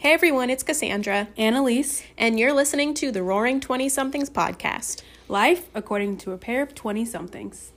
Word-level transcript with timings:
Hey 0.00 0.14
everyone, 0.14 0.48
it's 0.48 0.62
Cassandra, 0.62 1.28
Annalise, 1.36 2.02
and 2.16 2.40
you're 2.40 2.54
listening 2.54 2.94
to 2.94 3.12
the 3.12 3.22
Roaring 3.22 3.60
20 3.60 3.90
Somethings 3.90 4.30
podcast. 4.30 5.02
life 5.28 5.68
according 5.74 6.16
to 6.16 6.32
a 6.32 6.38
pair 6.38 6.62
of 6.62 6.74
20 6.74 7.04
somethings. 7.04 7.72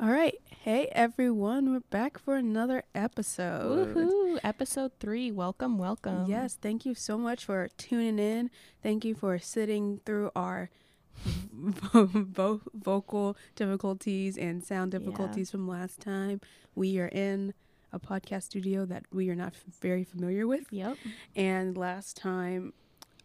All 0.00 0.08
right. 0.10 0.34
Hey 0.64 0.88
everyone, 0.92 1.70
we're 1.72 1.80
back 1.90 2.18
for 2.18 2.34
another 2.34 2.82
episode. 2.96 3.94
Woohoo! 3.94 4.40
Episode 4.42 4.90
three. 4.98 5.30
Welcome, 5.30 5.78
welcome. 5.78 6.26
Yes, 6.28 6.58
thank 6.60 6.84
you 6.84 6.96
so 6.96 7.16
much 7.16 7.44
for 7.44 7.68
tuning 7.76 8.18
in. 8.18 8.50
Thank 8.82 9.04
you 9.04 9.14
for 9.14 9.38
sitting 9.38 10.00
through 10.04 10.32
our 10.34 10.70
vo- 11.52 12.60
vocal 12.74 13.36
difficulties 13.56 14.36
and 14.36 14.62
sound 14.64 14.92
Yeah. 14.92 14.98
difficulties 15.00 15.50
from 15.50 15.68
last 15.68 16.00
time. 16.00 16.40
We 16.74 16.98
are 16.98 17.08
in 17.08 17.54
a 17.92 17.98
podcast 18.00 18.44
studio 18.44 18.84
that 18.86 19.04
we 19.12 19.28
are 19.30 19.34
not 19.34 19.52
f- 19.54 19.64
very 19.80 20.04
familiar 20.04 20.46
with. 20.46 20.66
Yep. 20.70 20.96
And 21.36 21.76
last 21.76 22.16
time, 22.16 22.72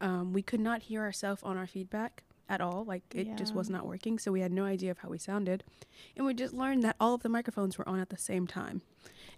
um, 0.01 0.33
we 0.33 0.41
could 0.41 0.59
not 0.59 0.83
hear 0.83 1.01
ourselves 1.01 1.41
on 1.43 1.57
our 1.57 1.67
feedback 1.67 2.23
at 2.49 2.61
all. 2.61 2.83
Like 2.85 3.03
it 3.13 3.35
just 3.37 3.53
was 3.55 3.69
not 3.69 3.85
working. 3.85 4.19
So 4.19 4.31
we 4.31 4.41
had 4.41 4.51
no 4.51 4.65
idea 4.65 4.91
of 4.91 4.99
how 4.99 5.09
we 5.09 5.17
sounded. 5.17 5.63
And 6.15 6.25
we 6.25 6.33
just 6.33 6.53
learned 6.53 6.83
that 6.83 6.95
all 6.99 7.13
of 7.15 7.23
the 7.23 7.29
microphones 7.29 7.77
were 7.77 7.87
on 7.87 7.99
at 7.99 8.09
the 8.09 8.17
same 8.17 8.45
time 8.47 8.81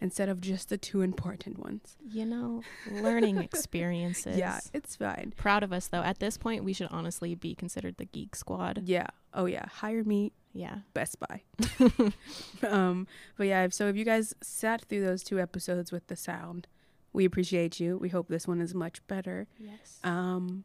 instead 0.02 0.30
of 0.30 0.40
just 0.42 0.70
the 0.70 0.78
two 0.78 1.02
important 1.02 1.60
ones. 1.60 1.98
You 2.10 2.26
know, 2.26 2.62
learning 2.92 3.38
experiences. 3.50 4.38
Yeah, 4.38 4.60
it's 4.74 4.96
fine. 4.96 5.34
Proud 5.38 5.64
of 5.64 5.72
us 5.74 5.88
though. 5.88 6.02
At 6.02 6.20
this 6.20 6.38
point, 6.38 6.64
we 6.64 6.74
should 6.74 6.88
honestly 6.92 7.36
be 7.36 7.56
considered 7.56 7.98
the 7.98 8.06
Geek 8.06 8.36
Squad. 8.36 8.84
Yeah. 8.86 9.08
Oh, 9.34 9.46
yeah. 9.46 9.66
Hire 9.68 10.04
me, 10.04 10.32
Yeah. 10.54 10.80
Best 10.94 11.18
Buy. 11.20 11.42
um, 12.68 13.08
but 13.38 13.48
yeah, 13.48 13.64
if- 13.66 13.74
so 13.74 13.88
if 13.88 13.96
you 13.96 14.06
guys 14.06 14.34
sat 14.42 14.84
through 14.86 15.02
those 15.06 15.24
two 15.24 15.40
episodes 15.40 15.92
with 15.92 16.08
the 16.08 16.16
sound, 16.16 16.68
we 17.14 17.26
appreciate 17.26 17.80
you. 17.80 17.98
We 17.98 18.10
hope 18.10 18.28
this 18.28 18.48
one 18.48 18.62
is 18.62 18.74
much 18.74 19.06
better. 19.08 19.48
Yes. 19.60 20.00
Um, 20.04 20.64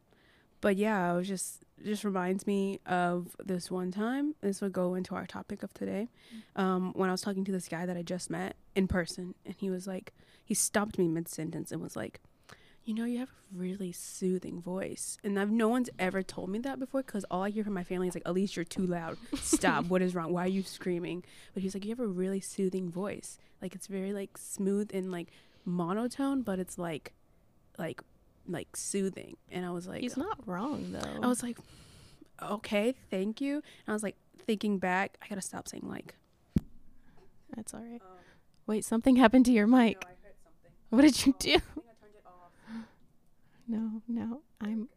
but 0.61 0.77
yeah, 0.77 1.11
it 1.13 1.15
was 1.17 1.27
just 1.27 1.61
just 1.83 2.03
reminds 2.05 2.47
me 2.47 2.79
of 2.85 3.35
this 3.43 3.69
one 3.69 3.91
time. 3.91 4.33
This 4.41 4.61
would 4.61 4.71
go 4.73 4.95
into 4.95 5.13
our 5.13 5.25
topic 5.27 5.61
of 5.61 5.73
today. 5.73 6.07
Um, 6.55 6.93
when 6.95 7.09
I 7.09 7.11
was 7.11 7.21
talking 7.21 7.43
to 7.45 7.51
this 7.51 7.67
guy 7.67 7.85
that 7.85 7.97
I 7.97 8.01
just 8.01 8.29
met 8.29 8.55
in 8.75 8.87
person, 8.87 9.35
and 9.45 9.55
he 9.57 9.69
was 9.69 9.87
like, 9.87 10.13
he 10.43 10.53
stopped 10.53 10.97
me 10.97 11.07
mid 11.07 11.27
sentence 11.27 11.71
and 11.71 11.81
was 11.81 11.95
like, 11.95 12.19
"You 12.83 12.93
know, 12.93 13.05
you 13.05 13.19
have 13.19 13.29
a 13.29 13.57
really 13.57 13.91
soothing 13.91 14.61
voice," 14.61 15.17
and 15.23 15.39
I've 15.39 15.51
no 15.51 15.67
one's 15.67 15.89
ever 15.97 16.21
told 16.21 16.49
me 16.49 16.59
that 16.59 16.79
before 16.79 17.01
because 17.01 17.25
all 17.31 17.43
I 17.43 17.49
hear 17.49 17.63
from 17.63 17.73
my 17.73 17.83
family 17.83 18.07
is 18.07 18.15
like, 18.15 18.23
"Alycee, 18.25 18.55
you're 18.55 18.65
too 18.65 18.85
loud. 18.85 19.17
Stop. 19.39 19.85
what 19.89 20.01
is 20.01 20.13
wrong? 20.13 20.31
Why 20.33 20.43
are 20.45 20.47
you 20.47 20.63
screaming?" 20.63 21.23
But 21.53 21.63
he's 21.63 21.73
like, 21.73 21.83
"You 21.83 21.91
have 21.91 21.99
a 21.99 22.07
really 22.07 22.41
soothing 22.41 22.89
voice. 22.91 23.39
Like 23.61 23.73
it's 23.73 23.87
very 23.87 24.13
like 24.13 24.37
smooth 24.37 24.91
and 24.93 25.11
like 25.11 25.29
monotone, 25.65 26.41
but 26.43 26.59
it's 26.59 26.77
like, 26.77 27.13
like." 27.77 28.01
like 28.47 28.77
soothing 28.77 29.35
and 29.49 29.65
i 29.65 29.71
was 29.71 29.87
like 29.87 30.01
He's 30.01 30.17
not 30.17 30.37
wrong 30.45 30.91
though. 30.91 31.19
I 31.23 31.25
was 31.25 31.41
like, 31.41 31.57
okay, 32.41 32.93
thank 33.09 33.41
you. 33.41 33.55
And 33.55 33.87
I 33.87 33.93
was 33.93 34.03
like 34.03 34.15
thinking 34.45 34.77
back, 34.77 35.17
I 35.21 35.27
gotta 35.27 35.41
stop 35.41 35.67
saying 35.67 35.87
like. 35.87 36.15
That's 37.55 37.73
all 37.73 37.79
right. 37.81 38.01
Um, 38.01 38.17
Wait, 38.67 38.83
something 38.83 39.15
happened 39.15 39.45
to 39.45 39.51
your 39.51 39.67
mic. 39.67 40.03
What 40.89 41.01
did 41.01 41.25
you 41.25 41.35
do? 41.39 41.57
No, 43.67 44.01
no, 44.07 44.41
I'm. 44.61 44.89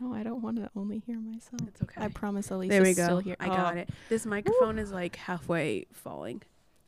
No, 0.00 0.12
I 0.12 0.22
don't 0.22 0.42
want 0.42 0.56
to 0.58 0.68
only 0.76 0.98
hear 0.98 1.18
myself. 1.18 1.60
It's 1.68 1.80
okay. 1.82 2.02
I 2.04 2.08
promise, 2.08 2.48
Alycee 2.48 2.68
there 2.68 2.82
we 2.82 2.90
is 2.90 2.96
go. 2.96 3.04
still 3.04 3.18
here. 3.20 3.36
I 3.40 3.46
got 3.46 3.76
Oh, 3.76 3.78
it. 3.78 3.88
This 4.10 4.26
microphone 4.26 4.78
is 4.78 4.92
like 4.92 5.16
halfway 5.16 5.86
falling. 5.92 6.42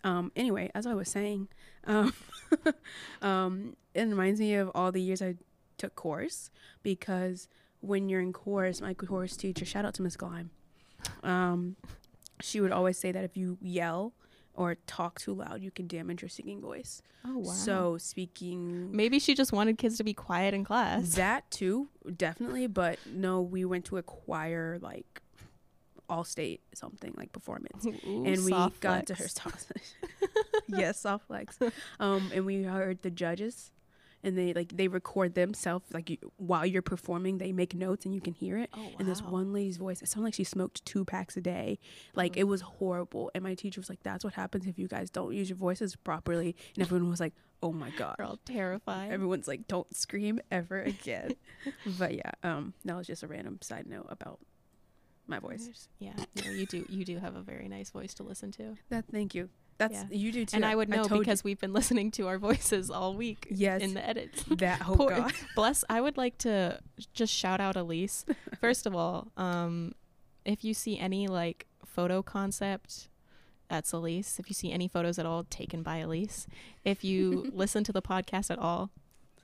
Um. 0.04 0.30
Anyway, 0.36 0.70
as 0.74 0.86
I 0.86 0.94
was 0.94 1.08
saying, 1.08 1.48
um, 1.86 2.12
um, 3.22 3.76
it 3.94 4.02
reminds 4.02 4.40
me 4.40 4.54
of 4.56 4.70
all 4.74 4.92
the 4.92 5.00
years 5.00 5.22
I 5.22 5.36
took 5.78 5.94
course 5.94 6.50
because 6.82 7.48
when 7.80 8.08
you're 8.08 8.20
in 8.20 8.32
course, 8.32 8.80
my 8.80 8.92
course 8.94 9.36
teacher, 9.36 9.64
shout 9.64 9.84
out 9.84 9.94
to 9.94 10.02
Miss 10.02 10.16
Glime, 10.16 10.50
um, 11.22 11.76
she 12.40 12.60
would 12.60 12.72
always 12.72 12.98
say 12.98 13.12
that 13.12 13.24
if 13.24 13.36
you 13.36 13.56
yell 13.62 14.12
or 14.58 14.74
talk 14.86 15.20
too 15.20 15.32
loud, 15.32 15.62
you 15.62 15.70
can 15.70 15.86
damage 15.86 16.20
your 16.20 16.28
singing 16.28 16.60
voice. 16.60 17.00
Oh 17.24 17.38
wow. 17.38 17.52
So 17.52 17.96
speaking 17.98 18.94
maybe 18.94 19.20
she 19.20 19.34
just 19.34 19.52
wanted 19.52 19.78
kids 19.78 19.96
to 19.98 20.04
be 20.04 20.12
quiet 20.12 20.52
in 20.52 20.64
class. 20.64 21.14
That 21.14 21.48
too, 21.50 21.88
definitely. 22.16 22.66
But 22.66 22.98
no, 23.06 23.40
we 23.40 23.64
went 23.64 23.84
to 23.86 23.98
a 23.98 24.02
choir 24.02 24.78
like 24.82 25.22
all 26.08 26.24
state 26.24 26.60
something 26.74 27.14
like 27.16 27.32
performance. 27.32 27.86
Ooh, 28.06 28.24
and 28.24 28.44
we 28.44 28.50
got 28.80 29.06
to 29.06 29.14
flex. 29.14 29.66
her 29.68 29.76
yes, 30.68 31.00
soft 31.00 31.28
flex. 31.28 31.58
Um, 32.00 32.30
and 32.34 32.44
we 32.44 32.62
heard 32.62 33.02
the 33.02 33.10
judges 33.10 33.70
and 34.22 34.36
they 34.36 34.52
like 34.52 34.76
they 34.76 34.88
record 34.88 35.34
themselves 35.34 35.84
like 35.92 36.10
you, 36.10 36.18
while 36.36 36.66
you're 36.66 36.82
performing 36.82 37.38
they 37.38 37.52
make 37.52 37.74
notes 37.74 38.04
and 38.04 38.14
you 38.14 38.20
can 38.20 38.32
hear 38.34 38.58
it. 38.58 38.70
Oh, 38.74 38.82
wow. 38.82 38.90
and 38.98 39.08
this 39.08 39.22
one 39.22 39.52
lady's 39.52 39.76
voice 39.76 40.02
it 40.02 40.08
sounded 40.08 40.26
like 40.26 40.34
she 40.34 40.44
smoked 40.44 40.84
two 40.84 41.04
packs 41.04 41.36
a 41.36 41.40
day. 41.40 41.78
Like 42.14 42.36
it 42.36 42.44
was 42.44 42.60
horrible. 42.60 43.30
And 43.34 43.44
my 43.44 43.54
teacher 43.54 43.80
was 43.80 43.88
like 43.88 44.02
that's 44.02 44.24
what 44.24 44.34
happens 44.34 44.66
if 44.66 44.78
you 44.78 44.88
guys 44.88 45.10
don't 45.10 45.34
use 45.34 45.48
your 45.48 45.56
voices 45.56 45.96
properly. 45.96 46.56
And 46.74 46.84
everyone 46.84 47.10
was 47.10 47.20
like 47.20 47.34
oh 47.62 47.72
my 47.72 47.90
god. 47.90 48.16
We're 48.18 48.24
all 48.24 48.40
terrified. 48.44 49.10
everyone's 49.12 49.48
like 49.48 49.66
don't 49.68 49.94
scream 49.94 50.40
ever 50.50 50.80
again. 50.82 51.32
But 51.98 52.14
yeah 52.14 52.30
um 52.42 52.74
that 52.84 52.96
was 52.96 53.06
just 53.06 53.22
a 53.22 53.26
random 53.26 53.58
side 53.62 53.86
note 53.86 54.06
about 54.08 54.40
my 55.26 55.38
voice. 55.38 55.88
Yeah, 55.98 56.14
no, 56.42 56.50
you 56.50 56.64
do. 56.64 56.86
You 56.88 57.04
do 57.04 57.18
have 57.18 57.36
a 57.36 57.42
very 57.42 57.68
nice 57.68 57.90
voice 57.90 58.14
to 58.14 58.22
listen 58.22 58.50
to, 58.52 58.78
that 58.88 59.04
thank 59.12 59.34
you 59.34 59.50
that's 59.78 59.94
Yeah. 59.94 60.04
you 60.10 60.32
do 60.32 60.44
too 60.44 60.56
and 60.56 60.64
I 60.64 60.74
would 60.76 60.88
know 60.88 61.04
you 61.04 61.18
because 61.20 61.42
we've 61.44 61.58
been 61.60 61.72
listening 61.80 62.10
to 62.12 62.26
our 62.28 62.38
voices 62.38 62.90
all 62.90 63.14
week. 63.14 63.46
Yes. 63.50 63.80
in 63.82 63.94
the 63.94 64.06
edits. 64.06 64.42
that 64.50 64.82
oh 64.86 64.94
Poor- 64.96 65.10
god 65.10 65.32
Bless. 65.54 65.84
I 65.88 66.00
would 66.00 66.16
like 66.16 66.36
to 66.38 66.80
just 67.14 67.32
shout 67.32 67.60
out 67.60 67.76
Alycee. 67.76 68.24
First 68.60 68.86
of 68.86 68.94
all, 68.94 69.28
um, 69.36 69.92
if 70.44 70.64
you 70.64 70.74
see 70.74 70.98
any 70.98 71.26
like 71.28 71.66
photo 71.86 72.22
concept, 72.22 73.08
that's 73.68 73.92
Alycee. 73.92 74.38
If 74.40 74.48
you 74.48 74.54
see 74.54 74.72
any 74.72 74.88
photos 74.88 75.18
at 75.18 75.26
all 75.26 75.44
taken 75.44 75.82
by 75.82 76.00
Alycee, 76.00 76.46
if 76.84 77.04
you 77.04 77.50
listen 77.54 77.84
to 77.84 77.92
the 77.92 78.02
podcast 78.02 78.50
at 78.50 78.58
all, 78.58 78.90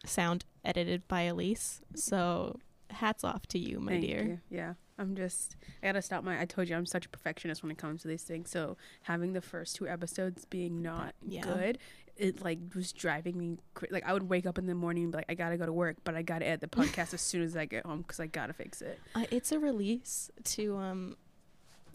sound 0.04 0.44
edited 0.64 1.06
by 1.08 1.24
Alycee. 1.28 1.80
So 1.94 2.58
hats 2.90 3.22
off 3.24 3.46
to 3.48 3.58
you, 3.58 3.80
my 3.80 3.92
Thank 3.92 4.06
dear. 4.06 4.22
you. 4.24 4.40
Yeah, 4.50 4.74
I'm 4.98 5.16
just. 5.16 5.56
I 5.82 5.86
gotta 5.86 6.02
stop 6.02 6.22
my. 6.24 6.40
I 6.40 6.44
told 6.44 6.68
you 6.68 6.76
I'm 6.76 6.86
such 6.86 7.06
a 7.06 7.08
perfectionist 7.08 7.62
when 7.62 7.72
it 7.72 7.78
comes 7.78 8.02
to 8.02 8.08
these 8.08 8.22
things. 8.22 8.50
So 8.50 8.76
having 9.02 9.32
the 9.32 9.40
first 9.40 9.74
two 9.76 9.88
episodes 9.88 10.44
being 10.44 10.82
not 10.82 11.14
Yeah. 11.26 11.42
good, 11.42 11.78
it 12.16 12.44
like 12.44 12.58
was 12.74 12.92
driving 12.92 13.36
me. 13.36 13.58
Cra- 13.74 13.88
like 13.90 14.04
I 14.06 14.12
would 14.12 14.28
wake 14.28 14.46
up 14.46 14.56
in 14.56 14.66
the 14.66 14.74
morning 14.74 15.04
and 15.04 15.12
be 15.12 15.16
like, 15.18 15.26
I 15.28 15.34
gotta 15.34 15.56
go 15.56 15.66
to 15.66 15.72
work, 15.72 15.96
but 16.04 16.14
I 16.14 16.22
gotta 16.22 16.46
edit 16.46 16.60
the 16.60 16.68
podcast 16.68 17.12
as 17.12 17.20
soon 17.20 17.42
as 17.42 17.56
I 17.56 17.64
get 17.64 17.84
home 17.84 18.02
because 18.02 18.20
I 18.20 18.26
gotta 18.26 18.52
fix 18.52 18.82
it. 18.82 19.00
Uh, 19.16 19.24
it's 19.32 19.50
a 19.50 19.58
release 19.58 20.30
to 20.44 20.76
um 20.76 21.16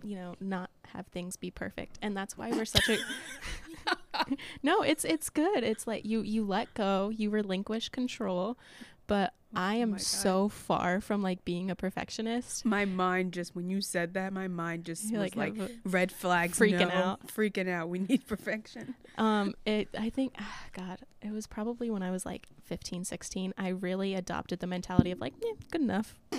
you 0.04 0.16
know 0.16 0.34
not 0.40 0.70
have 0.94 1.06
things 1.08 1.36
be 1.36 1.52
perfect 1.52 2.00
and 2.02 2.16
that's 2.16 2.38
why 2.38 2.50
we're 2.52 2.64
such 2.64 2.88
a 2.88 2.98
no 4.64 4.82
it's 4.82 5.04
it's 5.04 5.30
good 5.30 5.62
it's 5.62 5.86
like 5.86 6.06
you 6.06 6.22
you 6.22 6.46
let 6.46 6.74
go 6.74 7.10
you 7.10 7.30
relinquish 7.30 7.90
control 7.90 8.58
but 9.10 9.34
i 9.56 9.76
Oh 9.76 9.82
am 9.82 9.98
so 10.00 10.48
far 10.48 11.02
from 11.02 11.22
like 11.24 11.44
being 11.44 11.70
a 11.72 11.76
perfectionist 11.76 12.64
My 12.66 12.86
mind 12.86 13.34
just 13.34 13.56
when 13.56 13.68
you 13.70 13.82
said 13.82 14.14
that, 14.14 14.32
my 14.32 14.48
mind 14.48 14.86
just 14.86 15.12
was 15.12 15.36
like, 15.36 15.58
a- 15.58 15.70
red 15.84 16.12
flags, 16.12 16.60
freaking 16.60 16.90
no, 16.90 17.02
out. 17.04 17.28
freaking 17.28 17.68
out. 17.68 17.90
We 17.90 18.00
need 18.00 18.26
perfection. 18.28 18.94
um 19.18 19.54
it 19.66 19.90
i 19.98 20.10
think 20.10 20.36
ah, 20.40 20.60
god 20.72 21.00
it 21.22 21.32
was 21.32 21.46
probably 21.48 21.90
when 21.90 22.04
i 22.04 22.12
was 22.12 22.26
like 22.26 22.48
15 22.64 23.04
16 23.04 23.54
i 23.58 23.68
really 23.70 24.14
adopted 24.16 24.60
the 24.60 24.68
mentality 24.68 25.12
of 25.12 25.20
like 25.20 25.34
yeah 25.44 25.54
good 25.72 25.82
enough 25.82 26.18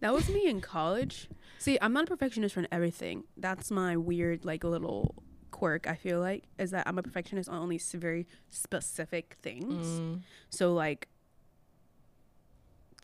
That 0.00 0.12
was 0.12 0.28
me 0.28 0.46
in 0.46 0.60
college. 0.60 1.28
See, 1.58 1.78
I'm 1.80 1.94
not 1.94 2.04
a 2.04 2.06
perfectionist 2.08 2.58
on 2.58 2.66
everything. 2.70 3.24
That's 3.38 3.70
my 3.70 3.96
weird, 3.96 4.44
like, 4.44 4.62
little 4.64 5.14
quirk, 5.50 5.86
I 5.88 5.94
feel 5.94 6.20
like, 6.20 6.44
is 6.58 6.72
that 6.72 6.86
I'm 6.86 6.98
a 6.98 7.02
perfectionist 7.02 7.48
on 7.48 7.56
only 7.62 7.78
very 7.94 8.26
specific 8.50 9.36
things. 9.40 9.86
Mm. 9.86 10.20
So, 10.50 10.74
like, 10.74 11.08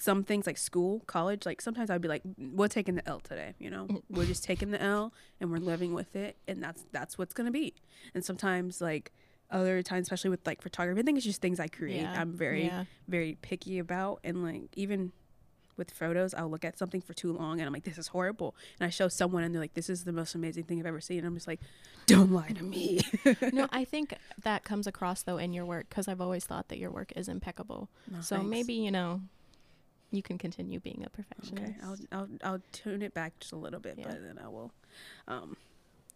some 0.00 0.25
things 0.25 0.47
like 0.47 0.58
school, 0.58 1.00
college, 1.06 1.47
like, 1.47 1.61
sometimes 1.61 1.91
I'd 1.91 2.00
be 2.00 2.08
like, 2.08 2.23
we're 2.38 2.69
taking 2.69 2.94
the 2.94 3.08
L 3.08 3.20
today, 3.20 3.55
you 3.58 3.70
know? 3.70 3.88
we're 4.11 4.26
just 4.26 4.44
taking 4.44 4.70
the 4.70 4.82
L 4.82 5.12
and 5.41 5.50
we're 5.50 5.58
living 5.58 5.94
with 5.94 6.17
it, 6.17 6.37
and 6.49 6.62
that's 6.62 6.85
that's 6.93 7.19
what's 7.19 7.35
gonna 7.35 7.50
be. 7.50 7.75
And 8.14 8.25
sometimes, 8.25 8.81
like, 8.81 9.12
other 9.50 9.82
times, 9.82 10.05
especially 10.05 10.31
with 10.31 10.47
like 10.47 10.62
photography, 10.62 11.00
I 11.00 11.05
think 11.05 11.17
it's 11.17 11.26
just 11.26 11.43
things 11.43 11.58
I 11.58 11.67
create. 11.67 12.02
Yeah, 12.02 12.20
I'm 12.20 12.32
very 12.32 12.67
yeah. 12.67 12.85
very 13.08 13.37
picky 13.43 13.79
about 13.79 14.20
and 14.23 14.44
like 14.44 14.69
even 14.75 15.12
with 15.76 15.91
photos 15.93 16.35
i'll 16.35 16.50
look 16.50 16.64
at 16.64 16.76
something 16.76 17.00
for 17.00 17.14
too 17.14 17.32
long 17.32 17.58
and 17.58 17.67
i'm 17.67 17.73
like 17.73 17.85
this 17.85 17.97
is 17.97 18.08
horrible 18.08 18.55
and 18.79 18.87
i 18.87 18.91
show 18.91 19.08
someone 19.08 19.43
and 19.43 19.55
they're 19.55 19.62
like 19.62 19.73
this 19.73 19.88
is 19.88 20.05
the 20.05 20.12
most 20.12 20.35
amazing 20.35 20.62
thing 20.62 20.79
i've 20.79 20.85
ever 20.85 21.00
seen 21.00 21.19
and 21.19 21.26
i'm 21.26 21.32
just 21.32 21.49
like 21.49 21.58
don't 22.06 22.32
lie 22.32 22.49
to 22.49 22.62
me 22.62 23.00
no, 23.52 23.69
I 23.70 23.85
think 23.85 24.14
that 24.43 24.64
comes 24.64 24.87
across 24.87 25.23
though 25.23 25.38
in 25.38 25.52
your 25.52 25.64
work 25.64 25.88
because 25.88 26.08
I've 26.08 26.20
always 26.20 26.44
thought 26.44 26.69
that 26.69 26.79
your 26.79 26.91
work 26.91 27.12
is 27.17 27.29
impeccable. 27.29 27.88
No, 28.11 28.20
so 28.20 28.37
thanks. 28.37 28.50
maybe 28.50 28.75
you 28.75 28.91
know, 28.91 29.23
you 30.10 30.22
can 30.22 30.38
continue 30.38 30.80
being 30.80 31.04
a 31.06 31.10
perfectionist. 31.10 31.62
okay 31.62 31.74
I'll, 31.84 31.96
I'll 32.12 32.28
i'll 32.44 32.62
tune 32.72 33.02
it 33.02 33.14
back 33.14 33.32
just 33.40 33.52
a 33.52 33.56
little 33.56 33.80
bit 33.80 33.94
Yeah. 33.98 34.06
but 34.08 34.22
then 34.22 34.38
i 34.44 34.48
will 34.48 34.72
um 35.28 35.56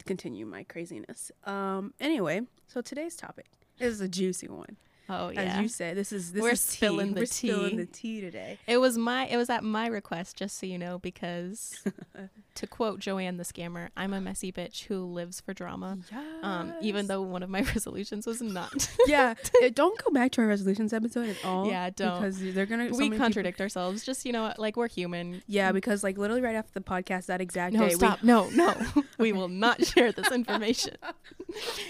continue 0.06 0.44
my 0.44 0.64
craziness. 0.64 1.30
Um. 1.44 1.94
Anyway, 2.00 2.42
so 2.66 2.82
today's 2.82 3.16
topic 3.16 3.46
is 3.78 4.00
a 4.02 4.08
juicy 4.08 4.48
one. 4.48 4.76
Oh 5.08 5.28
yeah. 5.28 5.42
As 5.42 5.60
you 5.62 5.68
said, 5.68 5.96
this 5.96 6.12
is 6.12 6.32
this 6.32 6.42
We're 6.42 6.52
is 6.52 6.60
spilling 6.60 7.08
tea. 7.08 7.14
the 7.14 7.20
We're 7.20 7.26
spilling 7.26 7.70
tea. 7.70 7.76
the 7.76 7.86
tea 7.86 8.20
today. 8.22 8.58
It 8.66 8.78
was 8.78 8.96
my 8.96 9.26
it 9.26 9.36
was 9.36 9.50
at 9.50 9.62
my 9.62 9.86
request, 9.86 10.36
just 10.36 10.58
so 10.58 10.66
you 10.66 10.78
know, 10.78 10.98
because 10.98 11.84
to 12.54 12.66
quote 12.66 13.00
Joanne 13.00 13.36
the 13.36 13.44
scammer, 13.44 13.88
I'm 13.96 14.14
a 14.14 14.20
messy 14.20 14.50
bitch 14.50 14.84
who 14.84 15.04
lives 15.04 15.40
for 15.40 15.52
drama. 15.52 15.98
Um, 16.42 16.72
even 16.80 17.06
though 17.06 17.20
one 17.22 17.42
of 17.42 17.50
my 17.50 17.60
resolutions 17.74 18.26
was 18.26 18.40
not. 18.40 18.90
yeah, 19.06 19.34
don't 19.74 20.02
go 20.02 20.10
back 20.10 20.30
to 20.32 20.40
our 20.40 20.46
resolutions 20.46 20.92
episode 20.92 21.28
at 21.28 21.44
all. 21.44 21.66
Yeah, 21.68 21.90
don't. 21.90 22.20
because 22.20 22.40
they're 22.54 22.64
gonna. 22.66 22.88
so 22.88 22.92
we 22.96 23.04
many 23.04 23.10
people- 23.10 23.24
contradict 23.24 23.60
ourselves. 23.60 24.04
Just 24.04 24.24
you 24.24 24.32
know, 24.32 24.54
like 24.56 24.76
we're 24.76 24.88
human. 24.88 25.42
Yeah, 25.46 25.72
because 25.72 26.02
like 26.02 26.16
literally 26.16 26.40
right 26.42 26.54
after 26.56 26.72
the 26.72 26.80
podcast 26.80 27.26
that 27.26 27.40
exact 27.42 27.74
No, 27.74 27.88
day, 27.88 27.94
stop. 27.94 28.22
No, 28.22 28.48
no. 28.50 28.74
we 29.18 29.32
will 29.32 29.48
not 29.48 29.84
share 29.84 30.12
this 30.12 30.30
information. 30.32 30.94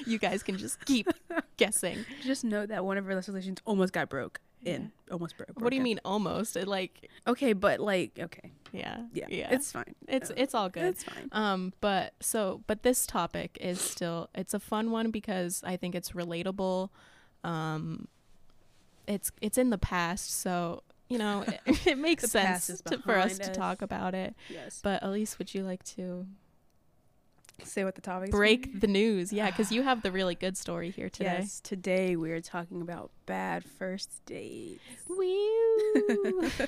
you 0.07 0.19
guys 0.19 0.43
can 0.43 0.59
just 0.59 0.85
keep 0.85 1.07
guessing. 1.57 2.05
just 2.23 2.45
know 2.45 2.67
that 2.67 2.85
one 2.85 2.99
of 2.99 3.04
our 3.05 3.15
resolutions 3.17 3.59
almost 3.65 3.93
got 3.93 4.09
broke. 4.09 4.41
In 4.65 4.93
almost 5.11 5.37
broke. 5.37 5.61
What 5.61 5.69
do 5.69 5.77
you 5.77 5.83
mean 5.83 6.01
almost? 6.07 6.57
It 6.57 6.67
like 6.67 7.11
Okay, 7.27 7.53
but 7.53 7.81
like 7.81 8.19
okay, 8.19 8.51
yeah. 8.73 9.03
yeah, 9.13 9.27
Yeah. 9.29 9.53
it's 9.53 9.71
fine. 9.71 9.95
it's 10.09 10.31
Uh, 10.31 10.35
it's 10.39 10.55
all 10.55 10.71
good. 10.71 10.85
It's 10.85 11.05
fine. 11.05 11.29
Um, 11.33 11.75
but 11.83 12.15
so, 12.21 12.63
but 12.67 12.83
this 12.83 13.07
topic 13.07 13.59
is 13.61 13.79
still 13.79 14.31
it's 14.35 14.55
a 14.55 14.59
fun 14.59 14.91
one 14.91 15.11
because 15.11 15.63
I 15.67 15.77
think 15.77 15.95
it's 15.95 16.13
relatable. 16.13 16.89
Um, 17.45 18.09
it's 19.07 19.31
it's 19.43 19.59
in 19.59 19.69
the 19.69 19.77
past, 19.77 20.31
so 20.41 20.83
you 21.11 21.19
know 21.19 21.45
it, 21.67 21.87
it 21.87 21.99
makes 21.99 22.31
sense 22.31 22.69
to, 22.87 22.97
for 22.99 23.19
us 23.19 23.37
behind 23.37 23.55
to 23.55 23.61
talk 23.61 23.83
about 23.83 24.15
it. 24.15 24.35
Yes. 24.49 24.81
But 24.83 25.03
Alycee, 25.03 25.37
would 25.39 25.53
you 25.53 25.63
like 25.63 25.85
to 25.97 26.27
Say 27.63 27.85
what 27.85 27.95
the 27.95 28.01
topic. 28.01 28.31
break 28.31 28.81
the 28.81 28.87
news? 28.87 29.33
Yeah, 29.33 29.51
because 29.51 29.71
you 29.73 29.83
have 29.83 30.03
the 30.03 30.11
really 30.19 30.35
good 30.35 30.57
story 30.57 30.91
here 30.91 31.09
today. 31.09 31.39
Yes. 31.41 31.61
Today 31.61 32.17
we 32.17 32.31
are 32.33 32.41
talking 32.41 32.83
about 32.83 33.11
bad 33.27 33.65
first 33.65 34.11
dates. 34.27 34.81
Woo. 35.09 36.51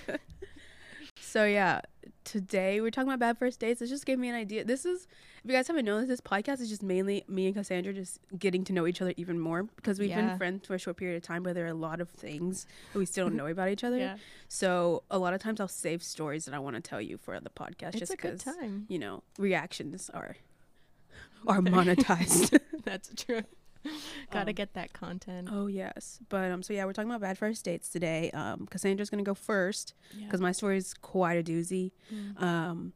So 1.20 1.44
yeah, 1.44 1.80
today 2.24 2.80
we're 2.80 2.90
talking 2.90 3.08
about 3.08 3.18
bad 3.18 3.38
first 3.38 3.58
dates. 3.58 3.80
This 3.80 3.90
just 3.90 4.06
gave 4.06 4.18
me 4.18 4.28
an 4.28 4.34
idea. 4.34 4.64
This 4.64 4.84
is, 4.84 5.06
if 5.42 5.50
you 5.50 5.52
guys 5.52 5.66
haven't 5.66 5.84
noticed, 5.84 6.08
this 6.08 6.20
podcast 6.20 6.60
is 6.60 6.68
just 6.68 6.82
mainly 6.82 7.24
me 7.26 7.46
and 7.46 7.54
Cassandra 7.54 7.92
just 7.92 8.20
getting 8.38 8.64
to 8.64 8.72
know 8.72 8.86
each 8.86 9.00
other 9.02 9.12
even 9.16 9.38
more 9.38 9.62
because 9.64 9.98
we've 9.98 10.10
Yeah. 10.10 10.26
been 10.28 10.36
friends 10.38 10.66
for 10.66 10.74
a 10.74 10.78
short 10.78 10.96
period 10.98 11.16
of 11.16 11.22
time, 11.22 11.42
but 11.42 11.54
there 11.54 11.64
are 11.64 11.68
a 11.70 11.74
lot 11.74 12.00
of 12.00 12.10
things 12.10 12.66
that 12.92 12.98
we 12.98 13.06
still 13.06 13.26
don't 13.28 13.36
know 13.36 13.46
about 13.46 13.70
each 13.70 13.82
other. 13.84 13.98
yeah, 13.98 14.16
So 14.48 15.02
a 15.10 15.18
lot 15.18 15.34
of 15.34 15.40
times 15.40 15.60
I'll 15.60 15.68
save 15.68 16.02
stories 16.02 16.44
that 16.44 16.54
I 16.54 16.58
want 16.58 16.76
to 16.76 16.82
tell 16.82 17.00
you 17.00 17.18
for 17.18 17.38
the 17.40 17.50
podcast, 17.50 17.88
it's 17.90 17.98
just 18.00 18.12
because 18.12 18.42
time. 18.42 18.86
you 18.88 18.98
know 18.98 19.22
reactions 19.38 20.10
are 20.14 20.36
are 21.46 21.60
monetized. 21.60 22.58
That's 22.84 23.10
true. 23.14 23.42
Gotta 24.32 24.50
Um, 24.50 24.54
get 24.54 24.74
that 24.74 24.92
content. 24.92 25.48
oh 25.52 25.68
yes, 25.68 26.18
but 26.28 26.50
um, 26.50 26.62
so 26.62 26.72
yeah, 26.72 26.84
we're 26.84 26.92
talking 26.92 27.08
about 27.10 27.20
bad 27.20 27.38
first 27.38 27.64
dates 27.64 27.88
today. 27.88 28.30
Um, 28.32 28.66
Cassandra's 28.68 29.10
gonna 29.10 29.22
go 29.22 29.34
first 29.34 29.94
Yeah. 30.16 30.24
because 30.26 30.40
my 30.40 30.50
story 30.52 30.76
is 30.78 30.92
quite 30.94 31.34
a 31.34 31.42
doozy. 31.44 31.92
Mm. 32.12 32.42
Um, 32.42 32.92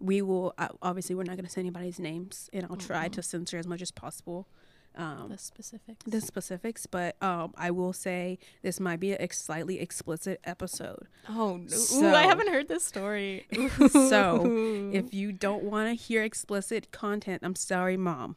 we 0.00 0.20
will 0.22 0.52
uh, 0.58 0.68
obviously 0.82 1.14
we're 1.14 1.22
not 1.24 1.36
to 1.46 1.50
say 1.50 1.62
anybody's 1.62 1.98
names, 1.98 2.50
and 2.52 2.66
I'll 2.68 2.76
try 2.76 3.08
Mm-mm. 3.08 3.12
to 3.12 3.22
censor 3.22 3.56
as 3.56 3.66
much 3.66 3.80
as 3.80 3.90
possible 3.90 4.46
um, 4.98 5.28
the 5.30 5.38
specifics. 5.38 6.04
the 6.06 6.20
specifics. 6.20 6.86
But 6.86 7.16
um, 7.22 7.54
I 7.56 7.70
will 7.70 7.92
say 7.92 8.38
this 8.62 8.78
might 8.80 9.00
be 9.00 9.12
a 9.12 9.16
ex- 9.18 9.42
slightly 9.42 9.80
explicit 9.80 10.40
episode. 10.44 11.06
Oh, 11.28 11.56
no. 11.56 11.76
Ooh, 11.94 12.14
I 12.14 12.22
haven't 12.22 12.48
heard 12.48 12.68
this 12.68 12.84
story. 12.84 13.46
So, 13.90 14.90
If 14.92 15.14
you 15.14 15.32
don't 15.32 15.64
want 15.64 15.88
to 15.88 15.94
hear 15.94 16.22
explicit 16.22 16.90
content, 16.90 17.42
I'm 17.44 17.54
sorry, 17.54 17.96
mom. 17.96 18.36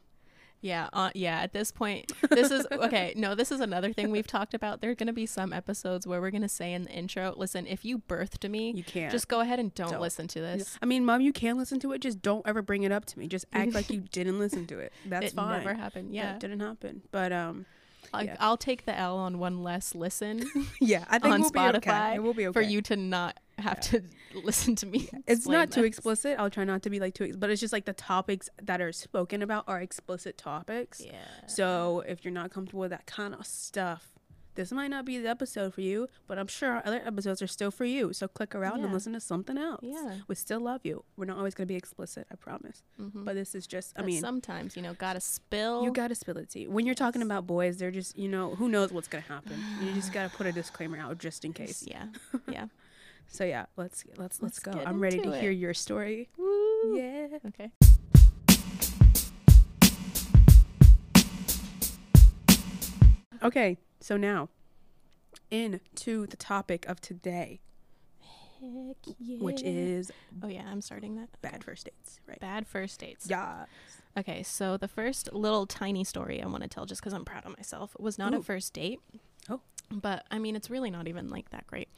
Yeah, 0.61 0.89
uh, 0.93 1.09
yeah. 1.15 1.39
At 1.39 1.53
this 1.53 1.71
point, 1.71 2.11
this 2.29 2.51
is 2.51 2.65
okay. 2.71 3.13
No, 3.17 3.35
this 3.35 3.51
is 3.51 3.59
another 3.59 3.91
thing 3.93 4.11
we've 4.11 4.27
talked 4.27 4.53
about. 4.53 4.79
There 4.81 4.91
are 4.91 4.95
gonna 4.95 5.11
be 5.13 5.25
some 5.25 5.51
episodes 5.53 6.05
where 6.07 6.21
we're 6.21 6.31
gonna 6.31 6.47
say 6.49 6.73
in 6.73 6.83
the 6.83 6.91
intro, 6.91 7.33
"Listen, 7.35 7.65
if 7.67 7.83
you 7.83 7.99
birthed 7.99 8.49
me, 8.49 8.71
You 8.75 8.83
can't. 8.83 9.11
just 9.11 9.27
go 9.27 9.39
ahead 9.41 9.59
and 9.59 9.73
don't, 9.73 9.91
Don't. 9.91 10.01
listen 10.01 10.27
to 10.29 10.39
this." 10.39 10.77
I 10.81 10.85
mean, 10.85 11.03
mom, 11.05 11.21
you 11.21 11.33
can 11.33 11.57
listen 11.57 11.79
to 11.81 11.91
it. 11.93 11.99
Just 12.01 12.21
don't 12.21 12.45
ever 12.47 12.61
bring 12.61 12.83
it 12.83 12.91
up 12.91 13.05
to 13.05 13.19
me. 13.19 13.27
Just 13.27 13.45
act 13.53 13.73
like 13.73 13.89
you 13.89 14.01
didn't 14.11 14.39
listen 14.39 14.67
to 14.67 14.79
it. 14.79 14.93
That's 15.05 15.27
it 15.27 15.33
fine. 15.33 15.57
never 15.59 15.73
happened. 15.73 16.13
Yeah, 16.13 16.33
That 16.33 16.39
didn't 16.39 16.59
happen. 16.59 17.01
But 17.11 17.31
um, 17.31 17.65
I, 18.13 18.23
yeah. 18.23 18.35
I'll 18.39 18.57
take 18.57 18.85
the 18.85 18.97
L 18.97 19.17
on 19.17 19.39
one 19.39 19.63
less 19.63 19.95
listen 19.95 20.45
yeah, 20.81 21.05
I 21.09 21.19
think 21.19 21.33
on 21.33 21.41
we'll 21.41 21.51
be 21.51 21.59
okay. 21.59 21.89
Spotify 21.89 22.15
It 22.15 22.23
will 22.23 22.33
be 22.33 22.47
okay 22.47 22.53
for 22.53 22.61
you 22.61 22.81
to 22.83 22.95
not 22.95 23.39
have 23.57 23.79
to 23.81 24.01
listen 24.43 24.75
to 24.77 24.85
me. 24.85 25.09
it's 25.27 25.39
explain 25.39 25.59
not 25.59 25.71
too 25.71 25.83
explicit. 25.83 26.35
I'll 26.39 26.49
try 26.49 26.63
not 26.63 26.83
to 26.83 26.89
be 26.89 26.99
like 26.99 27.13
too, 27.13 27.25
ex- 27.25 27.35
but 27.35 27.49
it's 27.49 27.61
just 27.61 27.73
like 27.73 27.85
the 27.85 27.93
topics 27.93 28.49
that 28.61 28.81
are 28.81 28.91
spoken 28.91 29.41
about 29.41 29.65
are 29.67 29.79
explicit 29.81 30.37
topics. 30.37 31.01
Yeah. 31.03 31.13
So 31.47 32.03
if 32.07 32.25
you're 32.25 32.33
not 32.33 32.51
comfortable 32.51 32.81
with 32.81 32.91
that 32.91 33.05
kind 33.05 33.33
of 33.33 33.45
stuff, 33.45 34.09
this 34.55 34.71
might 34.71 34.89
not 34.89 35.05
be 35.05 35.17
the 35.17 35.29
episode 35.29 35.73
for 35.73 35.81
you. 35.81 36.07
But 36.27 36.37
I'm 36.37 36.47
sure 36.47 36.71
our 36.71 36.81
other 36.85 37.01
episodes 37.05 37.41
are 37.41 37.47
still 37.47 37.71
for 37.71 37.85
you. 37.85 38.13
So 38.13 38.27
click 38.27 38.53
around 38.55 38.83
and 38.83 38.93
listen 38.93 39.13
to 39.13 39.19
something 39.19 39.57
else. 39.57 39.81
Yeah. 39.83 40.15
we 40.27 40.35
still 40.35 40.59
love 40.59 40.81
you. 40.83 41.03
We're 41.17 41.25
not 41.25 41.37
always 41.37 41.53
gonna 41.55 41.67
be 41.67 41.75
explicit, 41.75 42.27
I 42.31 42.35
promise. 42.35 42.83
Mhm. 42.99 43.23
But 43.25 43.35
this 43.35 43.55
is 43.55 43.65
just, 43.67 43.93
I 43.97 44.01
But 44.01 44.07
mean, 44.07 44.21
sometimes 44.21 44.75
you 44.75 44.81
know, 44.81 44.93
gotta 44.93 45.19
spill. 45.21 45.83
you 45.83 45.91
gotta 45.91 46.15
spill 46.15 46.33
the 46.35 46.45
tea. 46.45 46.67
When 46.67 46.85
you're 46.85 46.95
talking 46.95 47.21
about 47.21 47.47
boys, 47.47 47.77
they're 47.77 47.91
just, 47.91 48.17
you 48.17 48.27
know, 48.27 48.55
who 48.55 48.67
knows 48.69 48.91
what's 48.91 49.07
gonna 49.07 49.23
happen. 49.23 49.57
You 49.81 49.93
just 49.93 50.11
gotta 50.13 50.29
put 50.35 50.45
a 50.47 50.51
disclaimer 50.61 50.97
out 50.97 51.17
just 51.17 51.45
in 51.45 51.53
case. 51.53 51.83
Yeah. 51.87 52.07
Yeah. 52.47 52.65
So 53.27 53.45
yeah, 53.45 53.67
let's 53.77 54.03
let's 54.17 54.41
let's, 54.41 54.41
Let's 54.41 54.59
go. 54.59 54.71
I'm 54.85 54.99
ready 54.99 55.19
to 55.21 55.31
it. 55.31 55.39
hear 55.41 55.51
your 55.51 55.73
story. 55.73 56.27
Woo. 56.37 56.97
Yeah. 56.97 57.27
Okay. 57.47 57.71
Okay, 63.43 63.77
so 64.01 64.17
now 64.17 64.49
into 65.49 66.27
the 66.27 66.37
topic 66.37 66.85
of 66.87 66.99
today, 67.01 67.61
Heck 68.59 69.15
yeah. 69.19 69.37
which 69.39 69.61
is 69.63 70.11
Oh 70.43 70.47
yeah, 70.47 70.63
I'm 70.69 70.81
starting 70.81 71.15
that. 71.15 71.29
bad 71.41 71.63
first 71.63 71.85
dates, 71.85 72.19
right? 72.27 72.39
Bad 72.39 72.67
first 72.67 72.99
dates. 72.99 73.27
Yeah. 73.29 73.65
Okay, 74.17 74.43
so 74.43 74.75
the 74.77 74.87
first 74.89 75.31
little 75.33 75.65
tiny 75.65 76.03
story 76.03 76.41
I 76.43 76.47
want 76.47 76.63
to 76.63 76.69
tell, 76.69 76.85
just 76.85 77.01
because 77.01 77.13
I'm 77.13 77.23
proud 77.25 77.45
of 77.45 77.55
myself, 77.57 77.95
was 77.97 78.17
not 78.17 78.33
Ooh. 78.33 78.39
a 78.39 78.43
first 78.43 78.73
date. 78.73 78.99
Oh. 79.49 79.61
But 79.89 80.25
I 80.29 80.37
mean, 80.39 80.55
it's 80.55 80.69
really 80.69 80.91
not 80.91 81.07
even 81.07 81.29
like 81.29 81.49
that 81.51 81.65
great. 81.67 81.89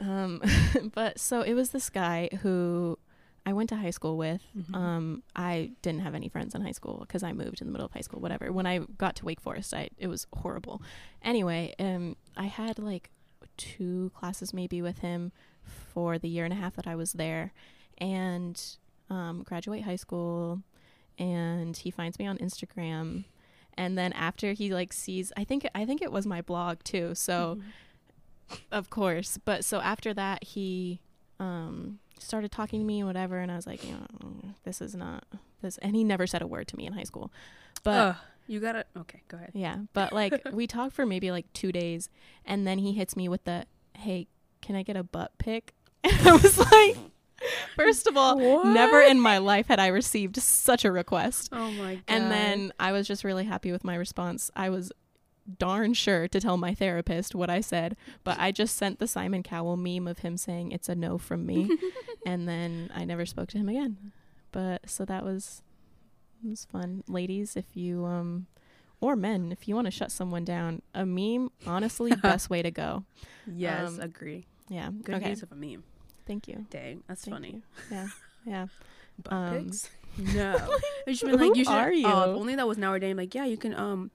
Um, 0.00 0.42
but 0.94 1.18
so 1.18 1.42
it 1.42 1.54
was 1.54 1.70
this 1.70 1.90
guy 1.90 2.28
who 2.42 2.98
I 3.48 3.52
went 3.58 3.68
to 3.70 3.76
high 3.76 3.90
school 3.98 4.16
with. 4.24 4.42
Mhm. 4.56 4.74
Um, 4.82 5.22
I 5.34 5.70
didn't 5.84 6.00
have 6.06 6.14
any 6.14 6.28
friends 6.28 6.54
in 6.54 6.60
high 6.62 6.72
school 6.80 6.96
because 7.00 7.22
I 7.22 7.32
moved 7.32 7.60
in 7.60 7.66
the 7.68 7.72
middle 7.72 7.86
of 7.86 7.92
high 7.92 8.02
school. 8.08 8.20
Whatever. 8.20 8.52
When 8.52 8.66
I 8.66 8.78
got 9.04 9.16
to 9.16 9.24
Wake 9.24 9.40
Forest, 9.40 9.72
I 9.74 9.88
it 9.96 10.08
was 10.08 10.26
horrible. 10.42 10.76
Anyway, 11.22 11.62
um, 11.78 12.16
I 12.36 12.46
had 12.60 12.78
like 12.78 13.10
two 13.56 14.10
classes 14.14 14.52
maybe 14.52 14.80
with 14.82 14.98
him 14.98 15.32
for 15.92 16.18
the 16.18 16.28
year 16.28 16.44
and 16.44 16.52
a 16.52 16.56
half 16.56 16.74
that 16.76 16.86
I 16.86 16.94
was 17.02 17.12
there, 17.14 17.52
and 17.98 18.54
um, 19.10 19.42
graduate 19.42 19.82
high 19.84 19.96
school, 19.96 20.62
and 21.18 21.76
he 21.76 21.90
finds 21.90 22.18
me 22.18 22.26
on 22.26 22.38
Instagram, 22.38 23.24
and 23.76 23.96
then 23.98 24.12
after 24.12 24.52
he 24.52 24.72
like 24.74 24.92
sees, 24.92 25.32
I 25.36 25.44
think 25.44 25.66
I 25.74 25.84
think 25.86 26.02
it 26.02 26.12
was 26.12 26.26
my 26.26 26.40
blog 26.42 26.74
too. 26.84 27.14
So 27.14 27.56
Mhm. 27.56 28.58
of 28.72 28.90
course, 28.90 29.38
but 29.44 29.64
so 29.64 29.80
after 29.80 30.12
that 30.14 30.44
he 30.54 31.00
um 31.40 31.98
started 32.18 32.52
talking 32.52 32.80
to 32.80 32.86
me 32.86 33.00
and 33.00 33.06
whatever, 33.06 33.38
and 33.38 33.50
I 33.50 33.56
was 33.56 33.66
like, 33.66 33.84
you 33.84 33.92
know, 33.92 34.06
mm, 34.22 34.54
this 34.64 34.80
is 34.80 34.94
not 34.94 35.24
this, 35.62 35.78
and 35.78 35.94
he 35.96 36.04
never 36.04 36.26
said 36.26 36.42
a 36.42 36.46
word 36.46 36.68
to 36.68 36.76
me 36.76 36.86
in 36.86 36.92
high 36.92 37.04
school, 37.04 37.32
but. 37.82 38.08
Ugh, 38.08 38.16
you 38.46 38.60
gotta. 38.60 38.84
Okay, 38.96 39.22
go 39.28 39.36
ahead. 39.36 39.50
Yeah, 39.54 39.76
but 39.92 40.12
like 40.12 40.42
we 40.52 40.66
talked 40.66 40.94
for 40.94 41.04
maybe 41.04 41.30
like 41.30 41.52
two 41.52 41.72
days, 41.72 42.08
and 42.44 42.66
then 42.66 42.78
he 42.78 42.92
hits 42.92 43.14
me 43.14 43.28
with 43.28 43.44
the, 43.44 43.66
"Hey, 43.94 44.26
can 44.62 44.74
I 44.74 44.82
get 44.82 44.96
a 44.96 45.02
butt 45.02 45.32
pic?" 45.38 45.74
And 46.04 46.28
I 46.28 46.32
was 46.32 46.58
like, 46.58 46.96
first 47.76 48.06
of 48.06 48.16
all, 48.16 48.64
never 48.64 49.00
in 49.00 49.20
my 49.20 49.38
life 49.38 49.66
had 49.66 49.78
I 49.80 49.88
received 49.88 50.36
such 50.36 50.84
a 50.84 50.92
request. 50.92 51.50
Oh 51.52 51.70
my 51.72 51.96
god. 51.96 52.04
And 52.08 52.30
then 52.30 52.72
I 52.78 52.92
was 52.92 53.06
just 53.06 53.24
really 53.24 53.44
happy 53.44 53.72
with 53.72 53.84
my 53.84 53.94
response. 53.96 54.50
I 54.56 54.70
was 54.70 54.92
darn 55.58 55.94
sure 55.94 56.28
to 56.28 56.40
tell 56.40 56.56
my 56.56 56.74
therapist 56.74 57.34
what 57.34 57.48
I 57.48 57.60
said, 57.60 57.96
but 58.24 58.38
I 58.38 58.52
just 58.52 58.76
sent 58.76 58.98
the 58.98 59.06
Simon 59.06 59.42
Cowell 59.42 59.76
meme 59.76 60.06
of 60.06 60.18
him 60.18 60.36
saying 60.36 60.72
it's 60.72 60.88
a 60.88 60.94
no 60.94 61.16
from 61.18 61.46
me, 61.46 61.70
and 62.26 62.46
then 62.48 62.90
I 62.94 63.04
never 63.04 63.24
spoke 63.24 63.48
to 63.50 63.58
him 63.58 63.68
again. 63.68 64.12
But 64.52 64.88
so 64.88 65.04
that 65.04 65.24
was 65.24 65.62
it 66.44 66.48
was 66.50 66.64
fun, 66.64 67.02
ladies. 67.08 67.56
If 67.56 67.66
you 67.76 68.04
um 68.04 68.46
or 69.00 69.14
men, 69.16 69.52
if 69.52 69.68
you 69.68 69.74
want 69.74 69.86
to 69.86 69.90
shut 69.92 70.10
someone 70.10 70.44
down, 70.44 70.82
a 70.94 71.06
meme 71.06 71.50
honestly 71.66 72.10
best 72.22 72.50
way 72.50 72.62
to 72.62 72.70
go. 72.70 73.04
yes, 73.46 73.88
um, 73.88 74.00
agree. 74.00 74.46
Yeah. 74.68 74.90
Good 75.02 75.16
okay. 75.16 75.30
use 75.30 75.42
of 75.42 75.52
a 75.52 75.54
meme. 75.54 75.82
Thank 76.26 76.46
you. 76.48 76.66
Dang, 76.68 77.02
that's 77.08 77.24
Thank 77.24 77.34
funny. 77.34 77.50
you. 77.50 77.62
Yeah. 77.90 78.08
Yeah. 78.46 78.66
Butt 79.22 79.32
Um, 79.32 79.64
pics? 79.66 79.90
No. 80.16 80.56
It 81.06 81.16
should 81.18 81.26
be 81.30 81.32
like 81.36 81.40
Who 81.52 81.58
you 81.58 81.64
should. 81.64 81.72
are 81.74 81.92
you? 81.92 82.06
Oh, 82.06 82.30
if 82.32 82.40
only 82.40 82.54
that 82.54 82.66
was 82.68 82.78
nowadays. 82.78 83.14
Like, 83.16 83.34
yeah, 83.34 83.44
you 83.44 83.56
can 83.58 83.74
um 83.74 84.10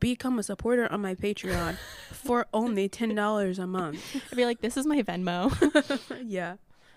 become 0.00 0.38
a 0.38 0.42
supporter 0.42 0.90
on 0.92 1.00
my 1.00 1.14
Patreon 1.14 1.76
for 2.12 2.46
only 2.54 2.88
ten 2.88 3.14
dollars 3.14 3.58
a 3.58 3.66
month. 3.66 4.00
I'd 4.32 4.36
be 4.36 4.44
like, 4.44 4.60
this 4.60 4.76
is 4.76 4.86
my 4.86 5.02
Venmo. 5.02 5.50
yeah. 6.24 6.56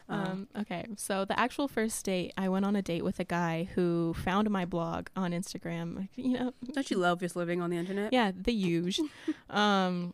Uh-huh. 0.09 0.31
Um, 0.31 0.47
okay, 0.57 0.85
so 0.95 1.25
the 1.25 1.37
actual 1.37 1.67
first 1.67 2.05
date, 2.05 2.31
I 2.37 2.47
went 2.47 2.63
on 2.63 2.77
a 2.77 2.81
date 2.81 3.03
with 3.03 3.19
a 3.19 3.25
guy 3.25 3.67
who 3.75 4.13
found 4.13 4.49
my 4.49 4.63
blog 4.63 5.07
on 5.17 5.31
Instagram. 5.31 6.07
You 6.15 6.29
know, 6.39 6.53
Don't 6.71 6.89
you 6.89 6.95
love 6.97 7.19
just 7.19 7.35
living 7.35 7.61
on 7.61 7.71
the 7.71 7.77
internet? 7.77 8.13
yeah, 8.13 8.31
the 8.33 8.53
huge. 8.53 9.01
um, 9.49 10.13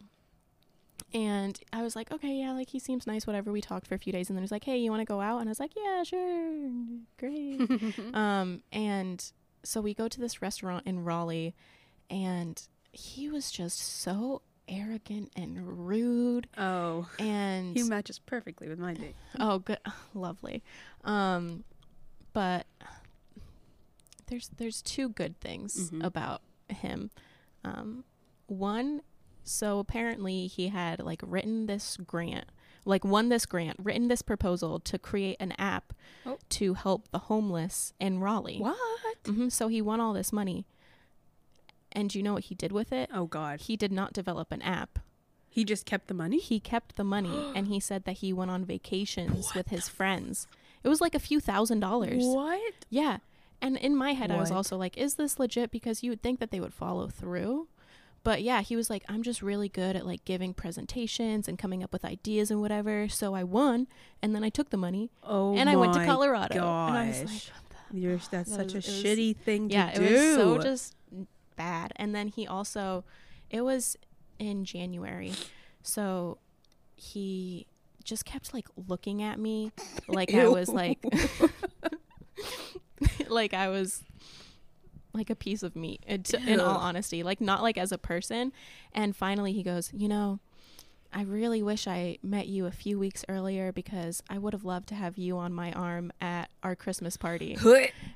and 1.13 1.59
I 1.71 1.83
was 1.83 1.95
like, 1.95 2.11
okay, 2.11 2.33
yeah, 2.39 2.53
like 2.53 2.69
he 2.69 2.79
seems 2.79 3.05
nice, 3.05 3.27
whatever. 3.27 3.51
We 3.51 3.61
talked 3.61 3.85
for 3.85 3.93
a 3.93 3.99
few 3.99 4.11
days, 4.11 4.29
and 4.29 4.35
then 4.35 4.41
he 4.41 4.45
was 4.45 4.51
like, 4.51 4.63
hey, 4.63 4.77
you 4.77 4.89
want 4.89 5.01
to 5.01 5.05
go 5.05 5.21
out? 5.21 5.39
And 5.41 5.47
I 5.47 5.51
was 5.51 5.59
like, 5.59 5.73
yeah, 5.75 6.01
sure, 6.01 6.69
great. 7.19 7.61
um, 8.15 8.63
and 8.71 9.23
so 9.63 9.79
we 9.79 9.93
go 9.93 10.07
to 10.07 10.19
this 10.19 10.41
restaurant 10.41 10.87
in 10.87 11.03
Raleigh, 11.03 11.53
and 12.13 12.61
he 12.91 13.27
was 13.29 13.51
just 13.51 13.79
so 13.79 14.41
arrogant 14.67 15.31
and 15.35 15.87
rude, 15.87 16.47
oh, 16.57 17.07
and 17.19 17.75
he 17.75 17.83
matches 17.83 18.19
perfectly 18.19 18.69
with 18.69 18.79
my 18.79 18.93
date. 18.93 19.15
Oh, 19.39 19.59
good, 19.59 19.79
lovely. 20.13 20.61
Um, 21.03 21.63
but 22.33 22.65
there's 24.27 24.49
there's 24.57 24.81
two 24.81 25.09
good 25.09 25.39
things 25.39 25.89
Mhm. 25.91 26.03
about 26.03 26.41
him. 26.69 27.11
Um, 27.63 28.03
one, 28.47 29.01
so 29.43 29.79
apparently 29.79 30.47
he 30.47 30.69
had 30.69 30.99
like 30.99 31.21
written 31.25 31.65
this 31.65 31.97
grant, 31.97 32.45
like 32.85 33.03
won 33.03 33.29
this 33.29 33.45
grant, 33.45 33.77
written 33.81 34.07
this 34.07 34.21
proposal 34.21 34.79
to 34.81 34.97
create 34.99 35.37
an 35.39 35.53
app 35.53 35.93
Oh. 36.25 36.37
to 36.49 36.73
help 36.75 37.09
the 37.09 37.19
homeless 37.19 37.93
in 37.99 38.19
Raleigh. 38.19 38.59
What? 38.59 38.77
hmm 39.25 39.49
So 39.49 39.67
he 39.67 39.81
won 39.81 39.99
all 39.99 40.13
this 40.13 40.31
money, 40.31 40.65
and 41.93 42.09
do 42.09 42.19
you 42.19 42.23
know 42.23 42.33
what 42.33 42.45
he 42.45 42.55
did 42.55 42.71
with 42.71 42.91
it? 42.91 43.09
Oh 43.13 43.25
God, 43.25 43.61
He 43.61 43.75
did 43.77 43.91
not 43.91 44.13
develop 44.13 44.51
an 44.51 44.61
app. 44.61 44.99
he 45.49 45.63
just 45.63 45.85
kept 45.85 46.07
the 46.07 46.13
money. 46.13 46.39
He 46.39 46.59
kept 46.59 46.95
the 46.95 47.03
money 47.03 47.51
and 47.55 47.67
he 47.67 47.79
said 47.79 48.05
that 48.05 48.17
he 48.17 48.33
went 48.33 48.51
on 48.51 48.65
vacations 48.65 49.53
with 49.55 49.67
his 49.69 49.87
friends. 49.87 50.47
It 50.83 50.89
was 50.89 50.99
like 50.99 51.15
a 51.15 51.19
few 51.19 51.39
thousand 51.39 51.79
dollars. 51.79 52.23
What? 52.25 52.73
Yeah. 52.89 53.17
And 53.61 53.77
in 53.77 53.95
my 53.95 54.11
head, 54.13 54.29
I 54.31 54.37
was 54.39 54.51
also 54.51 54.75
like, 54.75 54.97
is 54.97 55.15
this 55.15 55.39
legit? 55.39 55.71
Because 55.71 56.03
you 56.03 56.09
would 56.09 56.21
think 56.21 56.39
that 56.41 56.51
they 56.51 56.59
would 56.59 56.73
follow 56.73 57.07
through. 57.07 57.69
But 58.21 58.41
yeah, 58.41 58.61
he 58.61 58.75
was 58.75 58.89
like, 58.89 59.03
I'm 59.07 59.23
just 59.23 59.41
really 59.41 59.69
good 59.69 59.95
at 59.95 60.05
like 60.05 60.25
giving 60.25 60.53
presentations 60.53 61.47
and 61.47 61.57
coming 61.57 61.81
up 61.83 61.93
with 61.93 62.03
ideas 62.03 62.51
and 62.51 62.59
whatever. 62.59 63.07
So 63.07 63.33
I 63.35 63.43
won 63.43 63.87
and 64.21 64.35
then 64.35 64.43
I 64.43 64.49
took 64.49 64.69
the 64.69 64.77
money 64.77 65.11
Oh, 65.23 65.55
and 65.55 65.69
I 65.69 65.75
went 65.77 65.93
to 65.93 66.05
Colorado. 66.05 66.55
And 66.55 66.97
I 66.97 67.07
was 67.07 67.19
like, 67.23 67.41
the 67.91 67.99
You're, 67.99 68.17
that's 68.17 68.29
That 68.29 68.47
such 68.49 68.73
was- 68.73 68.87
a 68.87 68.91
it 68.91 68.93
was- 68.93 69.03
shitty 69.03 69.37
thing 69.37 69.69
to 69.69 69.75
yeah, 69.75 69.91
it 69.91 69.99
was 70.01 70.35
so 70.35 70.57
just 70.57 70.95
bad. 71.55 71.93
And 71.95 72.13
then 72.13 72.27
he 72.27 72.47
also, 72.47 73.03
it 73.49 73.61
was 73.61 73.97
in 74.39 74.65
January, 74.65 75.33
so 75.81 76.37
he 76.95 77.67
just 78.03 78.25
kept 78.25 78.53
like 78.53 78.67
looking 78.87 79.23
at 79.23 79.39
me 79.39 79.71
like 80.07 80.33
I 80.33 80.47
was 80.47 80.69
like, 80.69 80.99
like 83.29 83.53
I 83.53 83.69
was 83.69 84.03
like 85.13 85.29
a 85.29 85.35
piece 85.35 85.63
of 85.63 85.75
meat. 85.75 86.03
It, 86.07 86.33
in 86.33 86.59
all 86.59 86.77
honesty, 86.77 87.23
like 87.23 87.39
not 87.39 87.61
like 87.61 87.77
as 87.77 87.91
a 87.91 87.97
person. 87.97 88.51
And 88.93 89.15
finally, 89.15 89.53
he 89.53 89.63
goes, 89.63 89.91
you 89.93 90.07
know. 90.07 90.39
I 91.13 91.23
really 91.23 91.61
wish 91.61 91.87
I 91.87 92.17
met 92.23 92.47
you 92.47 92.65
a 92.65 92.71
few 92.71 92.97
weeks 92.97 93.23
earlier 93.29 93.71
because 93.71 94.23
I 94.29 94.37
would 94.37 94.53
have 94.53 94.65
loved 94.65 94.89
to 94.89 94.95
have 94.95 95.17
you 95.17 95.37
on 95.37 95.53
my 95.53 95.71
arm 95.73 96.11
at 96.19 96.49
our 96.63 96.75
Christmas 96.75 97.17
party. 97.17 97.57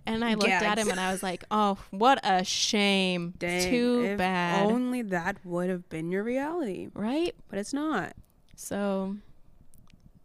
And 0.06 0.24
I 0.24 0.36
looked 0.36 0.50
at 0.50 0.78
him 0.80 0.90
and 0.90 1.00
I 1.00 1.12
was 1.12 1.22
like, 1.22 1.44
"Oh, 1.52 1.78
what 1.92 2.20
a 2.24 2.44
shame! 2.46 3.34
Dang, 3.38 3.70
Too 3.70 4.16
bad, 4.18 4.66
Only 4.66 5.02
that 5.02 5.38
would 5.46 5.70
have 5.70 5.90
been 5.90 6.10
your 6.12 6.24
reality, 6.24 6.88
right?" 6.94 7.36
but 7.50 7.60
it's 7.60 7.74
not. 7.74 8.14
So, 8.56 9.18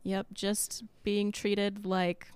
yep, 0.04 0.28
just 0.32 0.84
being 1.02 1.32
treated 1.32 1.84
like 1.84 2.28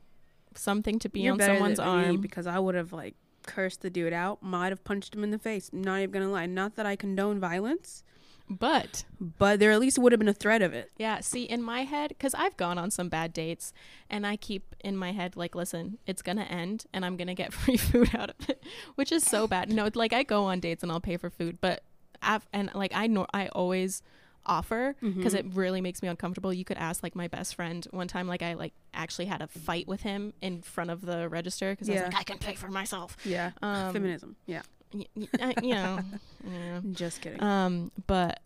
something 0.55 0.99
to 0.99 1.09
be 1.09 1.21
You're 1.21 1.35
on 1.35 1.41
someone's 1.41 1.79
arm. 1.79 2.21
because 2.21 2.47
I 2.47 2.59
would 2.59 2.75
have 2.75 2.93
like 2.93 3.15
cursed 3.47 3.83
the 3.83 3.91
dude 3.91 4.13
out. 4.13 4.43
Might 4.43 4.69
have 4.71 4.83
punched 4.83 5.15
him 5.15 5.23
in 5.23 5.31
the 5.31 5.39
face. 5.39 5.71
Not 5.73 6.01
even 6.01 6.11
gonna 6.11 6.31
lie. 6.33 6.47
Not 6.47 6.75
that 6.75 6.85
I 6.85 6.97
condone 6.97 7.39
violence, 7.39 8.03
But 8.49 9.05
but 9.21 9.59
there 9.59 9.73
at 9.73 9.81
least 9.81 9.99
would 9.99 10.13
have 10.13 10.19
been 10.21 10.29
a 10.29 10.33
threat 10.35 10.63
of 10.63 10.73
it. 10.73 10.93
yeah, 10.99 11.21
see, 11.21 11.43
in 11.45 11.63
my 11.63 11.83
head, 11.83 12.11
because 12.11 12.33
I've 12.35 12.57
gone 12.57 12.79
on 12.79 12.91
some 12.91 13.09
bad 13.09 13.33
dates, 13.33 13.73
and 14.09 14.27
I 14.27 14.37
keep 14.37 14.75
in 14.85 14.97
my 14.97 15.13
head 15.13 15.37
like, 15.37 15.55
"Listen, 15.57 15.99
it's 16.07 16.23
gonna 16.23 16.45
end, 16.45 16.87
and 16.93 17.05
I'm 17.05 17.17
gonna 17.17 17.35
get 17.35 17.53
free 17.63 17.77
food 17.77 18.15
out 18.15 18.31
of 18.31 18.49
it," 18.49 18.63
which 18.95 19.11
is 19.11 19.25
so 19.25 19.47
bad. 19.49 19.73
No, 19.73 19.89
like 19.95 20.13
I 20.13 20.23
go 20.23 20.45
on 20.45 20.61
dates 20.61 20.83
and 20.85 20.93
I'll 20.93 21.01
pay 21.01 21.17
for 21.17 21.29
food, 21.31 21.59
but 21.61 21.83
I've, 22.23 22.47
and 22.53 22.71
like 22.75 22.93
I 22.95 23.09
know 23.09 23.27
I 23.35 23.49
always 23.49 24.03
offer 24.49 24.95
because 25.01 25.35
Mm-hmm. 25.35 25.49
it 25.49 25.55
really 25.57 25.81
makes 25.81 26.01
me 26.03 26.09
uncomfortable. 26.09 26.53
You 26.53 26.65
could 26.65 26.77
ask 26.77 27.03
like 27.03 27.17
my 27.17 27.27
best 27.27 27.57
friend 27.57 27.85
one 27.91 28.07
time, 28.07 28.29
like 28.29 28.43
I 28.43 28.55
like 28.55 28.75
actually 28.95 29.27
had 29.27 29.43
a 29.43 29.49
fight 29.49 29.89
with 29.89 30.03
him 30.03 30.33
in 30.41 30.63
front 30.63 30.91
of 30.91 31.01
the 31.05 31.29
register 31.29 31.73
because 31.73 31.91
I 31.91 31.95
was 31.95 32.03
like, 32.03 32.15
I 32.17 32.23
can 32.23 32.39
pay 32.39 32.55
for 32.55 32.69
myself. 32.69 33.17
Yeah, 33.25 33.51
Um, 33.61 33.93
feminism. 33.93 34.37
Yeah, 34.47 34.63
y- 34.97 35.07
y- 35.15 35.29
uh, 35.41 35.53
you 35.63 35.75
know, 35.75 35.99
yeah. 36.49 36.81
just 36.93 37.21
kidding. 37.21 37.43
Um, 37.43 37.91
but 38.07 38.41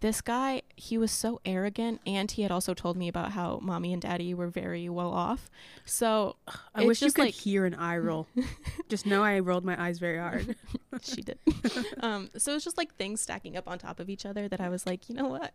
this 0.00 0.20
guy, 0.20 0.62
he 0.76 0.96
was 0.96 1.10
so 1.12 1.40
arrogant, 1.44 2.00
and 2.06 2.30
he 2.30 2.42
had 2.42 2.50
also 2.50 2.72
told 2.74 2.96
me 2.96 3.08
about 3.08 3.32
how 3.32 3.58
mommy 3.62 3.92
and 3.92 4.00
daddy 4.00 4.32
were 4.34 4.48
very 4.48 4.88
well 4.88 5.10
off. 5.12 5.50
So 5.84 6.36
I 6.74 6.84
wish 6.86 7.02
you 7.02 7.12
could 7.12 7.26
like- 7.26 7.34
hear 7.34 7.64
an 7.66 7.74
eye 7.74 7.98
roll. 7.98 8.26
just 8.88 9.06
know 9.06 9.22
I 9.22 9.38
rolled 9.40 9.64
my 9.64 9.80
eyes 9.80 9.98
very 9.98 10.18
hard. 10.18 10.56
she 11.02 11.22
did. 11.22 11.38
um, 12.00 12.30
so 12.36 12.54
it's 12.54 12.64
just 12.64 12.78
like 12.78 12.94
things 12.96 13.20
stacking 13.20 13.56
up 13.56 13.68
on 13.68 13.78
top 13.78 14.00
of 14.00 14.08
each 14.08 14.24
other 14.26 14.48
that 14.48 14.60
I 14.60 14.68
was 14.68 14.86
like, 14.86 15.08
you 15.08 15.14
know 15.14 15.28
what, 15.28 15.52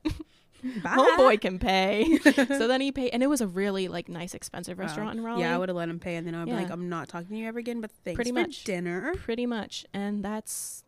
Bye. 0.84 0.96
homeboy 0.98 1.42
can 1.42 1.60
pay. 1.60 2.18
so 2.20 2.68
then 2.68 2.82
he 2.82 2.92
paid, 2.92 3.10
and 3.12 3.24
it 3.24 3.28
was 3.28 3.42
a 3.42 3.48
really 3.48 3.88
like 3.88 4.08
nice, 4.10 4.34
expensive 4.34 4.78
Wow. 4.78 4.86
restaurant 4.86 5.18
in 5.18 5.24
Raleigh. 5.24 5.42
Yeah, 5.42 5.56
I 5.56 5.58
would 5.58 5.70
have 5.70 5.76
let 5.76 5.90
him 5.90 6.00
pay, 6.00 6.16
and 6.16 6.28
then 6.28 6.36
I'd 6.36 6.46
be 6.46 6.52
like, 6.54 6.70
I'm 6.70 6.90
not 6.90 7.08
talking 7.10 7.30
to 7.30 7.36
you 7.38 7.48
ever 7.48 7.60
again. 7.60 7.82
But 7.82 7.92
thanks 8.04 8.16
Pretty 8.18 8.32
for 8.32 8.40
much. 8.42 8.64
dinner. 8.64 9.14
pretty 9.16 9.46
much, 9.46 9.86
and 9.94 10.24
that's 10.24 10.84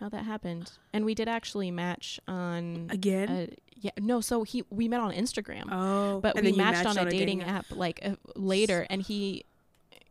how 0.00 0.08
that 0.10 0.24
happened. 0.24 0.72
And 0.92 1.04
we 1.04 1.14
did 1.14 1.28
actually 1.28 1.70
match 1.70 2.20
on. 2.28 2.88
Again. 2.90 3.28
Uh, 3.28 3.46
yeah, 3.78 3.90
no. 4.00 4.20
So 4.20 4.42
he 4.42 4.64
we 4.70 4.88
met 4.88 5.00
on 5.00 5.12
Instagram. 5.12 5.64
oh, 5.70 6.20
but 6.20 6.40
we 6.40 6.50
you 6.50 6.56
matched, 6.56 6.86
on 6.86 6.96
a 6.98 7.10
dating, 7.10 7.42
app. 7.42 7.66
like 7.70 8.00
uh, 8.04 8.16
later 8.34 8.86
and 8.90 9.02
he 9.02 9.44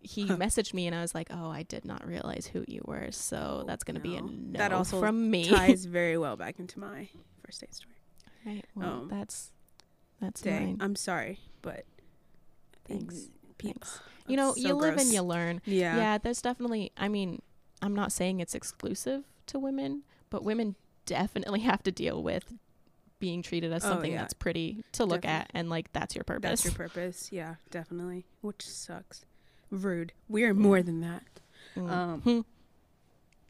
he 0.01 0.27
Huh. 0.27 0.37
messaged 0.37 0.71
me 0.75 0.85
and 0.85 0.95
i 0.95 1.01
was 1.01 1.15
like 1.15 1.29
oh 1.31 1.49
i 1.49 1.63
did 1.63 1.83
not 1.83 2.05
realize 2.05 2.45
who 2.45 2.63
you 2.67 2.79
were 2.85 3.11
so 3.11 3.61
Oh, 3.61 3.65
that's 3.65 3.83
gonna 3.83 3.99
be 3.99 4.15
a 4.15 4.21
no. 4.21 4.27
no 4.27 4.57
That 4.59 4.71
also 4.71 4.99
from 4.99 5.31
me 5.31 5.45
ties 5.49 5.85
very 5.99 6.15
well 6.15 6.35
back 6.37 6.59
into 6.59 6.79
my 6.79 7.09
first 7.43 7.61
date 7.61 7.73
story. 7.73 7.95
right 8.45 8.63
well 8.75 8.87
um, 9.01 9.07
that's 9.09 9.51
that's 10.21 10.41
Dang, 10.41 10.63
mine 10.65 10.77
I'm 10.79 10.95
sorry, 10.95 11.39
but 11.63 11.85
Thanks. 12.87 13.29
Thanks. 13.57 13.99
you 14.27 14.37
know 14.37 14.49
that's 14.49 14.59
you 14.61 14.67
so 14.69 14.75
live 14.75 14.93
gross. 14.93 15.05
and 15.05 15.13
you 15.15 15.21
learn 15.23 15.59
Yeah. 15.65 15.97
yeah. 15.97 16.17
there's 16.19 16.41
definitely 16.41 16.91
i 16.97 17.07
mean 17.07 17.41
i'm 17.81 17.95
not 17.95 18.11
saying 18.11 18.39
it's 18.41 18.53
exclusive 18.53 19.23
to 19.47 19.59
women 19.59 20.03
but 20.29 20.43
women 20.43 20.75
definitely 21.05 21.59
have 21.61 21.83
to 21.83 21.91
deal 21.91 22.21
with 22.23 22.53
being 23.19 23.41
treated 23.41 23.71
as 23.71 23.85
Oh, 23.85 23.89
something 23.89 24.11
yeah. 24.11 24.17
that's 24.19 24.33
pretty 24.33 24.83
to 24.93 25.05
look 25.05 25.21
Definitely. 25.21 25.39
at 25.41 25.51
and 25.59 25.69
like 25.69 25.93
that's 25.93 26.15
your 26.15 26.23
purpose 26.23 26.63
That's 26.63 26.65
your 26.65 26.73
purpose. 26.73 27.31
Yeah, 27.31 27.55
definitely. 27.71 28.25
Which 28.41 28.67
sucks. 28.67 29.23
Rude. 29.71 30.11
We 30.27 30.43
are 30.43 30.53
more 30.53 30.81
than 30.83 30.99
that. 31.01 31.23
Mm. 31.77 31.89
Um, 31.89 32.21
Hmm. 32.21 32.41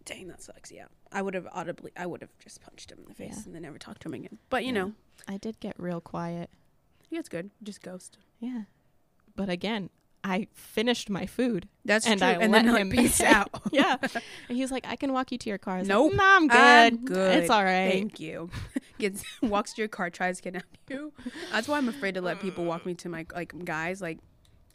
Dang, 0.05 0.27
that 0.27 0.41
sucks. 0.41 0.71
Yeah, 0.71 0.85
I 1.11 1.21
would 1.23 1.33
have 1.33 1.47
audibly, 1.51 1.91
I 1.97 2.05
would 2.05 2.21
have 2.21 2.29
just 2.39 2.61
punched 2.61 2.91
him 2.91 2.99
in 2.99 3.05
the 3.05 3.15
face 3.15 3.33
Yeah. 3.37 3.43
and 3.45 3.55
then 3.55 3.63
never 3.63 3.79
talked 3.79 4.01
to 4.03 4.07
him 4.09 4.13
again. 4.13 4.37
But 4.49 4.63
you 4.63 4.67
Yeah. 4.73 4.73
know, 4.83 4.93
i 5.27 5.37
did 5.37 5.59
get 5.59 5.79
real 5.79 6.01
quiet 6.01 6.49
yeah, 7.09 7.19
it's 7.19 7.29
good. 7.29 7.49
Just 7.63 7.81
ghost. 7.81 8.17
Yeah. 8.39 8.63
But 9.35 9.47
again, 9.49 9.89
I 10.27 10.48
finished 10.53 11.08
my 11.10 11.27
food. 11.27 11.70
That's 11.86 12.08
And 12.08 12.20
true. 12.20 12.27
I 12.27 12.32
and 12.34 12.51
let 12.51 12.65
him 12.65 12.89
peace 12.89 13.22
out. 13.36 13.62
yeah. 13.72 13.98
And 14.50 14.58
he's 14.58 14.72
like, 14.72 14.86
I 14.88 14.96
can 14.96 15.13
walk 15.13 15.32
you 15.32 15.38
to 15.38 15.50
your 15.50 15.60
car. 15.60 15.75
I 15.75 15.79
was 15.79 15.88
Nope. 15.88 16.12
Like, 16.13 16.17
nah, 16.17 16.36
I'm 16.36 16.48
good. 16.48 16.58
I'm 16.94 17.05
good. 17.05 17.38
It's 17.44 17.50
all 17.51 17.63
right. 17.63 17.91
Thank 17.91 18.20
you. 18.20 18.50
Gets 18.98 19.24
walks 19.44 19.74
to 19.74 19.82
your 19.84 19.88
car, 19.88 20.10
tries 20.10 20.38
to 20.38 20.44
kidnap 20.44 20.63
you. 20.89 21.13
That's 21.51 21.67
why 21.67 21.77
I'm 21.77 21.88
afraid 21.89 22.15
to 22.15 22.22
let 22.22 22.39
people 22.39 22.65
walk 22.65 22.88
me 22.88 22.96
to 22.96 23.10
my 23.10 23.27
like 23.36 23.53
guys 23.63 24.01
like 24.01 24.17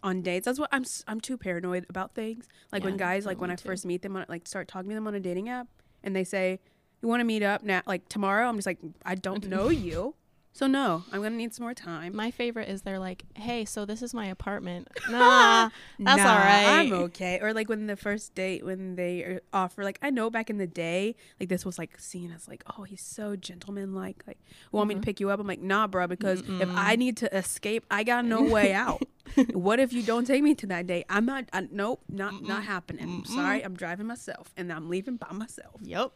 on 0.04 0.22
dates. 0.22 0.44
That's 0.44 0.60
what 0.60 0.68
I'm. 0.72 0.84
I'm 1.08 1.20
too 1.20 1.36
paranoid 1.36 1.84
about 1.90 2.14
things. 2.14 2.46
Like 2.70 2.84
when 2.84 2.96
guys 2.96 3.26
like 3.26 3.40
when 3.40 3.50
I 3.50 3.56
too. 3.56 3.66
first 3.68 3.84
meet 3.84 4.02
them, 4.02 4.16
on, 4.16 4.26
like 4.28 4.46
start 4.46 4.68
talking 4.68 4.90
to 4.90 4.94
them 4.94 5.06
on 5.08 5.14
a 5.14 5.20
dating 5.20 5.48
app, 5.48 5.66
and 6.04 6.14
they 6.14 6.24
say, 6.24 6.60
"You 7.02 7.08
want 7.08 7.20
to 7.20 7.24
meet 7.24 7.42
up 7.42 7.62
now? 7.64 7.82
Like 7.86 8.08
tomorrow?" 8.08 8.48
I'm 8.48 8.56
just 8.56 8.66
like, 8.66 8.78
I 9.04 9.14
don't 9.16 9.46
know 9.48 9.68
you, 9.68 10.14
so 10.52 10.66
no. 10.66 11.04
I'm 11.12 11.22
gonna 11.22 11.36
need 11.36 11.54
some 11.54 11.64
more 11.64 11.74
time. 11.74 12.14
My 12.14 12.30
favorite 12.30 12.68
is 12.68 12.82
they're 12.82 12.98
like, 12.98 13.24
hey, 13.34 13.64
so 13.64 13.84
this 13.84 14.02
is 14.02 14.12
my 14.12 14.26
apartment. 14.26 14.88
Nah, 15.08 15.70
that's 15.98 16.18
Nah, 16.24 16.30
all 16.32 16.38
right. 16.38 16.66
I'm 16.80 16.92
okay. 17.04 17.38
Or 17.40 17.52
like 17.54 17.68
when 17.68 17.86
the 17.86 17.96
first 17.96 18.34
date, 18.34 18.64
when 18.64 18.96
they 18.96 19.38
offer, 19.52 19.84
like 19.84 19.98
I 20.02 20.10
know 20.10 20.28
back 20.30 20.50
in 20.50 20.58
the 20.58 20.66
day, 20.66 21.14
like 21.38 21.48
this 21.48 21.64
was 21.64 21.78
like 21.78 21.98
seen 21.98 22.30
as 22.32 22.46
like, 22.48 22.62
oh, 22.76 22.82
he's 22.82 23.02
so 23.02 23.36
gentleman-like. 23.36 24.22
Like, 24.26 24.38
want 24.72 24.88
me 24.88 24.94
to 24.94 25.00
Mhm. 25.00 25.04
pick 25.04 25.20
you 25.20 25.30
up? 25.30 25.40
I'm 25.40 25.46
like, 25.46 25.60
nah, 25.62 25.86
bro, 25.86 26.06
because 26.06 26.40
if 26.40 26.46
Mm-mm. 26.68 26.74
I 26.76 26.96
need 26.96 27.16
to 27.18 27.36
escape, 27.36 27.84
I 27.90 28.02
got 28.04 28.24
no 28.24 28.42
way 28.42 28.72
out. 28.72 29.02
what 29.52 29.78
if 29.80 29.92
you 29.92 30.02
don't 30.02 30.26
take 30.26 30.42
me 30.42 30.54
to 30.56 30.66
that 30.66 30.86
date? 30.86 31.06
I'm 31.08 31.24
not. 31.26 31.44
I, 31.52 31.68
nope, 31.70 32.02
not 32.08 32.42
not 32.42 32.62
Mm-mm. 32.62 32.66
happening. 32.66 33.22
Mm-mm. 33.22 33.26
sorry, 33.26 33.62
I'm 33.64 33.74
driving 33.76 34.06
myself, 34.06 34.52
and 34.56 34.72
I'm 34.72 34.88
leaving 34.88 35.16
by 35.16 35.32
myself. 35.32 35.76
Yep. 35.82 36.10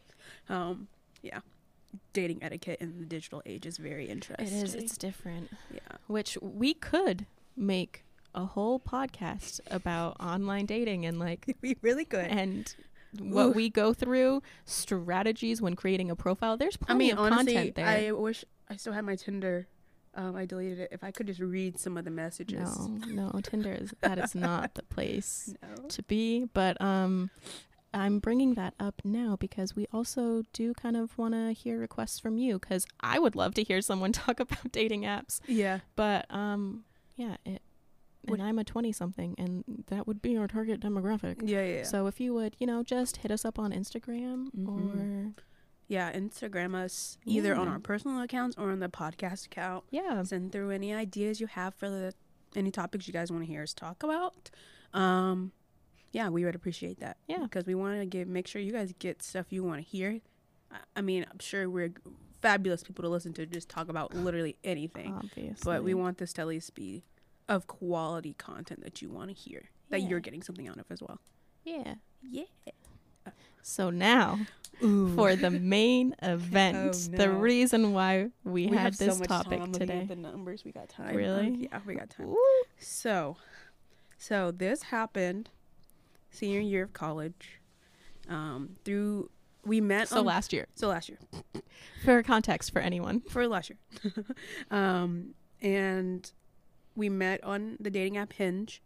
Um, 0.49 0.87
yeah. 1.21 1.39
Dating 2.13 2.43
etiquette 2.43 2.79
in 2.81 2.99
the 2.99 3.05
digital 3.05 3.41
age 3.45 3.65
is 3.65 3.77
very 3.77 4.07
interesting. 4.07 4.47
It 4.47 4.63
is. 4.63 4.75
It's 4.75 4.97
different. 4.97 5.49
yeah. 5.73 5.79
Which 6.07 6.37
we 6.41 6.73
could 6.73 7.25
make 7.55 8.03
a 8.33 8.45
whole 8.45 8.79
podcast 8.79 9.59
about 9.71 10.17
online 10.19 10.65
dating 10.65 11.05
and 11.05 11.19
like 11.19 11.55
be 11.61 11.77
really 11.81 12.05
good. 12.05 12.25
and 12.27 12.75
what 13.19 13.47
Oof. 13.47 13.55
we 13.55 13.69
go 13.69 13.93
through, 13.93 14.41
strategies 14.65 15.61
when 15.61 15.75
creating 15.75 16.11
a 16.11 16.15
profile. 16.15 16.57
There's 16.57 16.77
I 16.81 16.85
plenty 16.85 17.05
mean, 17.05 17.13
of 17.13 17.19
honestly, 17.19 17.53
content 17.53 17.75
there. 17.75 17.85
I 17.87 18.11
wish 18.11 18.43
I 18.69 18.75
still 18.75 18.93
had 18.93 19.05
my 19.05 19.15
Tinder. 19.15 19.67
Um, 20.17 20.35
I 20.35 20.45
deleted 20.45 20.79
it. 20.79 20.89
If 20.91 21.03
I 21.03 21.11
could 21.11 21.27
just 21.27 21.39
read 21.41 21.77
some 21.79 21.97
of 21.97 22.05
the 22.05 22.11
messages. 22.11 22.87
no, 22.87 23.29
no, 23.33 23.39
Tinder 23.41 23.73
is 23.73 23.93
that 24.01 24.17
is 24.17 24.33
not 24.35 24.73
the 24.75 24.83
place 24.95 25.53
No. 25.61 25.87
to 25.89 26.03
be. 26.03 26.45
But 26.53 26.79
um, 26.81 27.29
I'm 27.95 28.19
bringing 28.19 28.53
that 28.55 28.73
up 28.79 29.01
now 29.03 29.35
because 29.39 29.75
we 29.75 29.87
also 29.93 30.43
do 30.53 30.73
kind 30.73 30.95
of 30.97 31.17
want 31.17 31.33
to 31.33 31.51
hear 31.53 31.79
requests 31.79 32.19
from 32.19 32.37
you 32.37 32.59
because 32.59 32.85
I 32.99 33.19
would 33.19 33.35
love 33.35 33.53
to 33.55 33.63
hear 33.63 33.81
someone 33.81 34.11
talk 34.25 34.39
about 34.39 34.71
dating 34.71 35.03
apps. 35.03 35.39
Yeah. 35.47 35.79
But 35.95 36.25
um, 36.29 36.83
yeah, 37.15 37.37
it. 37.45 37.61
And 38.27 38.41
I'm 38.41 38.57
a 38.57 38.63
20 38.63 38.91
something, 38.91 39.35
and 39.37 39.63
that 39.87 40.07
would 40.07 40.19
be 40.19 40.35
our 40.35 40.47
target 40.47 40.79
demographic. 40.81 41.41
Yeah, 41.43 41.63
yeah. 41.63 41.75
yeah. 41.77 41.83
So 41.83 42.07
if 42.07 42.19
you 42.19 42.33
would, 42.33 42.55
you 42.57 42.65
know, 42.65 42.81
just 42.81 43.17
hit 43.17 43.29
us 43.29 43.45
up 43.45 43.59
on 43.59 43.71
Instagram 43.71 44.47
Mhm. 44.57 45.29
or 45.29 45.33
yeah, 45.87 46.11
Instagram 46.11 46.73
us 46.73 47.19
either 47.25 47.55
on 47.55 47.67
our 47.67 47.77
personal 47.77 48.19
accounts 48.21 48.57
or 48.57 48.71
on 48.71 48.79
the 48.79 48.89
podcast 48.89 49.45
account. 49.45 49.83
yeah, 49.91 50.23
Send 50.23 50.51
through 50.51 50.71
any 50.71 50.91
ideas 50.91 51.39
you 51.39 51.45
have 51.45 51.75
for 51.75 51.87
the 51.87 52.13
any 52.55 52.71
topics 52.71 53.05
you 53.05 53.13
guys 53.13 53.31
want 53.31 53.43
to 53.43 53.47
hear 53.47 53.61
us 53.61 53.73
talk 53.75 54.01
about. 54.01 54.49
Um, 54.91 55.51
yeah, 56.15 56.29
we 56.29 56.45
would 56.45 56.55
appreciate 56.55 57.01
that. 57.01 57.17
Yeah. 57.27 57.39
because 57.39 57.65
we 57.65 57.75
want 57.75 57.99
to 57.99 58.05
give 58.05 58.25
make 58.29 58.47
sure 58.47 58.61
you 58.61 58.71
guys 58.71 58.93
get 58.99 59.21
stuff 59.21 59.47
you 59.49 59.65
want 59.65 59.83
to 59.83 59.85
hear. 59.85 60.21
I, 60.95 61.01
mean, 61.01 61.25
I'm 61.29 61.39
sure 61.39 61.69
we're 61.69 61.93
fabulous 62.41 62.83
people 62.83 63.03
to 63.03 63.09
listen 63.09 63.33
to 63.33 63.45
just 63.45 63.67
talk 63.67 63.89
about 63.89 64.13
literally 64.13 64.55
anything, 64.63 65.13
obviously. 65.13 65.55
but 65.63 65.83
we 65.83 65.93
want 65.93 66.17
this 66.17 66.31
to 66.33 66.41
at 66.41 66.47
least 66.47 66.73
be 66.73 67.03
of 67.49 67.67
quality 67.67 68.33
content 68.37 68.81
that 68.83 69.01
you 69.01 69.09
want 69.09 69.29
to 69.29 69.33
hear 69.35 69.63
that 69.89 70.01
Yeah. 70.01 70.07
you're 70.07 70.19
getting 70.21 70.41
something 70.41 70.69
out 70.69 70.77
of 70.77 70.85
as 70.89 71.01
well. 71.01 71.19
yeah. 71.65 71.95
Yeah. 72.23 72.43
So 73.61 73.89
now 73.89 74.39
Ooh. 74.83 75.13
for 75.15 75.35
the 75.35 75.49
main 75.49 76.15
oh, 76.21 76.33
event, 76.33 76.77
Oh, 77.13 77.17
the 77.17 77.29
reason 77.29 77.91
why 77.93 78.29
we, 78.45 78.67
we 78.67 78.77
had 78.77 78.93
this 78.93 79.15
so 79.15 79.19
much 79.19 79.27
topic 79.27 79.59
time. 79.59 79.71
Today. 79.73 80.05
the 80.07 80.15
numbers. 80.15 80.63
We 80.63 80.71
got 80.71 80.87
time. 80.87 81.15
Really? 81.15 81.47
Um, 81.47 81.55
yeah, 81.55 81.79
we 81.85 81.95
got 81.95 82.09
time. 82.09 82.27
Ooh. 82.29 82.63
So, 82.77 83.37
so 84.17 84.51
this 84.51 84.83
happened 84.83 85.49
senior 86.35 86.59
year 86.59 86.83
of 86.83 86.93
college. 86.93 87.61
Um, 88.27 88.75
through 88.83 89.29
we 89.63 89.81
met 89.81 90.09
So 90.09 90.19
on, 90.19 90.25
last 90.25 90.53
year, 90.53 90.67
so 90.75 90.87
last 90.87 91.09
year 91.09 91.19
for 92.03 92.21
context 92.23 92.71
for 92.71 92.79
anyone, 92.79 93.21
for 93.21 93.47
last 93.47 93.69
year, 93.69 94.23
um, 94.71 95.33
and 95.61 96.31
we 96.95 97.09
met 97.09 97.43
on 97.43 97.77
the 97.79 97.89
dating 97.89 98.17
app 98.17 98.33
Hinge. 98.33 98.81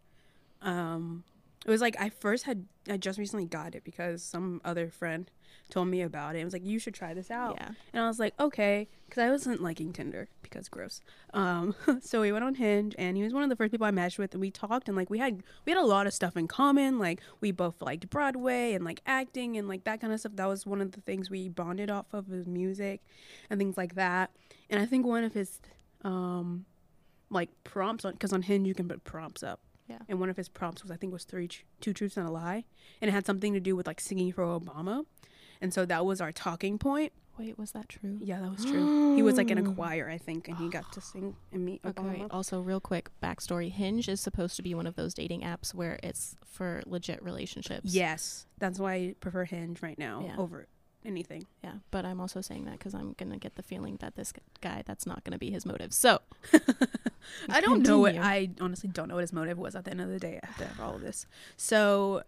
Um, 0.62 1.24
it 1.66 1.70
was 1.70 1.80
like 1.80 1.96
I 1.98 2.08
first 2.08 2.44
had 2.44 2.66
I 2.88 2.96
just 2.96 3.18
recently 3.18 3.46
got 3.46 3.74
it 3.74 3.84
because 3.84 4.22
some 4.22 4.60
other 4.64 4.88
friend 4.88 5.30
told 5.70 5.88
me 5.88 6.02
about 6.02 6.34
it. 6.34 6.40
It 6.40 6.44
was 6.44 6.52
like 6.52 6.64
you 6.64 6.78
should 6.78 6.94
try 6.94 7.14
this 7.14 7.30
out. 7.30 7.56
yeah, 7.60 7.70
And 7.92 8.02
I 8.02 8.08
was 8.08 8.18
like, 8.18 8.34
okay, 8.40 8.88
because 9.06 9.22
I 9.22 9.30
wasn't 9.30 9.62
liking 9.62 9.92
Tinder 9.92 10.28
because 10.42 10.68
gross. 10.68 11.00
Um, 11.32 11.74
so 12.00 12.20
we 12.20 12.32
went 12.32 12.44
on 12.44 12.54
Hinge, 12.56 12.94
and 12.98 13.16
he 13.16 13.22
was 13.22 13.32
one 13.32 13.42
of 13.42 13.48
the 13.48 13.56
first 13.56 13.70
people 13.70 13.86
I 13.86 13.90
matched 13.90 14.18
with, 14.18 14.32
and 14.32 14.40
we 14.40 14.50
talked, 14.50 14.88
and 14.88 14.96
like 14.96 15.10
we 15.10 15.18
had 15.18 15.42
we 15.64 15.72
had 15.72 15.78
a 15.78 15.86
lot 15.86 16.06
of 16.06 16.14
stuff 16.14 16.36
in 16.36 16.48
common. 16.48 16.98
Like 16.98 17.20
we 17.40 17.52
both 17.52 17.80
liked 17.80 18.10
Broadway 18.10 18.72
and 18.72 18.84
like 18.84 19.00
acting 19.06 19.56
and 19.56 19.68
like 19.68 19.84
that 19.84 20.00
kind 20.00 20.12
of 20.12 20.20
stuff. 20.20 20.32
That 20.34 20.46
was 20.46 20.66
one 20.66 20.80
of 20.80 20.92
the 20.92 21.00
things 21.00 21.30
we 21.30 21.48
bonded 21.48 21.90
off 21.90 22.06
of 22.12 22.28
was 22.28 22.46
music 22.46 23.02
and 23.48 23.58
things 23.58 23.76
like 23.76 23.94
that. 23.94 24.30
And 24.68 24.80
I 24.80 24.86
think 24.86 25.06
one 25.06 25.24
of 25.24 25.34
his 25.34 25.60
um 26.02 26.64
like 27.28 27.50
prompts 27.64 28.04
on 28.04 28.12
because 28.12 28.32
on 28.32 28.42
Hinge 28.42 28.66
you 28.66 28.74
can 28.74 28.88
put 28.88 29.04
prompts 29.04 29.42
up. 29.42 29.60
Yeah. 29.90 29.98
And 30.08 30.20
one 30.20 30.30
of 30.30 30.36
his 30.36 30.48
prompts 30.48 30.82
was 30.82 30.90
I 30.90 30.96
think 30.96 31.12
was 31.12 31.24
three 31.24 31.48
tr- 31.48 31.62
two 31.80 31.92
truths 31.92 32.16
and 32.16 32.26
a 32.26 32.30
lie, 32.30 32.64
and 33.02 33.08
it 33.08 33.12
had 33.12 33.26
something 33.26 33.52
to 33.54 33.60
do 33.60 33.74
with 33.76 33.86
like 33.86 34.00
singing 34.00 34.32
for 34.32 34.42
Obama. 34.44 35.04
And 35.60 35.74
so 35.74 35.84
that 35.84 36.06
was 36.06 36.20
our 36.22 36.32
talking 36.32 36.78
point. 36.78 37.12
wait, 37.38 37.58
was 37.58 37.72
that 37.72 37.88
true? 37.88 38.18
Yeah, 38.22 38.40
that 38.40 38.50
was 38.50 38.64
true. 38.64 39.16
he 39.16 39.22
was 39.22 39.36
like 39.36 39.50
in 39.50 39.58
a 39.58 39.62
choir, 39.74 40.08
I 40.10 40.18
think, 40.18 40.46
and 40.48 40.56
he 40.58 40.68
got 40.68 40.92
to 40.92 41.00
sing 41.00 41.36
and 41.52 41.64
meet 41.64 41.80
Okay. 41.84 42.00
Obama. 42.02 42.20
wait, 42.20 42.30
Also, 42.30 42.60
real 42.60 42.80
quick 42.80 43.10
backstory: 43.22 43.70
Hinge 43.70 44.08
is 44.08 44.20
supposed 44.20 44.56
to 44.56 44.62
be 44.62 44.74
one 44.74 44.86
of 44.86 44.94
those 44.96 45.12
dating 45.14 45.40
apps 45.42 45.74
where 45.74 45.98
it's 46.02 46.36
for 46.46 46.82
legit 46.86 47.22
relationships. 47.22 47.92
Yes, 47.94 48.46
that's 48.58 48.78
why 48.78 48.94
I 48.94 49.14
prefer 49.20 49.44
Hinge 49.44 49.82
right 49.82 49.98
now 49.98 50.22
Yeah. 50.26 50.36
over 50.36 50.66
anything. 51.04 51.46
Yeah, 51.62 51.74
but 51.90 52.04
I'm 52.04 52.20
also 52.20 52.40
saying 52.40 52.64
that 52.66 52.78
because 52.78 52.94
I'm 52.94 53.14
gonna 53.18 53.38
get 53.38 53.56
the 53.56 53.62
feeling 53.62 53.96
that 54.00 54.16
this 54.16 54.32
guy, 54.60 54.82
that's 54.84 55.06
not 55.06 55.24
gonna 55.24 55.38
be 55.38 55.50
his 55.50 55.64
motive. 55.66 55.92
So 55.92 56.20
I 57.48 57.60
don't 57.60 57.82
know 57.82 57.98
what. 57.98 58.16
I 58.16 58.50
honestly 58.60 58.90
don't 58.92 59.08
know 59.08 59.14
what 59.14 59.22
his 59.22 59.32
motive 59.32 59.58
was 59.58 59.74
at 59.74 59.84
the 59.84 59.90
end 59.90 60.00
of 60.00 60.08
the 60.08 60.18
day 60.18 60.40
after 60.42 60.68
all 60.80 60.96
of 60.96 61.00
this. 61.00 61.26
So, 61.56 62.22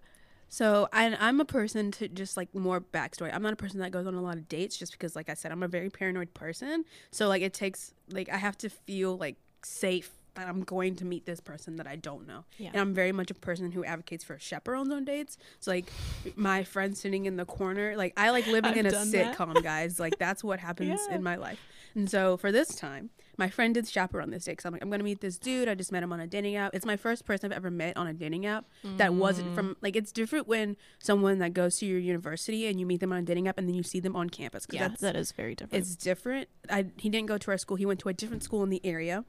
so 0.49 0.89
I, 0.93 1.17
I'm 1.19 1.41
a 1.41 1.45
person 1.45 1.91
to 1.93 2.09
just 2.09 2.37
like 2.37 2.55
more 2.55 2.81
backstory. 2.81 3.31
I'm 3.33 3.43
not 3.43 3.53
a 3.53 3.57
person 3.57 3.81
that 3.81 3.91
goes 3.91 4.07
on 4.07 4.15
a 4.15 4.23
lot 4.23 4.37
of 4.37 4.49
dates 4.49 4.77
just 4.77 4.93
because, 4.93 5.17
like 5.17 5.29
I 5.29 5.35
said, 5.35 5.53
I'm 5.53 5.63
a 5.63 5.69
very 5.69 5.91
paranoid 5.91 6.35
person. 6.35 6.85
So 7.11 7.29
like 7.29 7.43
it 7.43 7.55
takes 7.55 7.93
like 8.11 8.29
I 8.29 8.37
have 8.37 8.57
to 8.59 8.71
feel 8.71 9.17
like 9.17 9.37
safe 9.65 10.11
that 10.35 10.49
I'm 10.49 10.62
going 10.62 10.97
to 10.97 11.05
meet 11.05 11.27
this 11.27 11.40
person 11.40 11.77
that 11.77 11.87
I 11.87 11.97
don't 11.97 12.27
know. 12.27 12.45
yeah, 12.59 12.71
And 12.73 12.81
I'm 12.81 12.95
very 12.95 13.12
much 13.12 13.31
a 13.31 13.35
person 13.35 13.73
who 13.73 13.85
advocates 13.85 14.25
for 14.25 14.38
chaperones 14.38 14.90
on 14.90 15.05
dates. 15.05 15.37
So 15.61 15.71
like 15.71 15.92
my 16.37 16.64
friend 16.64 16.97
sitting 16.97 17.27
in 17.27 17.37
the 17.37 17.45
corner, 17.45 17.97
like 17.97 18.12
I 18.16 18.31
like 18.31 18.47
living 18.47 18.71
I've 18.73 18.77
in 18.79 18.87
a 18.87 18.90
done 18.90 19.11
that. 19.11 19.37
sitcom, 19.37 19.62
guys. 19.62 20.01
Like 20.01 20.18
that's 20.18 20.42
what 20.42 20.59
happens 20.61 21.01
Yeah. 21.09 21.16
in 21.16 21.23
my 21.23 21.37
life. 21.37 21.59
And 21.95 22.09
so 22.09 22.37
for 22.38 22.51
this 22.51 22.75
time, 22.75 23.11
my 23.38 23.49
friend 23.49 23.75
did 23.75 23.87
chaperone 23.88 24.31
this 24.31 24.45
day 24.45 24.53
because 24.53 24.64
I'm 24.66 24.73
like, 24.73 24.83
I'm 24.83 24.90
gonna 24.90 25.05
meet 25.05 25.21
this 25.21 25.37
dude. 25.38 25.68
I 25.68 25.75
just 25.75 25.92
met 25.92 26.03
him 26.03 26.12
on 26.12 26.21
a 26.21 26.27
dating 26.27 26.57
app. 26.57 26.75
It's 26.75 26.87
my 26.87 26.97
first 26.97 27.25
person 27.25 27.51
I've 27.51 27.57
ever 27.57 27.71
met 27.71 27.97
on 27.97 28.07
a 28.07 28.12
dating 28.12 28.47
app 28.47 28.66
that 28.97 29.14
wasn't 29.14 29.55
from 29.55 29.71
mm. 29.71 29.77
like 29.83 29.97
it's 29.97 30.12
different 30.12 30.47
when 30.49 30.77
someone 30.99 31.38
that 31.38 31.53
goes 31.53 31.77
to 31.79 31.87
your 31.87 31.99
university 31.99 32.66
and 32.66 32.79
you 32.81 32.87
meet 32.87 33.01
them 33.01 33.12
on 33.12 33.18
a 33.18 33.23
dating 33.23 33.49
app 33.49 33.59
and 33.59 33.68
then 33.68 33.75
you 33.75 33.83
see 33.83 34.01
them 34.01 34.16
on 34.16 34.31
campus. 34.31 34.66
'cause 34.66 34.75
yeah, 34.75 34.88
that's 34.88 35.01
that 35.01 35.16
is 35.16 35.33
very 35.33 35.55
different. 35.55 35.83
it's 35.83 35.95
different. 35.97 36.49
I 36.71 36.87
he 36.97 37.09
didn't 37.11 37.29
go 37.29 37.37
to 37.38 37.51
our 37.51 37.59
school. 37.59 37.77
He 37.77 37.87
went 37.87 38.01
to 38.01 38.09
a 38.09 38.14
different 38.14 38.42
school 38.42 38.62
in 38.62 38.71
the 38.71 38.81
area, 38.85 39.25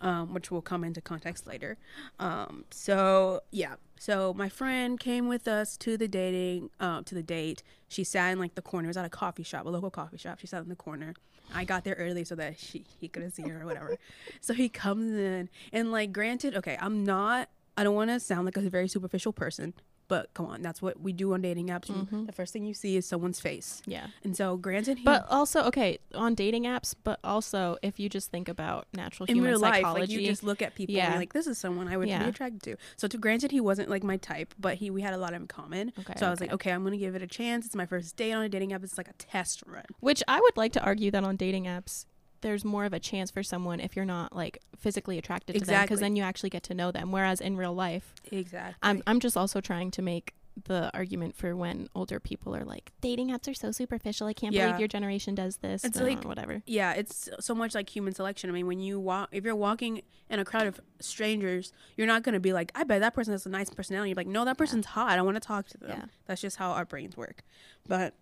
um, 0.00 0.34
which 0.34 0.50
will 0.50 0.62
come 0.62 0.84
into 0.84 1.00
context 1.00 1.46
later. 1.46 1.76
Um, 2.18 2.64
so 2.70 3.40
yeah. 3.50 3.76
So 3.98 4.34
my 4.34 4.48
friend 4.48 5.00
came 5.00 5.26
with 5.26 5.48
us 5.48 5.76
to 5.78 5.96
the 5.96 6.06
dating, 6.06 6.70
uh, 6.78 7.02
to 7.02 7.14
the 7.14 7.22
date. 7.22 7.62
She 7.88 8.04
sat 8.04 8.30
in 8.32 8.38
like 8.38 8.54
the 8.54 8.62
corner. 8.62 8.86
It 8.86 8.90
was 8.90 8.96
at 8.96 9.06
a 9.06 9.10
coffee 9.10 9.42
shop, 9.42 9.64
a 9.64 9.70
local 9.70 9.90
coffee 9.90 10.18
shop. 10.18 10.38
She 10.38 10.46
sat 10.46 10.62
in 10.62 10.68
the 10.68 10.76
corner. 10.76 11.14
I 11.54 11.64
got 11.64 11.84
there 11.84 11.94
early 11.94 12.24
so 12.24 12.34
that 12.34 12.58
she 12.58 12.84
he 12.98 13.08
couldn't 13.08 13.32
see 13.32 13.42
her 13.42 13.62
or 13.62 13.66
whatever. 13.66 13.96
so 14.40 14.52
he 14.52 14.68
comes 14.68 15.12
in 15.12 15.48
and 15.72 15.92
like, 15.92 16.12
granted, 16.12 16.56
okay, 16.56 16.76
I'm 16.80 17.04
not. 17.04 17.48
I 17.76 17.84
don't 17.84 17.94
want 17.94 18.10
to 18.10 18.18
sound 18.20 18.46
like 18.46 18.56
a 18.56 18.62
very 18.62 18.88
superficial 18.88 19.32
person, 19.32 19.74
but 20.08 20.32
come 20.34 20.46
on, 20.46 20.62
that's 20.62 20.80
what 20.80 21.00
we 21.00 21.12
do 21.12 21.32
on 21.34 21.42
dating 21.42 21.68
apps. 21.68 21.86
Mhm. 21.86 22.26
The 22.26 22.32
first 22.32 22.52
thing 22.52 22.64
you 22.64 22.74
see 22.74 22.96
is 22.96 23.06
someone's 23.06 23.40
face, 23.40 23.82
yeah, 23.86 24.08
and 24.24 24.36
so 24.36 24.56
granted, 24.56 24.98
he, 24.98 25.04
but 25.04 25.26
also 25.30 25.62
okay 25.64 25.98
on 26.14 26.34
dating 26.34 26.64
apps. 26.64 26.94
But 27.02 27.18
also, 27.24 27.76
if 27.82 27.98
you 27.98 28.08
just 28.08 28.30
think 28.30 28.48
about 28.48 28.86
natural 28.94 29.26
in 29.26 29.36
human 29.36 29.50
real 29.52 29.60
life, 29.60 29.76
psychology, 29.76 30.00
like 30.00 30.10
you 30.10 30.26
just 30.26 30.42
look 30.42 30.62
at 30.62 30.74
people 30.74 30.94
Yeah. 30.94 31.10
you're 31.10 31.18
like, 31.18 31.32
this 31.32 31.46
is 31.46 31.58
someone 31.58 31.88
I 31.88 31.96
would 31.96 32.08
Yeah. 32.08 32.22
be 32.22 32.28
attracted 32.28 32.62
to. 32.62 32.76
So 32.96 33.08
to 33.08 33.18
granted, 33.18 33.50
he 33.52 33.60
wasn't 33.60 33.88
like 33.88 34.02
my 34.04 34.16
type, 34.16 34.54
but 34.58 34.76
he 34.76 34.90
we 34.90 35.02
had 35.02 35.14
a 35.14 35.18
lot 35.18 35.32
in 35.34 35.46
common. 35.46 35.92
okay, 35.98 36.14
So 36.16 36.26
I 36.26 36.30
was 36.30 36.40
like, 36.40 36.50
okay. 36.50 36.70
okay, 36.70 36.72
I'm 36.72 36.84
gonna 36.84 36.96
give 36.96 37.14
it 37.14 37.22
a 37.22 37.26
chance. 37.26 37.66
It's 37.66 37.74
my 37.76 37.86
first 37.86 38.16
date 38.16 38.32
on 38.32 38.42
a 38.44 38.48
dating 38.48 38.72
app. 38.72 38.82
It's 38.84 38.96
like 38.98 39.08
a 39.08 39.12
test 39.14 39.62
run. 39.66 39.84
Which 40.00 40.22
I 40.28 40.40
would 40.40 40.56
like 40.56 40.72
to 40.72 40.82
argue 40.84 41.10
that 41.10 41.24
on 41.24 41.36
dating 41.36 41.64
apps, 41.64 42.06
there's 42.40 42.64
more 42.64 42.84
of 42.84 42.92
a 42.92 43.00
chance 43.00 43.30
for 43.30 43.42
someone 43.42 43.80
if 43.80 43.96
you're 43.96 44.04
not 44.04 44.34
like 44.34 44.58
physically 44.78 45.18
attracted 45.18 45.54
to 45.58 45.64
them, 45.64 45.82
because 45.82 46.00
then 46.00 46.16
you 46.16 46.22
actually 46.22 46.50
get 46.50 46.62
to 46.64 46.74
know 46.74 46.90
them. 46.92 47.12
Whereas 47.12 47.40
in 47.40 47.56
real 47.56 47.74
life, 47.74 48.14
Exactly. 48.30 48.74
I'm 48.82 49.02
I'm 49.06 49.20
just 49.20 49.36
also 49.36 49.60
trying 49.60 49.90
to 49.92 50.02
make 50.02 50.34
the 50.64 50.90
argument 50.94 51.36
for 51.36 51.54
when 51.54 51.86
older 51.94 52.18
people 52.18 52.56
are 52.56 52.64
like 52.64 52.90
dating 53.02 53.28
apps 53.28 53.46
are 53.46 53.52
so 53.52 53.70
superficial. 53.70 54.26
I 54.26 54.32
can't 54.32 54.54
Yeah. 54.54 54.66
believe 54.68 54.80
your 54.80 54.88
generation 54.88 55.34
does 55.34 55.58
this. 55.58 55.84
It's 55.84 56.00
like- 56.00 56.24
whatever. 56.24 56.62
yeah, 56.64 56.92
it's 56.94 57.28
so 57.40 57.54
much 57.54 57.74
like 57.74 57.94
human 57.94 58.14
selection. 58.14 58.48
I 58.48 58.54
mean, 58.54 58.66
when 58.66 58.80
you 58.80 58.98
walk, 58.98 59.28
if 59.32 59.44
you're 59.44 59.54
walking 59.54 60.00
in 60.30 60.38
a 60.38 60.46
crowd 60.46 60.66
of 60.66 60.80
strangers, 60.98 61.72
you're 61.96 62.06
not 62.06 62.22
gonna 62.22 62.40
be 62.40 62.54
like, 62.54 62.72
I 62.74 62.84
bet 62.84 63.00
that 63.02 63.12
person 63.12 63.32
has 63.32 63.44
a 63.44 63.50
nice 63.50 63.68
personality. 63.68 64.10
You're 64.10 64.16
like, 64.16 64.26
no, 64.28 64.46
that 64.46 64.56
person's 64.56 64.86
hot. 64.86 65.18
I 65.18 65.22
want 65.22 65.36
to 65.36 65.40
talk 65.40 65.66
to 65.68 65.78
them. 65.78 65.90
Yeah. 65.90 66.04
That's 66.26 66.40
just 66.40 66.56
how 66.56 66.70
our 66.70 66.86
brains 66.86 67.18
work. 67.18 67.42
But 67.86 68.14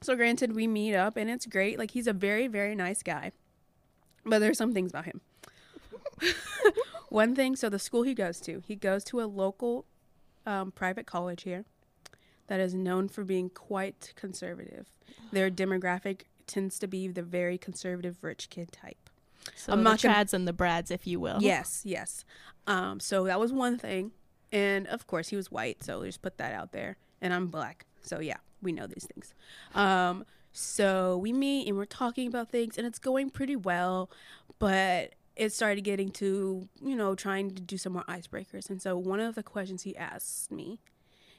so 0.00 0.14
granted, 0.14 0.54
we 0.54 0.68
meet 0.68 0.94
up 0.94 1.16
and 1.16 1.28
it's 1.28 1.44
great. 1.46 1.76
Like 1.78 1.90
he's 1.90 2.06
a 2.06 2.12
very 2.12 2.46
very 2.46 2.76
nice 2.76 3.02
guy, 3.02 3.32
but 4.24 4.38
there's 4.38 4.58
some 4.58 4.72
things 4.72 4.90
about 4.90 5.04
him. 5.06 5.20
One 7.08 7.34
thing, 7.34 7.54
so 7.56 7.68
the 7.68 7.78
school 7.78 8.02
he 8.02 8.14
goes 8.14 8.40
to, 8.42 8.62
he 8.66 8.74
goes 8.76 9.04
to 9.04 9.20
a 9.20 9.26
local 9.26 9.84
um, 10.46 10.72
private 10.72 11.06
college 11.06 11.42
here 11.42 11.64
that 12.48 12.60
is 12.60 12.74
known 12.74 13.08
for 13.08 13.24
being 13.24 13.50
quite 13.50 14.12
conservative. 14.16 14.88
Their 15.32 15.50
demographic 15.62 16.22
tends 16.46 16.78
to 16.80 16.86
be 16.86 17.08
the 17.08 17.22
very 17.22 17.56
conservative 17.56 18.18
rich 18.22 18.50
kid 18.50 18.72
type. 18.72 19.10
So 19.54 19.72
I'm 19.72 19.78
the 19.78 19.84
not 19.90 20.02
gonna- 20.02 20.14
trads 20.14 20.32
and 20.32 20.48
the 20.48 20.52
brads, 20.52 20.90
if 20.90 21.06
you 21.06 21.20
will. 21.20 21.38
Yes, 21.40 21.82
yes. 21.84 22.24
Um, 22.66 22.98
so 23.00 23.24
that 23.24 23.38
was 23.38 23.52
one 23.52 23.78
thing, 23.78 24.12
and 24.50 24.86
of 24.88 25.06
course 25.06 25.28
he 25.28 25.36
was 25.36 25.50
white, 25.52 25.84
so 25.84 26.02
just 26.04 26.22
put 26.22 26.38
that 26.38 26.52
out 26.52 26.72
there. 26.72 26.96
And 27.20 27.32
I'm 27.32 27.46
black, 27.48 27.86
so 28.02 28.20
yeah, 28.20 28.38
we 28.62 28.72
know 28.72 28.86
these 28.86 29.06
things. 29.14 29.34
Um, 29.74 30.24
so 30.56 31.18
we 31.18 31.32
meet 31.32 31.66
and 31.68 31.76
we're 31.76 31.84
talking 31.84 32.28
about 32.28 32.48
things, 32.48 32.78
and 32.78 32.86
it's 32.86 32.98
going 33.00 33.28
pretty 33.28 33.56
well, 33.56 34.08
but 34.60 35.14
it 35.36 35.52
started 35.52 35.82
getting 35.82 36.10
to, 36.12 36.68
you 36.80 36.94
know, 36.94 37.16
trying 37.16 37.50
to 37.50 37.60
do 37.60 37.76
some 37.76 37.92
more 37.92 38.04
icebreakers. 38.04 38.70
And 38.70 38.80
so 38.80 38.96
one 38.96 39.18
of 39.18 39.34
the 39.34 39.42
questions 39.42 39.82
he 39.82 39.96
asked 39.96 40.52
me 40.52 40.78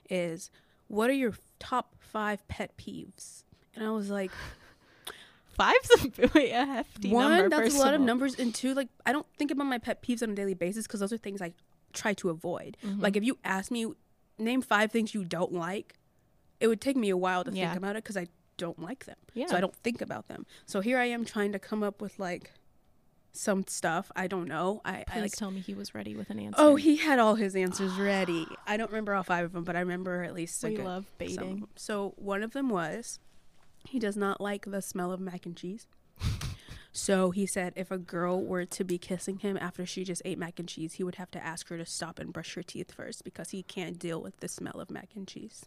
is, 0.09 0.51
What 0.89 1.09
are 1.09 1.13
your 1.13 1.33
top 1.59 1.95
five 1.99 2.45
pet 2.49 2.75
peeves? 2.77 3.43
And 3.73 3.85
I 3.85 3.91
was 3.91 4.09
like, 4.09 4.31
Five's 5.55 5.89
a, 6.19 6.37
a 6.51 6.65
hefty 6.65 7.09
one, 7.11 7.31
number. 7.31 7.49
that's 7.49 7.61
first 7.69 7.77
a 7.77 7.79
lot 7.79 7.93
of 7.93 8.01
numbers. 8.01 8.35
And 8.37 8.53
two, 8.53 8.73
like, 8.73 8.89
I 9.05 9.13
don't 9.13 9.25
think 9.37 9.51
about 9.51 9.65
my 9.67 9.77
pet 9.77 10.03
peeves 10.03 10.21
on 10.21 10.31
a 10.31 10.35
daily 10.35 10.53
basis 10.53 10.85
because 10.85 10.99
those 10.99 11.13
are 11.13 11.17
things 11.17 11.41
I 11.41 11.53
try 11.93 12.13
to 12.15 12.29
avoid. 12.29 12.75
Mhm. 12.83 13.01
Like, 13.01 13.15
if 13.15 13.23
you 13.23 13.37
ask 13.45 13.71
me, 13.71 13.87
name 14.37 14.61
five 14.61 14.91
things 14.91 15.13
you 15.13 15.23
don't 15.23 15.53
like, 15.53 15.93
it 16.59 16.67
would 16.67 16.81
take 16.81 16.97
me 16.97 17.09
a 17.09 17.15
while 17.15 17.45
to 17.45 17.51
Yeah. 17.53 17.67
think 17.69 17.77
about 17.77 17.95
it 17.95 18.03
because 18.03 18.17
I 18.17 18.27
don't 18.57 18.79
like 18.81 19.05
them. 19.05 19.17
yeah. 19.33 19.47
So 19.47 19.55
I 19.55 19.61
don't 19.61 19.75
think 19.75 20.01
about 20.01 20.27
them. 20.27 20.45
So 20.65 20.81
here 20.81 20.97
I 20.97 21.05
am 21.05 21.25
trying 21.25 21.51
to 21.51 21.59
come 21.59 21.83
up 21.83 22.01
with 22.01 22.19
like 22.19 22.51
some 23.33 23.65
stuff. 23.67 24.11
I 24.15 24.27
don't 24.27 24.47
know. 24.47 24.81
I, 24.85 25.03
Please 25.07 25.17
I 25.17 25.21
like. 25.21 25.31
tell 25.33 25.51
me 25.51 25.59
he 25.59 25.73
was 25.73 25.93
ready 25.93 26.15
with 26.15 26.29
an 26.29 26.39
oh, 26.39 26.43
answer. 26.43 26.61
Oh, 26.61 26.75
he 26.75 26.97
had 26.97 27.19
all 27.19 27.35
his 27.35 27.55
answers 27.55 27.93
ready. 27.93 28.47
I 28.65 28.77
don't 28.77 28.89
remember 28.89 29.13
all 29.13 29.23
five 29.23 29.45
of 29.45 29.53
them, 29.53 29.63
but 29.63 29.75
I 29.75 29.79
remember 29.79 30.23
at 30.23 30.33
least 30.33 30.63
we 30.63 30.75
good- 30.75 30.85
love 30.85 31.05
baiting. 31.17 31.67
So 31.75 32.13
one 32.17 32.43
of 32.43 32.53
them 32.53 32.69
was 32.69 33.19
he 33.87 33.99
does 33.99 34.17
not 34.17 34.41
like 34.41 34.65
the 34.65 34.81
smell 34.81 35.11
of 35.11 35.19
mac 35.19 35.45
and 35.45 35.55
cheese. 35.55 35.87
So 36.97 37.31
he 37.31 37.45
said 37.45 37.73
if 37.75 37.91
a 37.91 37.97
girl 37.97 38.41
were 38.41 38.63
to 38.63 38.83
be 38.85 38.97
kissing 38.97 39.39
him 39.39 39.57
after 39.59 39.85
she 39.85 40.05
just 40.05 40.21
ate 40.23 40.37
mac 40.37 40.59
and 40.59 40.69
cheese, 40.69 40.93
he 40.93 41.03
would 41.03 41.15
have 41.15 41.29
to 41.31 41.45
ask 41.45 41.67
her 41.67 41.77
to 41.77 41.85
stop 41.85 42.19
and 42.19 42.31
brush 42.31 42.55
her 42.55 42.63
teeth 42.63 42.93
first 42.93 43.25
because 43.25 43.49
he 43.49 43.63
can't 43.63 43.99
deal 43.99 44.21
with 44.21 44.37
the 44.39 44.47
smell 44.47 44.79
of 44.79 44.89
mac 44.89 45.09
and 45.13 45.27
cheese. 45.27 45.65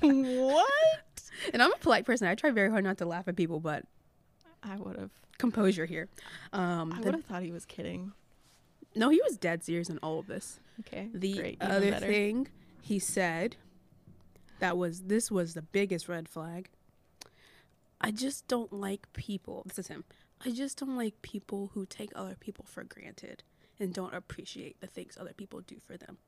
What? 0.00 0.70
And 1.52 1.62
I'm 1.62 1.72
a 1.72 1.76
polite 1.78 2.06
person. 2.06 2.26
I 2.28 2.36
try 2.36 2.50
very 2.50 2.70
hard 2.70 2.84
not 2.84 2.96
to 2.98 3.04
laugh 3.04 3.26
at 3.28 3.36
people, 3.36 3.58
but 3.60 3.84
I 4.62 4.76
would 4.76 4.96
have. 4.96 5.10
composure 5.36 5.84
here. 5.84 6.08
Um, 6.52 6.92
I 6.92 7.00
would 7.00 7.12
have 7.12 7.24
thought 7.24 7.42
he 7.42 7.50
was 7.50 7.66
kidding. 7.66 8.12
no, 8.94 9.08
he 9.10 9.20
was 9.26 9.36
dead 9.36 9.62
serious 9.64 9.90
in 9.90 9.98
all 9.98 10.20
of 10.20 10.26
this. 10.26 10.60
Okay. 10.80 11.08
The 11.12 11.34
great. 11.34 11.56
other 11.60 11.90
better. 11.90 12.06
thing 12.06 12.48
he 12.80 12.98
said 12.98 13.56
that 14.60 14.76
was 14.78 15.02
this 15.02 15.30
was 15.30 15.54
the 15.54 15.62
biggest 15.62 16.08
red 16.08 16.28
flag. 16.28 16.70
I 18.00 18.10
just 18.10 18.46
don't 18.48 18.72
like 18.72 19.12
people. 19.12 19.64
This 19.66 19.78
is 19.80 19.88
him. 19.88 20.04
I 20.44 20.50
just 20.50 20.78
don't 20.78 20.96
like 20.96 21.20
people 21.20 21.70
who 21.74 21.84
take 21.84 22.10
other 22.14 22.36
people 22.38 22.64
for 22.68 22.84
granted 22.84 23.42
and 23.80 23.92
don't 23.92 24.14
appreciate 24.14 24.80
the 24.80 24.86
things 24.86 25.18
other 25.20 25.32
people 25.34 25.60
do 25.60 25.76
for 25.84 25.96
them. 25.96 26.18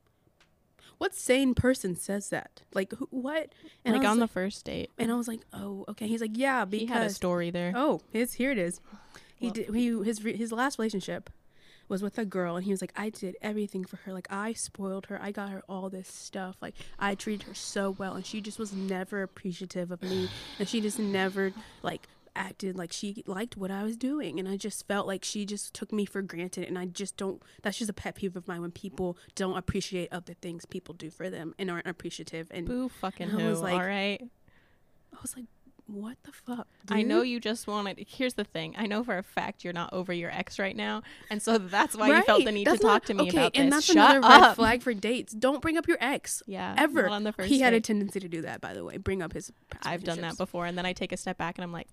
What 0.97 1.13
sane 1.15 1.53
person 1.55 1.95
says 1.95 2.29
that? 2.29 2.61
Like 2.73 2.91
who, 2.93 3.07
what? 3.11 3.49
And 3.85 3.95
like 3.97 4.07
on 4.07 4.19
the 4.19 4.27
first 4.27 4.65
date. 4.65 4.91
and 4.97 5.11
I 5.11 5.15
was 5.15 5.27
like, 5.27 5.41
oh, 5.53 5.85
okay. 5.89 6.07
He's 6.07 6.21
like, 6.21 6.31
yeah, 6.33 6.65
because 6.65 6.87
He 6.87 6.93
had 6.93 7.03
a 7.05 7.09
story 7.09 7.49
there. 7.49 7.73
Oh, 7.75 8.01
his 8.11 8.33
here 8.33 8.51
it 8.51 8.57
is. 8.57 8.79
He 9.35 9.47
Well- 9.47 9.53
did. 9.53 9.75
He 9.75 9.87
his 10.03 10.19
his 10.19 10.51
last 10.51 10.79
relationship 10.79 11.29
was 11.89 12.01
with 12.03 12.17
a 12.17 12.25
girl, 12.25 12.57
and 12.57 12.65
he 12.65 12.71
was 12.71 12.81
like, 12.81 12.91
I 12.97 13.09
did 13.09 13.37
everything 13.41 13.85
for 13.85 13.95
her. 13.97 14.11
Like 14.11 14.27
I 14.29 14.51
spoiled 14.53 15.05
her. 15.05 15.21
I 15.21 15.31
got 15.31 15.51
her 15.51 15.63
all 15.69 15.89
this 15.89 16.07
stuff. 16.09 16.57
Like 16.61 16.73
I 16.99 17.15
treated 17.15 17.47
her 17.47 17.53
so 17.53 17.91
well, 17.91 18.13
and 18.15 18.25
she 18.25 18.41
just 18.41 18.59
was 18.59 18.73
never 18.73 19.21
appreciative 19.21 19.91
of 19.91 20.01
me, 20.01 20.29
and 20.59 20.67
she 20.67 20.81
just 20.81 20.99
never 20.99 21.53
like 21.83 22.07
acted 22.37 22.77
like 22.77 22.93
she 22.93 23.23
liked 23.27 23.57
what 23.57 23.71
I 23.71 23.83
was 23.83 23.97
doing, 23.97 24.39
and 24.39 24.47
I 24.47 24.55
just 24.57 24.87
felt 24.87 25.07
like 25.07 25.23
she 25.25 25.45
just 25.45 25.73
took 25.73 25.91
me 25.91 26.05
for 26.05 26.21
granted, 26.21 26.67
and 26.67 26.77
I 26.77 26.85
just 26.85 27.17
don't. 27.17 27.41
That's 27.63 27.77
just 27.77 27.89
a 27.89 27.93
pet 27.93 28.15
peeve 28.15 28.35
of 28.35 28.47
mine 28.47 28.61
when 28.61 28.71
people 28.71 29.17
don't 29.35 29.57
appreciate 29.57 30.09
other 30.11 30.33
things 30.35 30.65
people 30.65 30.93
do 30.93 31.09
for 31.09 31.29
them 31.29 31.53
and 31.59 31.69
aren't 31.71 31.87
appreciative. 31.87 32.47
And 32.51 32.65
Boo 32.67 32.89
fucking 32.89 33.27
I 33.31 33.31
who. 33.31 33.49
was 33.49 33.61
like, 33.61 33.73
all 33.73 33.85
right. 33.85 34.21
I 35.13 35.17
was 35.21 35.35
like, 35.35 35.45
what 35.87 36.17
the 36.23 36.33
fuck? 36.33 36.67
I 36.89 37.01
know 37.01 37.21
you 37.21 37.39
just 37.39 37.65
wanted. 37.65 38.05
Here's 38.09 38.33
the 38.33 38.43
thing. 38.43 38.75
I 38.77 38.87
know 38.87 39.05
for 39.05 39.17
a 39.17 39.23
fact 39.23 39.63
you're 39.63 39.71
not 39.71 39.93
over 39.93 40.11
your 40.11 40.29
ex 40.29 40.59
right 40.59 40.75
now, 40.75 41.01
and 41.29 41.41
so 41.41 41.57
that's 41.57 41.95
why 41.95 42.09
you 42.09 42.21
felt 42.23 42.43
the 42.43 42.51
need 42.51 42.67
That's 42.67 42.81
to 42.81 42.85
not- 42.85 42.93
talk 42.93 43.05
to 43.05 43.13
me 43.13 43.29
okay, 43.29 43.37
about 43.37 43.53
this. 43.53 43.61
and 43.61 43.71
that's 43.71 43.85
Shut 43.85 43.95
another 43.95 44.19
up. 44.21 44.41
red 44.49 44.55
flag 44.57 44.81
for 44.83 44.93
dates. 44.93 45.31
Don't 45.33 45.61
bring 45.61 45.77
up 45.77 45.87
your 45.87 45.97
ex 46.01 46.43
Yeah. 46.45 46.75
ever. 46.77 47.03
Not 47.03 47.11
on 47.13 47.23
the 47.23 47.31
first 47.31 47.47
he 47.47 47.61
had 47.61 47.73
a 47.73 47.79
tendency 47.79 48.19
to 48.19 48.27
do 48.27 48.41
that, 48.41 48.59
by 48.59 48.73
the 48.73 48.83
way. 48.83 48.97
Bring 48.97 49.21
up 49.21 49.31
his. 49.31 49.49
I've 49.81 50.03
done 50.03 50.19
that 50.21 50.35
before, 50.37 50.65
and 50.65 50.77
then 50.77 50.85
I 50.85 50.91
take 50.91 51.13
a 51.13 51.17
step 51.17 51.37
back 51.37 51.57
and 51.57 51.63
I'm 51.63 51.71
like, 51.71 51.87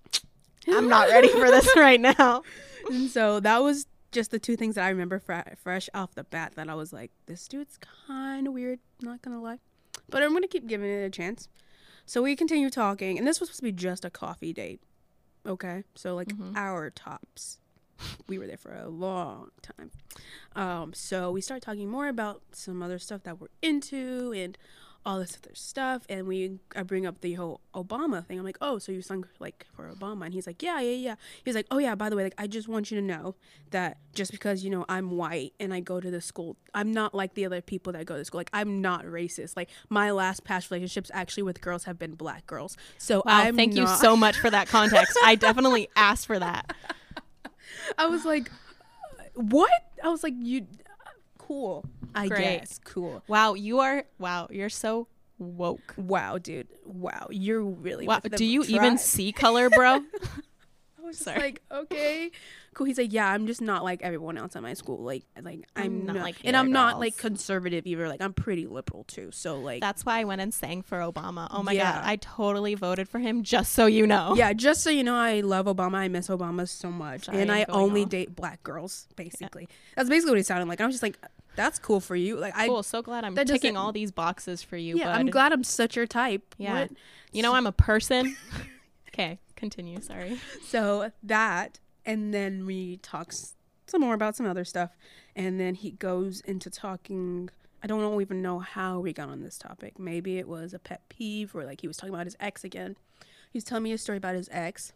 I'm 0.67 0.87
not 0.89 1.09
ready 1.09 1.27
for 1.29 1.49
this 1.51 1.69
right 1.75 1.99
now. 1.99 2.43
and 2.89 3.09
so 3.09 3.39
that 3.39 3.61
was 3.63 3.85
just 4.11 4.31
the 4.31 4.39
two 4.39 4.55
things 4.55 4.75
that 4.75 4.85
I 4.85 4.89
remember 4.89 5.19
fre- 5.19 5.55
fresh 5.61 5.89
off 5.93 6.15
the 6.15 6.23
bat 6.23 6.53
that 6.55 6.69
I 6.69 6.75
was 6.75 6.93
like, 6.93 7.11
this 7.25 7.47
dude's 7.47 7.77
kind 8.07 8.47
of 8.47 8.53
weird. 8.53 8.79
Not 9.01 9.21
gonna 9.21 9.41
lie, 9.41 9.59
but 10.09 10.23
I'm 10.23 10.33
gonna 10.33 10.47
keep 10.47 10.67
giving 10.67 10.89
it 10.89 11.03
a 11.03 11.09
chance. 11.09 11.47
So 12.05 12.21
we 12.21 12.35
continue 12.35 12.69
talking, 12.69 13.17
and 13.17 13.27
this 13.27 13.39
was 13.39 13.49
supposed 13.49 13.59
to 13.59 13.63
be 13.63 13.71
just 13.71 14.05
a 14.05 14.09
coffee 14.09 14.53
date. 14.53 14.79
Okay, 15.45 15.83
so 15.95 16.15
like 16.15 16.29
Mhm. 16.29 16.55
hour 16.55 16.89
tops. 16.89 17.59
We 18.27 18.37
were 18.37 18.45
there 18.47 18.57
for 18.57 18.73
a 18.75 18.89
long 18.89 19.51
time. 19.61 19.91
Um, 20.55 20.93
so 20.93 21.31
we 21.31 21.39
start 21.41 21.61
talking 21.61 21.89
more 21.89 22.07
about 22.09 22.41
some 22.51 22.81
other 22.83 22.99
stuff 22.99 23.23
that 23.23 23.39
we're 23.39 23.47
into 23.61 24.33
and 24.35 24.57
all 25.05 25.19
this 25.19 25.37
other 25.41 25.53
stuff. 25.53 26.03
And 26.09 26.27
we, 26.27 26.59
I 26.75 26.83
bring 26.83 27.05
up 27.05 27.21
the 27.21 27.33
whole 27.33 27.61
Obama 27.73 28.25
thing. 28.25 28.39
I'm 28.39 28.45
like, 28.45 28.57
oh, 28.61 28.79
so 28.79 28.91
you 28.91 29.01
sung 29.01 29.25
like 29.39 29.65
for 29.75 29.89
Obama? 29.89 30.25
And 30.25 30.33
he's 30.33 30.47
like, 30.47 30.63
yeah, 30.63 30.79
yeah, 30.79 30.95
yeah. 30.95 31.15
He's 31.43 31.55
like, 31.55 31.67
oh 31.69 31.77
yeah, 31.77 31.95
by 31.95 32.09
the 32.09 32.15
way, 32.15 32.23
like 32.23 32.35
I 32.37 32.47
just 32.47 32.67
want 32.67 32.89
you 32.89 32.99
to 32.99 33.05
know 33.05 33.35
that 33.71 33.97
just 34.13 34.31
because 34.31 34.63
you 34.63 34.69
know 34.69 34.85
I'm 34.89 35.11
white 35.11 35.53
and 35.59 35.73
I 35.73 35.79
go 35.79 35.99
to 35.99 36.09
the 36.09 36.21
school, 36.21 36.57
I'm 36.73 36.91
not 36.91 37.13
like 37.13 37.35
the 37.35 37.45
other 37.45 37.61
people 37.61 37.93
that 37.93 38.05
go 38.05 38.17
to 38.17 38.25
school. 38.25 38.39
Like 38.39 38.49
I'm 38.53 38.81
not 38.81 39.05
racist. 39.05 39.55
Like 39.55 39.69
my 39.89 40.11
last 40.11 40.43
past 40.43 40.71
relationships 40.71 41.11
actually 41.13 41.43
with 41.43 41.61
girls 41.61 41.83
have 41.83 41.99
been 41.99 42.15
black 42.15 42.47
girls. 42.47 42.77
So 42.97 43.17
Wow, 43.25 43.41
I'm 43.41 43.55
thank 43.55 43.75
you 43.75 43.87
so 43.87 44.15
much 44.15 44.37
for 44.37 44.49
that 44.49 44.67
context. 44.67 45.17
I 45.23 45.35
definitely 45.35 45.89
asked 45.95 46.25
for 46.25 46.39
that. 46.39 46.75
I 47.97 48.07
was 48.07 48.25
like, 48.25 48.49
what? 49.35 49.71
I 50.03 50.09
was 50.09 50.23
like, 50.23 50.33
you, 50.37 50.65
cool. 51.47 51.85
I 52.13 52.27
Great. 52.27 52.59
guess 52.61 52.79
cool. 52.83 53.23
Wow, 53.27 53.53
you 53.55 53.79
are 53.79 54.05
wow, 54.19 54.47
you're 54.49 54.69
so 54.69 55.07
woke. 55.37 55.93
Wow, 55.97 56.37
dude. 56.37 56.67
Wow, 56.85 57.27
you're 57.29 57.63
really. 57.63 58.07
Wow, 58.07 58.19
do 58.19 58.45
you 58.45 58.63
even 58.63 58.97
see 58.97 59.31
color, 59.31 59.69
bro? 59.69 60.01
I 60.97 61.07
was 61.07 61.17
just 61.17 61.25
Sorry. 61.25 61.39
like, 61.39 61.61
okay, 61.71 62.31
cool. 62.73 62.87
He's 62.87 62.97
like, 62.97 63.13
yeah, 63.13 63.27
I'm 63.31 63.45
just 63.45 63.61
not 63.61 63.83
like 63.83 64.01
everyone 64.01 64.39
else 64.39 64.55
at 64.55 64.63
my 64.63 64.73
school. 64.73 64.97
Like, 65.03 65.23
like 65.39 65.65
I'm, 65.75 65.83
I'm 65.85 66.05
not, 66.07 66.15
not 66.15 66.23
like 66.23 66.35
and 66.43 66.57
I'm 66.57 66.71
not 66.71 66.99
like 66.99 67.15
conservative 67.15 67.85
either. 67.85 68.07
Like, 68.07 68.21
I'm 68.23 68.33
pretty 68.33 68.65
liberal 68.65 69.03
too. 69.03 69.29
So 69.31 69.59
like, 69.59 69.81
That's 69.81 70.03
why 70.03 70.21
I 70.21 70.23
went 70.23 70.41
and 70.41 70.51
sang 70.51 70.81
for 70.81 70.97
Obama. 70.97 71.47
Oh 71.51 71.61
my 71.61 71.73
Yeah. 71.73 71.93
god, 71.93 72.01
I 72.05 72.15
totally 72.15 72.73
voted 72.73 73.07
for 73.07 73.19
him 73.19 73.43
just 73.43 73.73
so 73.73 73.85
you 73.85 74.07
know. 74.07 74.33
yeah. 74.35 74.51
Just 74.53 74.81
so 74.81 74.89
you 74.89 75.03
know, 75.03 75.13
I 75.15 75.41
love 75.41 75.67
Obama. 75.67 75.95
I 75.97 76.07
miss 76.07 76.27
Obama 76.27 76.67
so 76.67 76.89
much, 76.89 77.25
Sorry, 77.25 77.39
and 77.39 77.51
I 77.51 77.65
only 77.69 78.01
off. 78.03 78.09
date 78.09 78.35
black 78.35 78.63
girls. 78.63 79.07
Basically, 79.15 79.67
that's 79.95 80.09
basically 80.09 80.31
what 80.31 80.37
he 80.37 80.43
sounded 80.43 80.67
like. 80.67 80.81
I 80.81 80.87
was 80.87 80.95
just 80.95 81.03
like, 81.03 81.19
that's 81.55 81.79
cool 81.79 81.99
for 81.99 82.15
you. 82.15 82.37
Like, 82.37 82.53
I 82.55 82.67
Cool, 82.67 82.83
so 82.83 83.01
glad 83.01 83.23
I'm 83.23 83.35
ticking 83.35 83.77
all 83.77 83.91
these 83.91 84.11
boxes 84.11 84.61
for 84.61 84.77
you. 84.77 84.97
yeah, 84.97 85.05
bud. 85.05 85.19
I'm 85.19 85.27
glad 85.27 85.53
I'm 85.53 85.63
such 85.63 85.95
your 85.95 86.07
type. 86.07 86.55
Yeah. 86.57 86.81
What? 86.81 86.91
You 87.31 87.43
know 87.43 87.53
I'm 87.53 87.67
a 87.67 87.71
person. 87.71 88.35
okay, 89.09 89.39
continue. 89.55 90.01
Sorry. 90.01 90.39
So 90.65 91.11
that, 91.23 91.79
and 92.05 92.33
then 92.33 92.65
we 92.65 92.97
talk 92.97 93.33
some 93.33 94.01
more 94.01 94.13
about 94.13 94.35
some 94.35 94.45
other 94.45 94.65
stuff, 94.65 94.91
and 95.35 95.59
then 95.59 95.75
he 95.75 95.91
goes 95.91 96.41
into 96.41 96.69
talking. 96.69 97.49
I 97.83 97.87
don't 97.87 98.19
even 98.19 98.41
know 98.41 98.59
how 98.59 98.99
we 98.99 99.13
got 99.13 99.29
on 99.29 99.43
this 99.43 99.59
topic. 99.59 99.99
Maybe 99.99 100.39
it 100.39 100.47
was 100.47 100.73
a 100.73 100.79
pet 100.79 101.07
peeve, 101.07 101.55
or 101.55 101.65
like 101.65 101.81
he 101.81 101.87
was 101.87 101.97
talking 101.97 102.15
about 102.15 102.25
his 102.25 102.35
ex 102.39 102.63
again. 102.63 102.97
He's 103.51 103.63
telling 103.63 103.83
me 103.83 103.93
a 103.93 103.97
story 103.97 104.17
about 104.17 104.35
his 104.35 104.49
ex. 104.51 104.93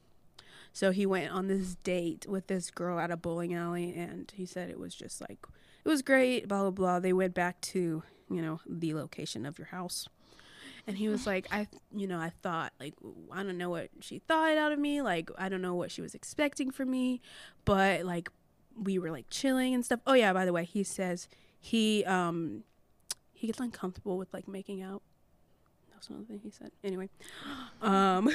So 0.74 0.91
he 0.91 1.06
went 1.06 1.32
on 1.32 1.48
this 1.48 1.76
date 1.84 2.26
with 2.28 2.48
this 2.48 2.72
girl 2.72 3.00
at 3.00 3.12
a 3.12 3.17
bowling 3.17 3.54
alley, 3.54 3.93
and 3.95 4.32
he 4.36 4.45
said 4.45 4.69
it 4.69 4.80
was 4.80 4.95
just 4.95 5.22
like 5.22 5.39
it 5.84 5.89
was 5.89 6.02
great. 6.02 6.48
Blah 6.48 6.62
blah 6.62 6.72
blah. 6.72 7.00
They 7.00 7.13
went 7.13 7.34
back 7.34 7.60
to 7.62 8.04
you 8.30 8.42
know 8.42 8.60
the 8.68 8.94
location 8.94 9.46
of 9.46 9.58
your 9.58 9.68
house. 9.68 10.08
And 10.88 10.98
he 10.98 11.08
was 11.08 11.28
like, 11.28 11.48
I, 11.52 11.68
you 11.96 12.08
know, 12.08 12.18
I 12.18 12.32
thought, 12.42 12.74
like, 12.80 12.96
I 13.32 13.44
don't 13.44 13.60
know 13.60 13.70
what 13.70 13.89
she 14.00 14.18
thought 14.20 14.58
out 14.58 14.72
of 14.72 14.80
me. 14.80 15.04
Like, 15.04 15.30
I 15.38 15.48
don't 15.48 15.62
know 15.62 15.76
what 15.76 15.92
she 15.92 16.02
was 16.02 16.15
expecting 16.15 16.72
from 16.72 16.89
me. 16.89 17.22
But, 17.63 18.06
like, 18.06 18.30
we 18.76 18.98
were, 18.98 19.12
like, 19.12 19.30
chilling 19.30 19.76
and 19.76 19.86
stuff. 19.86 20.00
Oh, 20.08 20.13
yeah, 20.13 20.34
by 20.34 20.46
the 20.46 20.54
way, 20.54 20.65
he 20.65 20.84
says 20.84 21.28
he, 21.60 22.04
um, 22.06 22.63
he 23.34 23.46
gets 23.46 23.60
uncomfortable 23.60 24.18
with, 24.18 24.34
like, 24.34 24.48
making 24.48 24.82
out. 24.82 25.04
That 25.92 26.00
was 26.00 26.10
another 26.10 26.26
thing 26.26 26.39
he 26.44 26.50
said. 26.50 26.72
Anyway, 26.84 27.10
um, 27.84 28.32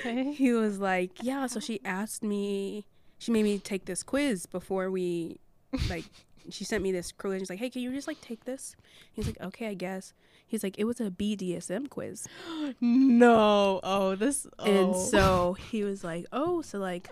Okay. 0.00 0.32
he 0.36 0.52
was 0.52 0.78
like, 0.78 1.10
yeah, 1.22 1.46
so 1.48 1.58
she 1.58 1.80
asked 1.84 2.22
me, 2.22 2.86
she 3.18 3.32
made 3.32 3.42
me 3.42 3.58
take 3.58 3.86
this 3.86 4.04
quiz 4.04 4.46
before 4.46 4.92
we, 4.92 5.40
like, 5.88 6.04
she 6.48 6.64
sent 6.64 6.82
me 6.82 6.92
this 6.92 7.12
quiz. 7.12 7.40
She's 7.40 7.50
like, 7.50 7.58
hey, 7.58 7.70
can 7.70 7.82
you 7.82 7.92
just, 7.92 8.08
like, 8.08 8.20
take 8.20 8.44
this? 8.44 8.74
He's 9.12 9.26
like, 9.26 9.40
okay, 9.40 9.68
I 9.68 9.74
guess. 9.74 10.14
He's 10.50 10.64
like, 10.64 10.78
it 10.80 10.84
was 10.84 11.00
a 11.00 11.10
BDSM 11.10 11.88
quiz. 11.88 12.26
no. 12.80 13.78
Oh, 13.84 14.16
this. 14.16 14.48
Oh. 14.58 14.64
And 14.64 14.96
so 14.96 15.52
he 15.70 15.84
was 15.84 16.02
like, 16.02 16.26
"Oh, 16.32 16.60
so 16.60 16.80
like, 16.80 17.08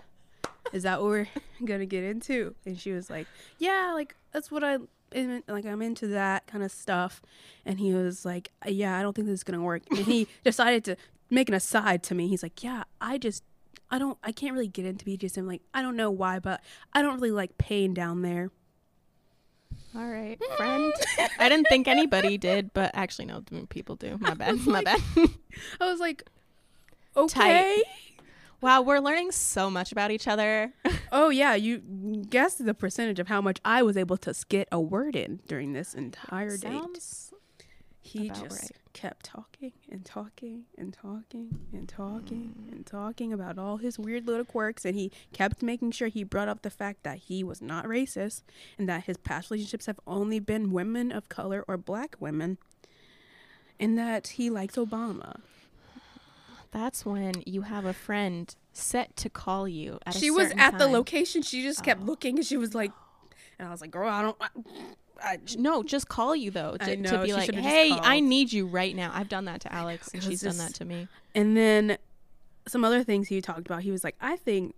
is 0.73 0.83
that 0.83 0.99
what 0.99 1.07
we're 1.09 1.27
gonna 1.65 1.85
get 1.85 2.03
into?" 2.03 2.53
And 2.65 2.77
she 2.77 2.91
was 2.91 3.09
like, 3.09 3.27
"Yeah, 3.57 3.93
like 3.93 4.15
that's 4.33 4.51
what 4.51 4.65
I 4.65 4.79
like. 5.47 5.65
I'm 5.65 5.81
into 5.81 6.07
that 6.07 6.47
kind 6.47 6.65
of 6.65 6.71
stuff." 6.71 7.21
And 7.65 7.79
he 7.79 7.93
was 7.93 8.25
like, 8.25 8.51
"Yeah, 8.67 8.99
I 8.99 9.01
don't 9.01 9.15
think 9.15 9.27
this 9.27 9.35
is 9.35 9.43
gonna 9.45 9.61
work." 9.61 9.83
And 9.89 9.99
he 9.99 10.27
decided 10.43 10.83
to 10.83 10.97
make 11.29 11.47
an 11.47 11.55
aside 11.55 12.03
to 12.03 12.15
me. 12.15 12.27
He's 12.27 12.43
like, 12.43 12.61
"Yeah, 12.61 12.83
I 12.99 13.17
just 13.17 13.45
I 13.89 13.99
don't 13.99 14.17
I 14.21 14.33
can't 14.33 14.53
really 14.53 14.67
get 14.67 14.85
into 14.85 15.05
BDSM. 15.05 15.47
Like 15.47 15.61
I 15.73 15.81
don't 15.81 15.95
know 15.95 16.11
why, 16.11 16.39
but 16.39 16.61
I 16.91 17.01
don't 17.01 17.15
really 17.15 17.31
like 17.31 17.57
pain 17.57 17.93
down 17.93 18.21
there. 18.21 18.51
All 19.95 20.07
right, 20.07 20.39
friend. 20.57 20.93
I 21.39 21.49
didn't 21.49 21.67
think 21.67 21.87
anybody 21.87 22.37
did, 22.37 22.73
but 22.73 22.91
actually, 22.93 23.25
no, 23.25 23.43
people 23.69 23.95
do. 23.95 24.17
My 24.19 24.33
bad. 24.33 24.65
My 24.65 24.83
bad. 24.83 25.01
I 25.81 25.89
was 25.89 25.99
like, 25.99 26.23
okay. 27.17 27.83
Wow, 28.61 28.81
we're 28.81 28.99
learning 28.99 29.31
so 29.31 29.69
much 29.69 29.91
about 29.91 30.11
each 30.11 30.27
other. 30.27 30.73
oh 31.11 31.29
yeah, 31.29 31.55
you 31.55 31.79
guess 32.29 32.55
the 32.55 32.73
percentage 32.73 33.19
of 33.19 33.27
how 33.27 33.41
much 33.41 33.59
I 33.63 33.83
was 33.83 33.95
able 33.95 34.17
to 34.17 34.35
get 34.49 34.67
a 34.71 34.79
word 34.79 35.15
in 35.15 35.39
during 35.47 35.73
this 35.73 35.93
entire 35.93 36.57
Sounds 36.57 37.31
date. 37.31 37.65
He 38.01 38.29
just 38.29 38.63
right. 38.63 38.71
Kept 38.93 39.25
talking 39.25 39.71
and 39.91 40.03
talking 40.05 40.63
and 40.77 40.93
talking 40.93 41.59
and 41.71 41.87
talking 41.87 42.67
and 42.71 42.85
talking 42.85 43.31
about 43.31 43.57
all 43.57 43.77
his 43.77 43.99
weird 43.99 44.25
little 44.27 44.45
quirks, 44.45 44.83
and 44.85 44.95
he 44.95 45.11
kept 45.31 45.61
making 45.61 45.91
sure 45.91 46.07
he 46.07 46.23
brought 46.23 46.47
up 46.47 46.61
the 46.63 46.69
fact 46.69 47.03
that 47.03 47.17
he 47.19 47.43
was 47.43 47.61
not 47.61 47.85
racist 47.85 48.43
and 48.77 48.89
that 48.89 49.03
his 49.03 49.17
past 49.17 49.49
relationships 49.51 49.85
have 49.85 49.99
only 50.07 50.39
been 50.39 50.71
women 50.71 51.11
of 51.11 51.29
color 51.29 51.63
or 51.67 51.77
black 51.77 52.15
women, 52.19 52.57
and 53.79 53.97
that 53.97 54.27
he 54.29 54.49
likes 54.49 54.75
Obama. 54.75 55.39
That's 56.71 57.05
when 57.05 57.33
you 57.45 57.63
have 57.63 57.85
a 57.85 57.93
friend 57.93 58.53
set 58.73 59.15
to 59.17 59.29
call 59.29 59.67
you 59.67 59.99
at 60.05 60.15
a 60.15 60.19
she 60.19 60.29
was 60.29 60.51
at 60.57 60.77
the 60.77 60.87
location. 60.87 61.41
She 61.41 61.63
just 61.63 61.83
kept 61.83 62.01
Oh. 62.01 62.05
looking, 62.05 62.37
and 62.37 62.45
she 62.45 62.57
was 62.57 62.75
like, 62.75 62.91
and 63.57 63.67
I 63.67 63.71
was 63.71 63.81
like, 63.81 63.91
"Girl, 63.91 64.07
I 64.09 64.21
don't." 64.21 64.37
I, 64.39 64.47
I, 65.23 65.39
No, 65.57 65.83
just 65.83 66.07
call 66.09 66.35
you 66.35 66.51
though 66.51 66.75
I 66.79 66.85
to, 66.85 66.95
know, 66.97 67.11
to 67.11 67.21
be 67.23 67.33
like, 67.33 67.53
"Hey, 67.53 67.91
I 68.01 68.19
need 68.19 68.51
you 68.53 68.65
right 68.67 68.95
now." 68.95 69.11
I've 69.13 69.29
done 69.29 69.45
that 69.45 69.61
to 69.61 69.73
Alex, 69.73 70.09
and 70.13 70.23
she's 70.23 70.41
done 70.41 70.57
that 70.57 70.73
to 70.75 70.85
me. 70.85 71.09
And 71.35 71.55
then 71.55 71.97
some 72.67 72.83
other 72.85 73.03
things 73.03 73.27
he 73.27 73.41
talked 73.41 73.61
about. 73.67 73.81
He 73.83 73.91
was 73.91 74.03
like, 74.03 74.15
I 74.21 74.35
think, 74.35 74.75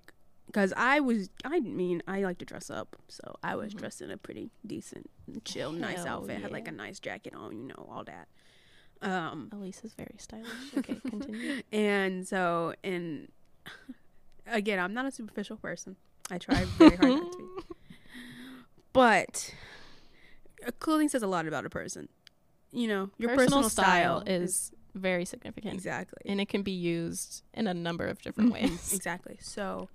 because 0.47 0.73
I 0.77 0.99
was, 1.01 1.29
I 1.43 1.59
mean, 1.59 2.01
I 2.07 2.21
like 2.23 2.37
to 2.39 2.45
dress 2.45 2.69
up. 2.69 2.95
So 3.09 3.35
I 3.43 3.55
was 3.55 3.73
Mhm. 3.73 3.77
dressed 3.79 4.01
in 4.01 4.11
a 4.11 4.17
pretty 4.17 4.49
decent, 4.65 5.09
chill, 5.43 5.71
nice 5.73 5.97
Hell 6.05 6.19
outfit. 6.19 6.39
Had 6.41 6.51
like 6.51 6.67
a 6.67 6.71
nice 6.71 6.99
jacket 6.99 7.33
on, 7.35 7.57
you 7.57 7.67
know, 7.67 7.87
all 7.89 8.03
that. 8.05 8.27
Um, 9.01 9.49
Alycee 9.51 9.83
is 9.85 9.93
very 9.93 10.15
stylish. 10.19 10.47
Okay, 10.77 11.01
continue. 11.09 11.63
and 11.73 12.27
so, 12.27 12.73
and 12.83 13.29
again, 14.45 14.79
I'm 14.79 14.93
not 14.93 15.05
a 15.05 15.11
superficial 15.11 15.57
person. 15.57 15.95
I 16.29 16.37
try 16.37 16.63
very 16.65 16.95
hard 16.95 17.09
not 17.09 17.31
to 17.33 17.37
be. 17.39 17.49
But 18.93 19.53
clothing 20.79 21.09
says 21.09 21.23
a 21.23 21.27
lot 21.27 21.47
about 21.47 21.65
a 21.65 21.69
person. 21.69 22.07
You 22.71 22.87
know, 22.87 23.09
your 23.17 23.29
personal, 23.29 23.63
personal, 23.63 23.69
style, 23.69 24.23
is 24.25 24.71
very 24.95 25.25
significant, 25.25 25.73
exactly. 25.73 26.19
and 26.25 26.39
it 26.39 26.47
can 26.49 26.63
be 26.63 26.71
used 26.71 27.43
in 27.53 27.67
a 27.67 27.73
number 27.73 28.05
of 28.07 28.21
different 28.21 28.49
Mhm, 28.49 28.53
ways. 28.53 28.93
Exactly. 28.93 29.37
So 29.41 29.89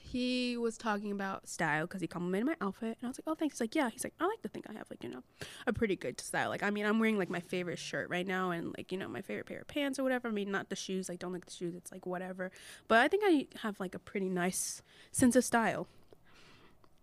he 0.00 0.56
was 0.56 0.78
talking 0.78 1.12
about 1.12 1.46
style 1.48 1.86
because 1.86 2.00
he 2.00 2.06
complimented 2.06 2.46
my 2.46 2.66
outfit, 2.66 2.96
and 3.00 3.06
I 3.06 3.08
was 3.08 3.18
like, 3.18 3.24
"Oh, 3.26 3.34
thanks." 3.34 3.56
He's 3.56 3.60
like, 3.60 3.74
"Yeah." 3.74 3.90
He's 3.90 4.04
like, 4.04 4.14
"I 4.18 4.26
like 4.26 4.40
to 4.42 4.48
think 4.48 4.64
I 4.68 4.72
have 4.72 4.86
like 4.90 5.02
you 5.04 5.10
know 5.10 5.22
a 5.66 5.72
pretty 5.72 5.96
good 5.96 6.18
style. 6.20 6.48
Like, 6.48 6.62
I 6.62 6.70
mean, 6.70 6.86
I'm 6.86 6.98
wearing 6.98 7.18
like 7.18 7.28
my 7.28 7.40
favorite 7.40 7.78
shirt 7.78 8.08
right 8.08 8.26
now, 8.26 8.50
and 8.50 8.72
like 8.76 8.90
you 8.90 8.96
know 8.98 9.08
my 9.08 9.20
favorite 9.20 9.46
pair 9.46 9.60
of 9.60 9.68
pants 9.68 9.98
or 9.98 10.04
whatever. 10.04 10.28
I 10.28 10.30
mean, 10.30 10.50
not 10.50 10.70
the 10.70 10.76
shoes. 10.76 11.08
Like, 11.10 11.18
don't 11.18 11.32
like 11.32 11.44
the 11.44 11.52
shoes. 11.52 11.74
It's 11.74 11.92
like 11.92 12.06
whatever. 12.06 12.50
But 12.88 13.00
I 13.00 13.08
think 13.08 13.22
I 13.26 13.46
have 13.62 13.78
like 13.80 13.94
a 13.94 13.98
pretty 13.98 14.30
nice 14.30 14.82
sense 15.12 15.36
of 15.36 15.44
style. 15.44 15.86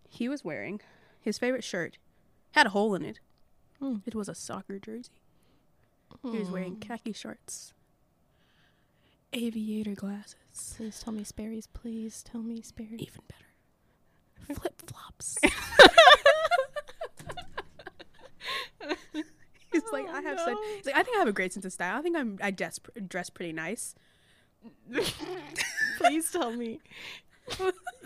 He 0.10 0.28
was 0.28 0.44
wearing 0.44 0.82
his 1.26 1.38
favorite 1.38 1.64
shirt, 1.64 1.98
had 2.52 2.68
a 2.68 2.70
hole 2.70 2.96
in 2.96 3.04
it. 3.04 3.20
Hmm. 3.80 3.98
It 4.06 4.16
was 4.16 4.30
a 4.30 4.36
soccer 4.36 4.80
jersey. 4.80 5.12
He 6.24 6.38
was 6.40 6.50
wearing 6.50 6.76
Hmm. 6.76 6.80
khaki 6.80 7.12
shorts, 7.12 7.74
aviator 9.34 9.94
glasses. 9.96 10.74
Please 10.78 11.00
tell 11.02 11.12
me 11.14 11.24
Sperry's. 11.26 11.68
Please 11.68 12.24
tell 12.24 12.42
me 12.42 12.62
Sperry's. 12.62 13.02
even 13.02 13.22
better. 13.28 14.56
Flip 14.60 14.82
flops. 14.88 15.38
he's 19.72 19.84
like, 19.92 20.08
I 20.10 20.22
have 20.22 20.40
such. 20.40 20.58
He's 20.78 20.86
like, 20.86 20.96
I 20.96 21.04
think 21.04 21.18
I 21.18 21.20
have 21.20 21.28
a 21.28 21.34
great 21.34 21.54
sense 21.54 21.66
of 21.66 21.74
style. 21.74 21.98
I 22.00 22.02
think 22.02 22.16
I'm. 22.16 22.40
I 22.42 22.52
dress 22.52 22.80
dress 23.08 23.30
pretty 23.30 23.54
nice. 23.54 23.96
Please 25.98 26.32
tell 26.32 26.52
me. 26.54 26.80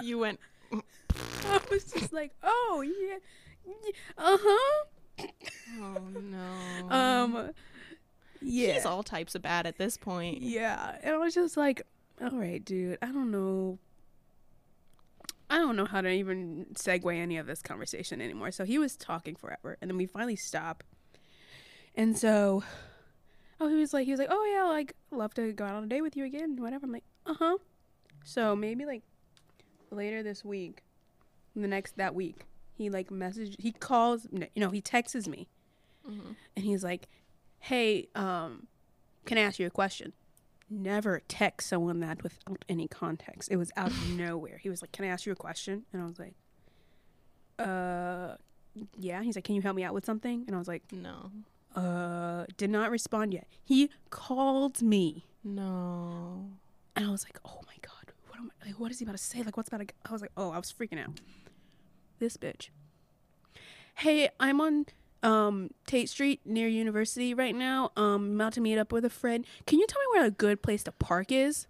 You 0.01 0.19
went. 0.19 0.39
I 1.45 1.59
was 1.71 1.83
just 1.85 2.13
like, 2.13 2.31
oh 2.43 2.83
yeah, 2.83 3.17
uh 4.17 4.37
huh. 4.39 4.85
Oh 5.81 5.97
no. 6.21 6.89
Um, 6.95 7.51
yeah, 8.41 8.73
He's 8.73 8.85
all 8.85 9.03
types 9.03 9.35
of 9.35 9.41
bad 9.41 9.65
at 9.65 9.77
this 9.77 9.97
point. 9.97 10.41
yeah, 10.41 10.97
and 11.03 11.15
I 11.15 11.17
was 11.17 11.33
just 11.33 11.57
like, 11.57 11.81
all 12.21 12.31
right, 12.31 12.63
dude. 12.63 12.97
I 13.01 13.07
don't 13.07 13.31
know. 13.31 13.79
I 15.49 15.57
don't 15.57 15.75
know 15.75 15.85
how 15.85 16.01
to 16.01 16.09
even 16.09 16.67
segue 16.73 17.13
any 17.15 17.37
of 17.37 17.47
this 17.47 17.61
conversation 17.61 18.21
anymore. 18.21 18.51
So 18.51 18.65
he 18.65 18.77
was 18.77 18.95
talking 18.95 19.35
forever, 19.35 19.77
and 19.81 19.89
then 19.89 19.97
we 19.97 20.05
finally 20.05 20.35
stop. 20.35 20.83
And 21.95 22.17
so, 22.17 22.63
oh, 23.59 23.67
he 23.67 23.75
was 23.75 23.93
like, 23.93 24.05
he 24.05 24.11
was 24.11 24.19
like, 24.19 24.29
oh 24.31 24.45
yeah, 24.53 24.65
like 24.69 24.93
love 25.11 25.33
to 25.33 25.51
go 25.51 25.65
out 25.65 25.73
on 25.75 25.83
a 25.85 25.87
date 25.87 26.01
with 26.01 26.15
you 26.15 26.23
again, 26.23 26.55
whatever. 26.61 26.85
I'm 26.85 26.91
like, 26.91 27.03
uh 27.25 27.33
huh. 27.37 27.57
So 28.23 28.55
maybe 28.55 28.85
like 28.85 29.01
later 29.91 30.21
this 30.23 30.45
week, 30.45 30.83
the 31.55 31.67
next 31.67 31.97
that 31.97 32.15
week, 32.15 32.45
he 32.73 32.89
like 32.89 33.11
message, 33.11 33.55
he 33.59 33.71
calls, 33.71 34.27
you 34.31 34.47
know, 34.61 34.69
he 34.69 34.81
texts 34.81 35.27
me, 35.27 35.47
Mhm. 36.07 36.35
and 36.55 36.65
he's 36.65 36.83
like, 36.83 37.07
hey, 37.59 38.07
um, 38.15 38.67
can 39.25 39.37
I 39.37 39.41
ask 39.41 39.59
you 39.59 39.67
a 39.67 39.71
question? 39.71 40.13
Never 40.69 41.21
text 41.27 41.67
someone 41.67 41.99
that 42.01 42.21
without 42.23 42.63
any 42.69 42.87
context. 42.87 43.49
It 43.51 43.57
was 43.57 43.71
out 43.75 43.89
of 43.91 44.09
nowhere. 44.17 44.57
He 44.57 44.69
was 44.69 44.81
like, 44.83 44.91
"Can 44.91 45.03
I 45.03 45.07
ask 45.07 45.25
you 45.25 45.31
a 45.31 45.35
question?" 45.35 45.83
And 45.91 46.01
I 46.01 46.05
was 46.05 46.19
like, 46.19 46.35
"Uh, 47.57 48.35
yeah." 48.97 49.23
He's 49.23 49.35
like, 49.35 49.43
"Can 49.43 49.55
you 49.55 49.61
help 49.61 49.75
me 49.75 49.83
out 49.83 49.93
with 49.93 50.05
something?" 50.05 50.43
And 50.47 50.55
I 50.55 50.59
was 50.59 50.67
like, 50.67 50.83
No. 50.91 51.31
"Uh, 51.75 52.45
did 52.57 52.69
not 52.69 52.91
respond 52.91 53.33
yet." 53.33 53.47
He 53.63 53.89
called 54.11 54.81
me, 54.81 55.25
No. 55.43 56.51
and 56.95 57.05
I 57.05 57.09
was 57.09 57.23
like, 57.23 57.39
"Oh 57.45 57.61
my 57.65 57.75
god, 57.81 57.98
what 58.39 58.45
am 58.45 58.51
I? 58.63 58.67
Like, 58.67 58.79
what 58.79 58.91
is 58.91 58.99
he 58.99 59.05
about 59.05 59.13
to 59.17 59.17
say? 59.23 59.41
Like, 59.43 59.57
what's 59.57 59.69
about 59.69 59.87
to?" 59.87 59.93
I 60.07 60.11
was 60.11 60.21
like, 60.21 60.31
"Oh, 60.37 60.51
I 60.51 60.57
was 60.57 60.71
freaking 60.73 60.99
out." 61.03 61.19
This 62.19 62.37
bitch. 62.37 62.69
Hey, 63.95 64.29
I'm 64.39 64.61
on 64.61 64.85
um 65.23 65.71
Tate 65.85 66.09
Street 66.09 66.39
near 66.45 66.67
University 66.67 67.33
right 67.33 67.55
now. 67.55 67.91
Um, 67.97 68.05
I'm 68.31 68.35
about 68.35 68.53
to 68.53 68.61
meet 68.61 68.77
up 68.77 68.91
with 68.91 69.03
a 69.05 69.09
friend. 69.09 69.45
Can 69.65 69.79
you 69.79 69.87
tell 69.87 69.99
me 70.01 70.05
where 70.19 70.25
a 70.25 70.31
good 70.31 70.61
place 70.61 70.83
to 70.83 70.91
park 70.91 71.31
is? 71.31 71.67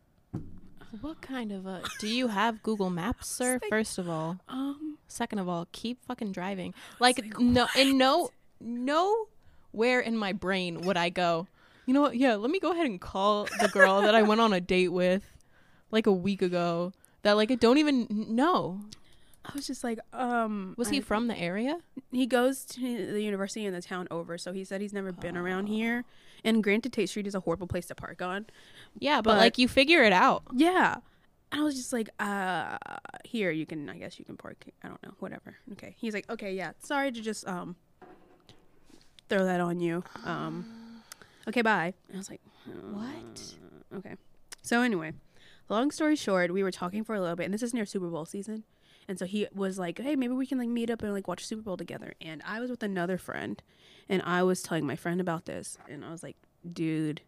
What 1.02 1.22
kind 1.22 1.52
of 1.52 1.66
a? 1.68 1.84
Do 2.00 2.08
you 2.08 2.28
have 2.30 2.64
Google 2.64 2.90
Maps, 2.90 3.28
sir? 3.38 3.60
like- 3.62 3.70
First 3.70 3.98
of 4.00 4.10
all, 4.10 4.40
Um, 4.48 4.98
second 5.08 5.40
of 5.40 5.48
all, 5.48 5.68
keep 5.72 6.04
fucking 6.06 6.32
driving. 6.32 6.74
Like, 7.00 7.20
like, 7.20 7.40
no, 7.40 7.68
and 7.78 7.98
no, 7.98 8.30
no, 8.60 9.28
where 9.72 10.00
in 10.00 10.18
my 10.18 10.34
brain 10.34 10.82
would 10.82 10.98
I 10.98 11.10
go? 11.10 11.48
You 11.86 11.94
know 11.94 12.02
what? 12.02 12.16
Yeah, 12.18 12.36
let 12.36 12.50
me 12.52 12.60
go 12.60 12.72
ahead 12.72 12.86
and 12.88 13.00
call 13.02 13.48
the 13.62 13.68
girl 13.68 14.02
that 14.02 14.14
I 14.16 14.22
went 14.24 14.42
on 14.42 14.52
a 14.54 14.60
date 14.62 14.90
with, 14.90 15.24
like 15.92 16.08
a 16.08 16.12
week 16.14 16.42
ago. 16.42 16.94
That 17.24 17.34
like 17.34 17.52
I 17.52 17.56
don't 17.56 17.78
even 17.78 18.08
know. 18.10 18.82
I 19.46 19.52
was 19.56 19.66
just 19.66 19.84
like, 19.84 20.00
um, 20.14 20.76
Was 20.78 20.90
he 20.90 20.98
I- 20.98 21.02
from 21.02 21.28
the 21.28 21.38
area? 21.38 21.80
He 22.12 22.26
goes 22.28 22.66
to 22.66 23.12
the 23.12 23.22
university 23.22 23.66
in 23.66 23.74
the 23.74 23.82
town 23.82 24.08
over, 24.12 24.38
so 24.38 24.52
he 24.54 24.64
said 24.64 24.82
he's 24.82 24.94
never 24.94 25.12
been 25.12 25.36
around 25.38 25.68
here. 25.68 26.04
And 26.44 26.64
granted, 26.64 26.94
Tate 26.94 27.10
Street 27.10 27.26
is 27.28 27.36
a 27.36 27.40
horrible 27.40 27.66
place 27.68 27.88
to 27.88 27.96
park 27.96 28.22
on. 28.22 28.46
Yeah, 29.00 29.18
but, 29.22 29.32
But- 29.32 29.38
like 29.38 29.58
you 29.58 29.68
figure 29.68 30.04
it 30.04 30.14
out. 30.14 30.44
Yeah. 30.54 30.98
And 31.52 31.62
I 31.62 31.64
was 31.64 31.76
just 31.76 31.92
like, 31.94 32.10
uh, 32.20 32.78
here 33.26 33.50
you 33.50 33.66
can, 33.66 33.90
I 33.90 33.98
guess 33.98 34.20
you 34.20 34.26
can 34.26 34.38
park. 34.38 34.66
I 34.84 34.88
don't 34.88 35.02
know, 35.02 35.14
whatever. 35.20 35.56
Okay. 35.72 35.96
He's 35.98 36.14
like, 36.14 36.30
okay, 36.30 36.54
yeah. 36.54 36.74
Sorry 36.80 37.12
to 37.12 37.22
just 37.22 37.48
um 37.48 37.76
throw 39.30 39.46
that 39.46 39.60
on 39.62 39.80
you. 39.80 40.04
Um, 40.26 41.02
okay, 41.48 41.62
bye. 41.62 41.94
And 42.08 42.16
I 42.16 42.18
was 42.18 42.30
like, 42.30 42.42
What? 42.92 43.56
uh, 43.94 43.98
Okay. 43.98 44.16
So 44.62 44.82
anyway, 44.82 45.14
long 45.70 45.92
story 45.92 46.16
short, 46.16 46.52
we 46.54 46.64
were 46.64 46.72
talking 46.72 47.04
for 47.04 47.16
a 47.16 47.22
little 47.22 47.36
bit, 47.36 47.46
and 47.46 47.54
this 47.54 47.64
is 47.64 47.74
near 47.74 47.86
Super 47.86 48.08
Bowl 48.10 48.26
season. 48.26 48.64
And 49.08 49.18
so 49.18 49.26
he 49.26 49.48
was 49.56 49.80
like, 49.80 49.98
"Hey, 50.00 50.16
maybe 50.16 50.34
we 50.34 50.46
can 50.46 50.58
like 50.60 50.70
meet 50.70 50.90
up 50.92 51.02
and 51.02 51.12
like 51.14 51.28
watch 51.28 51.46
Super 51.46 51.64
Bowl 51.64 51.78
together." 51.78 52.14
And 52.22 52.42
I 52.46 52.60
was 52.60 52.70
with 52.70 52.84
another 52.84 53.18
friend, 53.18 53.62
and 54.08 54.22
I 54.24 54.44
was 54.44 54.62
telling 54.62 54.86
my 54.86 54.96
friend 54.96 55.20
about 55.20 55.46
this, 55.46 55.78
and 55.90 56.06
I 56.06 56.12
was 56.12 56.22
like, 56.22 56.38
"Dude, 56.72 57.22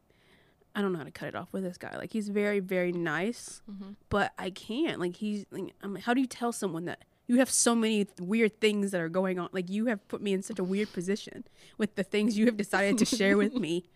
I 0.75 0.81
don't 0.81 0.91
know 0.93 0.99
how 0.99 1.05
to 1.05 1.11
cut 1.11 1.29
it 1.29 1.35
off 1.35 1.51
with 1.53 1.63
this 1.63 1.77
guy. 1.77 1.97
Like, 1.97 2.13
he's 2.13 2.29
very, 2.29 2.59
very 2.59 2.91
nice, 2.91 3.61
Mm-hmm. 3.69 3.91
but 4.09 4.31
I 4.37 4.51
can't. 4.51 4.99
Like, 4.99 5.15
he's 5.17 5.45
like, 5.51 5.73
I'm, 5.81 5.95
how 5.95 6.13
do 6.13 6.21
you 6.21 6.27
tell 6.27 6.51
someone 6.51 6.85
that 6.85 7.03
you 7.27 7.37
have 7.39 7.49
so 7.49 7.73
many 7.75 8.05
th- 8.05 8.19
weird 8.21 8.61
things 8.61 8.91
that 8.91 9.01
are 9.01 9.09
going 9.09 9.39
on? 9.39 9.49
Like, 9.51 9.69
you 9.69 9.87
have 9.87 10.07
put 10.07 10.21
me 10.21 10.33
in 10.33 10.43
such 10.43 10.59
a 10.59 10.63
weird 10.63 10.93
position 10.93 11.45
with 11.79 11.95
the 11.95 12.03
things 12.03 12.37
you 12.37 12.45
have 12.45 12.57
decided 12.57 12.97
to 12.99 13.05
share 13.05 13.37
with 13.37 13.53
me 13.65 13.89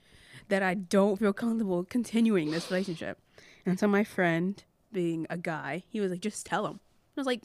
that 0.49 0.63
I 0.63 0.73
don't 0.73 1.17
feel 1.19 1.33
comfortable 1.33 1.83
continuing 1.83 2.49
this 2.51 2.69
relationship." 2.71 3.19
And 3.65 3.79
so 3.79 3.87
my 3.87 4.03
friend, 4.03 4.63
being 4.91 5.25
a 5.29 5.37
guy, 5.37 5.83
he 5.89 5.99
was 5.99 6.11
like, 6.11 6.21
"Just 6.21 6.45
tell 6.45 6.67
him." 6.67 6.79
I 7.17 7.19
was 7.19 7.25
like, 7.27 7.41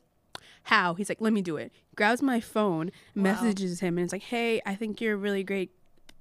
"How?" 0.64 0.94
He's 0.94 1.08
like, 1.08 1.20
"Let 1.20 1.32
me 1.32 1.42
do 1.42 1.56
it." 1.56 1.72
Grabs 1.96 2.20
my 2.22 2.40
phone, 2.40 2.90
Wow. 3.16 3.22
messages 3.22 3.80
him, 3.80 3.96
and 3.98 4.04
it's 4.04 4.12
like, 4.12 4.22
"Hey, 4.22 4.60
I 4.66 4.74
think 4.74 5.00
you're 5.00 5.16
really 5.16 5.42
great, 5.42 5.70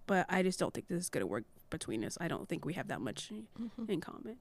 but 0.07 0.25
I 0.29 0.41
just 0.43 0.59
don't 0.59 0.73
think 0.73 0.87
this 0.87 1.03
is 1.03 1.09
gonna 1.09 1.27
work 1.27 1.43
between 1.69 2.03
us. 2.05 2.17
I 2.21 2.27
don't 2.27 2.47
think 2.47 2.65
we 2.65 2.73
have 2.73 2.87
that 2.87 3.01
much 3.01 3.31
Mm-hmm. 3.31 3.91
in 3.91 4.01
common." 4.01 4.37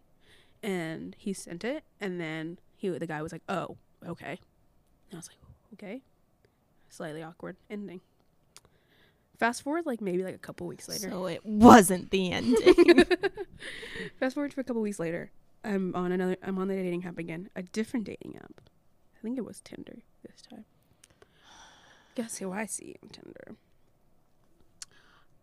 and 0.60 1.14
he 1.18 1.32
sent 1.32 1.62
it, 1.62 1.84
and 2.00 2.20
then 2.20 2.58
he 2.76 2.88
the 2.88 3.06
guy 3.06 3.22
was 3.22 3.30
like, 3.32 3.42
"Oh, 3.48 3.76
okay," 4.06 4.38
and 5.10 5.14
I 5.14 5.16
was 5.16 5.28
like, 5.28 5.38
"Okay," 5.74 6.02
slightly 6.88 7.22
awkward 7.22 7.56
ending. 7.70 8.00
Fast 9.38 9.62
forward 9.62 9.86
like 9.86 10.00
maybe 10.00 10.24
like 10.24 10.34
a 10.34 10.38
couple 10.38 10.66
weeks 10.66 10.88
later. 10.88 11.10
So 11.10 11.26
it 11.26 11.46
wasn't 11.46 12.10
the 12.10 12.32
ending. 12.32 12.74
Fast 14.18 14.34
forward 14.34 14.52
for 14.52 14.60
a 14.60 14.64
couple 14.64 14.82
weeks 14.82 14.98
later. 14.98 15.30
I'm 15.64 15.94
on 15.94 16.12
another. 16.12 16.36
I'm 16.42 16.58
on 16.58 16.68
the 16.68 16.74
dating 16.74 17.04
app 17.04 17.18
again. 17.18 17.50
A 17.56 17.62
different 17.62 18.06
dating 18.06 18.36
app. 18.36 18.60
I 19.16 19.22
think 19.22 19.36
it 19.36 19.44
was 19.44 19.60
Tinder 19.60 19.98
this 20.22 20.40
time. 20.40 20.64
Guess 22.14 22.38
who 22.38 22.52
I 22.52 22.66
see 22.66 22.96
on 23.02 23.10
Tinder? 23.10 23.56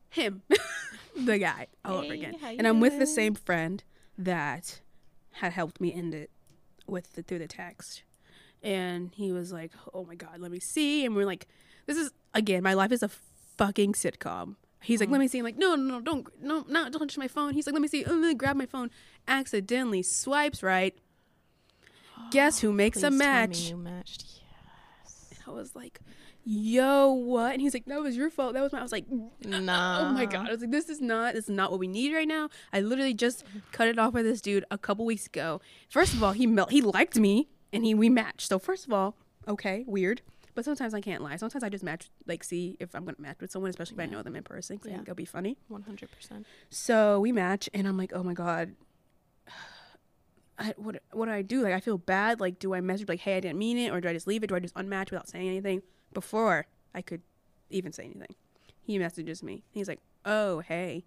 Him, 0.09 0.43
the 1.25 1.37
guy, 1.37 1.67
all 1.83 1.97
over 1.97 2.13
again. 2.13 2.35
And 2.41 2.65
I'm 2.65 2.79
with 2.79 2.99
the 2.99 3.07
same 3.07 3.35
friend 3.35 3.83
that 4.17 4.81
had 5.33 5.51
helped 5.51 5.81
me 5.81 5.93
end 5.93 6.13
it 6.15 6.31
with 6.87 7.13
the, 7.13 7.21
through 7.23 7.39
the 7.39 7.47
text. 7.47 8.03
And 8.63 9.11
he 9.13 9.31
was 9.31 9.51
like, 9.51 9.71
"Oh 9.93 10.05
my 10.05 10.15
god, 10.15 10.39
let 10.39 10.51
me 10.51 10.59
see." 10.59 11.05
And 11.05 11.15
we're 11.15 11.25
like, 11.25 11.47
"This 11.85 11.97
is 11.97 12.11
again, 12.33 12.63
my 12.63 12.73
life 12.73 12.91
is 12.91 13.03
a 13.03 13.09
fucking 13.57 13.93
sitcom." 13.93 14.55
He's 14.85 14.99
like, 14.99 15.09
Mm. 15.09 15.13
"Let 15.13 15.19
me 15.21 15.27
see." 15.27 15.39
I'm 15.39 15.43
like, 15.43 15.57
"No, 15.57 15.75
no, 15.75 15.95
no, 15.95 16.01
don't, 16.01 16.27
no, 16.41 16.65
not 16.69 16.91
don't 16.91 17.01
touch 17.01 17.17
my 17.17 17.27
phone." 17.27 17.53
He's 17.53 17.65
like, 17.67 17.73
"Let 17.73 17.81
me 17.81 17.87
see." 17.87 18.03
I'm 18.03 18.21
gonna 18.21 18.33
grab 18.33 18.55
my 18.55 18.65
phone. 18.65 18.89
Accidentally 19.27 20.01
swipes 20.03 20.61
right. 20.63 20.95
Guess 22.31 22.59
who 22.61 22.71
makes 22.71 22.97
a 22.97 23.09
Please 23.09 23.09
tell 23.09 23.11
me 23.11 23.17
match? 23.17 23.69
you 23.69 23.77
matched. 23.77 24.25
Yes. 25.03 25.29
I 25.47 25.51
was 25.51 25.75
like, 25.75 25.99
"Yo, 26.43 27.11
what?" 27.11 27.53
And 27.53 27.61
he's 27.61 27.73
like, 27.73 27.85
"That 27.85 28.01
was 28.01 28.15
your 28.15 28.29
fault. 28.29 28.53
That 28.53 28.61
was 28.61 28.71
my." 28.71 28.79
I 28.79 28.83
was 28.83 28.91
like, 28.91 29.05
Nah. 29.43 29.99
"Oh 30.09 30.13
my 30.13 30.25
god!" 30.25 30.47
I 30.47 30.51
was 30.51 30.61
like, 30.61 30.71
"This 30.71 30.89
is 30.89 31.01
not. 31.01 31.33
This 31.33 31.45
is 31.45 31.49
not 31.49 31.71
what 31.71 31.79
we 31.79 31.87
need 31.87 32.13
right 32.13 32.27
now." 32.27 32.49
I 32.73 32.81
literally 32.81 33.13
just 33.13 33.43
cut 33.71 33.87
it 33.87 33.97
off 33.99 34.13
with 34.13 34.25
this 34.25 34.41
dude 34.41 34.65
a 34.71 34.77
couple 34.77 35.05
weeks 35.05 35.25
ago. 35.27 35.61
First 35.89 36.13
of 36.13 36.23
all, 36.23 36.31
he 36.33 36.47
mel- 36.47 36.67
he 36.67 36.81
liked 36.81 37.17
me 37.17 37.49
and 37.73 37.83
he 37.83 37.93
we 37.93 38.09
matched. 38.09 38.47
So 38.49 38.59
first 38.59 38.85
of 38.85 38.93
all, 38.93 39.15
okay, 39.47 39.83
weird. 39.87 40.21
But 40.55 40.65
sometimes 40.65 40.93
I 40.93 41.01
can't 41.01 41.21
lie. 41.21 41.35
Sometimes 41.35 41.63
I 41.63 41.69
just 41.69 41.83
match, 41.83 42.09
like, 42.25 42.43
see 42.43 42.77
if 42.79 42.95
I'm 42.95 43.03
gonna 43.05 43.17
match 43.19 43.37
with 43.41 43.51
someone, 43.51 43.69
especially 43.69 43.95
if 43.95 43.99
I 43.99 44.05
know 44.05 44.23
them 44.23 44.35
in 44.35 44.43
person. 44.43 44.77
'cause 44.77 44.87
I 44.87 44.91
Yeah. 44.91 44.95
think 44.97 45.09
it'll 45.09 45.15
be 45.15 45.25
funny. 45.25 45.57
One 45.67 45.83
hundred 45.83 46.11
percent. 46.11 46.45
So 46.69 47.19
we 47.19 47.31
match, 47.31 47.69
and 47.73 47.87
I'm 47.87 47.97
like, 47.97 48.11
oh 48.13 48.23
my 48.23 48.33
god, 48.33 48.75
I, 50.57 50.73
what 50.77 51.01
what 51.11 51.25
do 51.25 51.31
I 51.31 51.41
do? 51.41 51.61
Like, 51.61 51.73
I 51.73 51.81
feel 51.81 51.97
bad. 51.97 52.39
Like, 52.39 52.59
do 52.59 52.73
I 52.73 52.79
message 52.81 53.09
like, 53.09 53.19
hey, 53.19 53.37
I 53.37 53.39
didn't 53.41 53.59
mean 53.59 53.77
it, 53.77 53.91
or 53.91 53.99
do 53.99 54.07
I 54.07 54.13
just 54.13 54.25
leave 54.27 54.43
it? 54.43 54.47
Do 54.47 54.55
I 54.55 54.59
just 54.59 54.73
unmatch 54.75 55.11
without 55.11 55.27
saying 55.27 55.47
anything 55.47 55.81
before 56.13 56.67
I 56.93 57.01
could 57.01 57.21
even 57.69 57.91
say 57.91 58.05
anything? 58.05 58.35
He 58.81 58.97
messages 58.97 59.43
me. 59.43 59.63
He's 59.71 59.89
like, 59.89 59.99
oh 60.23 60.59
hey, 60.59 61.03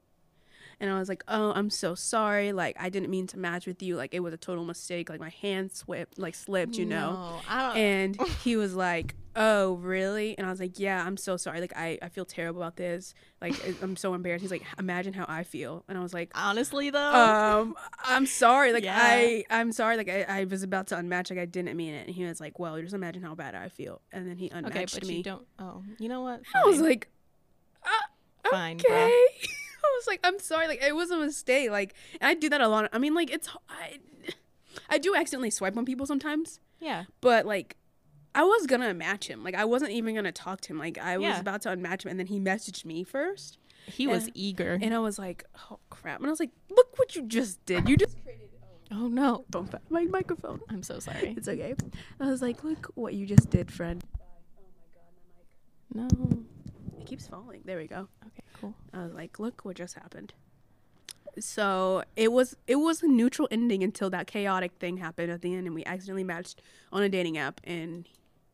and 0.81 0.91
I 0.91 0.99
was 0.99 1.09
like, 1.09 1.25
oh, 1.29 1.53
I'm 1.55 1.71
so 1.71 1.95
sorry. 1.95 2.53
Like, 2.53 2.77
I 2.79 2.91
didn't 2.91 3.09
mean 3.09 3.27
to 3.29 3.39
match 3.39 3.67
with 3.67 3.83
you. 3.83 3.97
Like, 3.97 4.13
it 4.13 4.21
was 4.21 4.35
a 4.35 4.37
total 4.37 4.65
mistake. 4.65 5.09
Like, 5.09 5.19
my 5.21 5.31
hand 5.31 5.73
slipped, 5.73 6.19
like 6.19 6.35
slipped, 6.35 6.77
you 6.77 6.85
know. 6.85 7.13
No, 7.15 7.41
I 7.49 7.63
don't. 7.69 7.77
And 7.77 8.17
he 8.45 8.57
was 8.57 8.75
like, 8.75 9.15
"Oh, 9.38 9.74
really?" 9.74 10.37
And 10.37 10.46
I 10.46 10.51
was 10.51 10.61
like, 10.61 10.79
"Yeah, 10.79 11.03
I'm 11.05 11.16
so 11.16 11.37
sorry. 11.37 11.61
Like, 11.61 11.72
I, 11.77 11.98
I 12.03 12.09
feel 12.09 12.24
terrible 12.24 12.61
about 12.61 12.77
this. 12.77 13.14
Like, 13.40 13.55
I'm 13.83 13.96
so 13.96 14.14
embarrassed." 14.14 14.42
He's 14.42 14.51
like, 14.51 14.64
"Imagine 14.79 15.14
how 15.14 15.24
I 15.29 15.44
feel." 15.44 15.85
And 15.88 15.96
I 15.96 16.03
was 16.03 16.12
like, 16.12 16.31
honestly 16.35 16.90
though, 16.90 17.14
"Um, 17.14 17.74
I'm 18.05 18.27
sorry. 18.27 18.72
Like, 18.72 18.85
Yeah. 18.85 18.98
I, 19.01 19.44
I'm 19.48 19.72
sorry. 19.72 19.96
Like, 19.96 20.09
I, 20.09 20.22
I 20.29 20.44
was 20.44 20.62
about 20.62 20.88
to 20.88 20.96
unmatch. 20.96 21.31
Like, 21.31 21.38
I 21.38 21.46
didn't 21.46 21.77
mean 21.77 21.94
it." 21.94 22.07
And 22.07 22.14
he 22.14 22.24
was 22.24 22.40
like, 22.40 22.59
"Well, 22.59 22.81
just 22.81 22.94
imagine 22.94 23.22
how 23.22 23.35
bad 23.35 23.55
I 23.55 23.68
feel." 23.68 24.03
And 24.12 24.29
then 24.29 24.37
he 24.37 24.48
unmatched 24.48 24.77
okay, 24.77 24.87
but 25.01 25.09
me. 25.09 25.16
you 25.16 25.22
don't. 25.22 25.46
Oh, 25.59 25.85
you 25.98 26.09
know 26.09 26.20
what? 26.20 26.42
I 26.55 26.66
was 26.66 26.81
like, 26.81 27.09
uh, 27.85 28.51
Fine, 28.51 28.77
okay. 28.77 28.92
I 29.85 29.96
was 29.96 30.07
like, 30.07 30.20
I'm 30.24 30.38
sorry. 30.38 30.66
Like, 30.68 30.83
it 30.83 30.94
was 30.94 31.11
a 31.11 31.16
mistake. 31.16 31.70
Like, 31.70 31.94
I 32.20 32.35
do 32.35 32.48
that 32.51 32.61
a 32.61 32.68
lot. 32.68 32.88
I 32.92 32.98
mean, 32.98 33.14
like, 33.14 33.31
it's 33.31 33.48
I, 33.68 33.98
I 34.88 34.98
do 34.98 35.14
accidentally 35.14 35.51
swipe 35.51 35.77
on 35.77 35.85
people 35.85 36.07
sometimes 36.07 36.61
yeah, 36.81 37.05
but 37.20 37.46
like 37.46 37.77
I 38.35 38.43
was 38.45 38.67
gonna 38.67 38.95
match 38.95 39.27
him. 39.29 39.43
Like 39.43 39.55
I 39.55 39.64
wasn't 39.64 39.91
even 39.93 40.14
gonna 40.14 40.33
talk 40.33 40.61
to 40.62 40.73
him. 40.73 40.79
Like 40.79 40.99
I 40.99 41.17
was 41.19 41.25
Yeah. 41.27 41.41
about 41.41 41.62
to 41.62 41.71
unmatch 41.71 42.05
him, 42.05 42.11
and 42.11 42.19
then 42.19 42.27
he 42.27 42.38
messaged 42.38 42.85
me 42.85 43.03
first, 43.05 43.59
he 43.87 44.07
was 44.07 44.29
eager. 44.35 44.79
and 44.81 44.95
I 44.95 44.99
was 44.99 45.19
like, 45.19 45.45
"Oh 45.71 45.79
crap!" 45.91 46.19
And 46.21 46.27
I 46.27 46.31
was 46.31 46.41
like, 46.41 46.51
"Look 46.71 46.99
what 46.99 47.17
you 47.17 47.23
just 47.23 47.64
did! 47.67 47.88
You 47.88 47.97
just 47.97 48.23
created 48.23 48.49
oh 48.93 49.09
no, 49.09 49.45
don't 49.51 49.71
fa- 49.71 49.81
my 49.91 50.05
microphone. 50.05 50.61
I'm 50.69 50.83
so 50.83 50.99
sorry. 51.01 51.35
It's 51.37 51.49
okay." 51.49 51.75
I 52.21 52.27
was 52.27 52.41
like, 52.43 52.62
"Look 52.64 52.91
what 52.95 53.14
you 53.14 53.27
just 53.27 53.51
did, 53.51 53.71
friend." 53.73 54.05
No. 55.95 56.07
It 57.01 57.07
keeps 57.07 57.27
falling. 57.27 57.62
There 57.64 57.79
we 57.79 57.87
go. 57.87 58.09
Okay, 58.27 58.43
cool. 58.61 58.75
I 58.93 59.03
was 59.05 59.12
like, 59.14 59.38
"Look 59.38 59.64
what 59.64 59.77
just 59.77 59.95
happened." 59.95 60.35
So 61.41 62.03
it 62.17 62.33
was 62.33 62.57
it 62.67 62.77
was 62.77 63.03
a 63.03 63.07
neutral 63.09 63.49
ending 63.51 63.83
until 63.83 64.11
that 64.11 64.27
chaotic 64.27 64.73
thing 64.81 64.97
happened 64.99 65.31
at 65.31 65.41
the 65.43 65.55
end, 65.55 65.67
and 65.67 65.75
we 65.75 65.85
accidentally 65.85 66.25
matched 66.25 66.61
on 66.93 67.03
a 67.03 67.09
dating 67.09 67.38
app, 67.38 67.61
and 67.64 68.09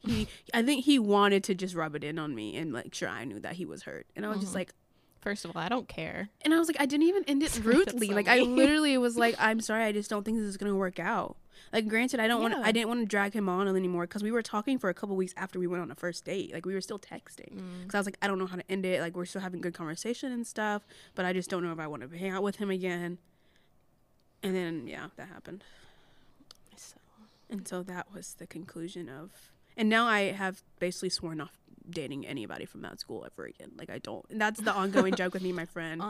he 0.07 0.29
I 0.53 0.63
think 0.63 0.85
he 0.85 0.99
wanted 0.99 1.45
to 1.45 1.55
just 1.55 1.75
rub 1.75 1.95
it 1.95 2.05
in 2.05 2.19
on 2.19 2.35
me 2.35 2.57
and 2.57 2.73
like 2.73 2.95
sure 2.95 3.09
I 3.09 3.25
knew 3.25 3.41
that 3.41 3.55
he 3.55 3.65
was 3.65 3.83
hurt, 3.85 4.07
and 4.17 4.25
I 4.25 4.29
was 4.29 4.39
just 4.41 4.53
Mhm. 4.53 4.57
like, 4.57 4.73
First 5.21 5.47
of 5.47 5.57
all, 5.57 5.63
I 5.63 5.71
don't 5.71 5.89
care. 5.89 6.29
and 6.43 6.53
I 6.53 6.59
was 6.59 6.69
like, 6.69 6.79
I 6.79 6.85
didn't 6.85 7.07
even 7.07 7.25
end 7.25 7.43
it 7.43 7.59
rudely, 7.65 8.09
like 8.09 8.29
I 8.29 8.41
literally 8.41 8.99
was 8.99 9.17
like, 9.17 9.35
I'm 9.39 9.61
sorry, 9.61 9.85
I 9.85 9.93
just 9.93 10.11
don't 10.11 10.23
think 10.23 10.37
this 10.39 10.47
is 10.47 10.57
gonna 10.59 10.75
work 10.77 10.99
out. 10.99 11.37
Like, 11.73 11.89
granted, 11.89 12.21
I 12.21 12.29
don't 12.29 12.43
want 12.43 12.55
I 12.55 12.73
didn't 12.73 12.89
want 12.89 13.01
to 13.01 13.07
drag 13.07 13.33
him 13.33 13.49
on 13.49 13.67
anymore 13.69 14.03
because 14.07 14.23
we 14.23 14.31
were 14.31 14.43
talking 14.43 14.79
for 14.79 14.91
a 14.91 14.95
couple 14.95 15.17
weeks 15.17 15.33
after 15.37 15.59
we 15.59 15.67
went 15.67 15.83
on 15.83 15.91
a 15.91 15.95
first 15.95 16.25
date, 16.25 16.53
like 16.53 16.67
we 16.67 16.75
were 16.75 16.81
still 16.83 16.99
texting. 16.99 17.55
Mm. 17.57 17.81
Because 17.83 17.95
I 17.95 17.99
was 17.99 18.07
like, 18.07 18.19
I 18.21 18.27
don't 18.27 18.39
know 18.39 18.47
how 18.47 18.57
to 18.57 18.71
end 18.71 18.85
it. 18.85 19.01
Like, 19.01 19.17
we're 19.17 19.25
still 19.25 19.41
having 19.41 19.61
good 19.61 19.73
conversation 19.75 20.31
and 20.31 20.47
stuff, 20.47 20.87
but 21.15 21.25
I 21.25 21.33
just 21.33 21.49
don't 21.49 21.63
know 21.65 21.73
if 21.73 21.79
I 21.79 21.87
want 21.87 22.09
to 22.09 22.19
hang 22.19 22.31
out 22.31 22.43
with 22.43 22.57
him 22.57 22.71
again. 22.71 23.19
And 24.43 24.55
then, 24.55 24.87
yeah, 24.87 25.07
that 25.17 25.29
happened. 25.29 25.65
So, 26.77 26.97
And 27.49 27.67
so 27.67 27.83
that 27.85 28.13
was 28.13 28.35
the 28.35 28.47
conclusion 28.47 29.09
of. 29.09 29.31
And 29.77 29.89
now 29.89 30.07
I 30.07 30.33
have 30.33 30.63
basically 30.79 31.09
sworn 31.11 31.41
off 31.41 31.57
dating 31.91 32.27
anybody 32.27 32.65
from 32.65 32.81
that 32.83 32.99
school 33.01 33.27
ever 33.27 33.45
again. 33.47 33.73
Like, 33.77 33.91
I 33.91 33.99
don't. 33.99 34.25
And 34.31 34.41
that's 34.41 34.61
the 34.61 34.73
ongoing 34.73 35.15
joke 35.15 35.35
with 35.35 35.43
me 35.43 35.51
and 35.51 35.57
my 35.57 35.67
friend. 35.67 36.01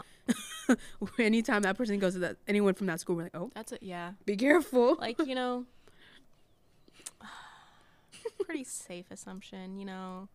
Uh. 0.68 0.74
Anytime 1.18 1.62
that 1.62 1.76
person 1.76 1.98
goes 1.98 2.12
to 2.14 2.20
that, 2.20 2.36
anyone 2.46 2.74
from 2.74 2.86
that 2.86 3.00
school, 3.00 3.16
we're 3.16 3.24
like, 3.24 3.34
oh, 3.36 3.50
that's 3.54 3.72
it. 3.72 3.82
Yeah. 3.82 4.12
be 4.24 4.36
careful. 4.36 4.96
Like 5.00 5.18
you 5.26 5.34
know, 5.34 5.64
pretty 8.44 8.64
safe 8.64 9.06
assumption. 9.10 9.76
You 9.78 9.84
know, 9.86 10.28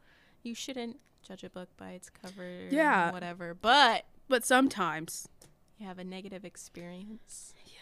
you 0.43 0.53
shouldn't 0.55 0.97
judge 1.27 1.43
a 1.43 1.49
book 1.49 1.69
by 1.77 1.91
its 1.91 2.09
cover. 2.09 2.67
Yeah. 2.69 3.11
Whatever. 3.11 3.53
But 3.53 4.05
But 4.27 4.45
sometimes. 4.45 5.27
you 5.77 5.87
have 5.87 5.99
a 5.99 6.03
negative 6.03 6.43
experience. 6.45 7.53
Yeah. 7.65 7.73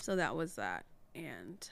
So 0.00 0.16
that 0.16 0.36
was 0.36 0.56
that. 0.56 0.84
And. 1.14 1.68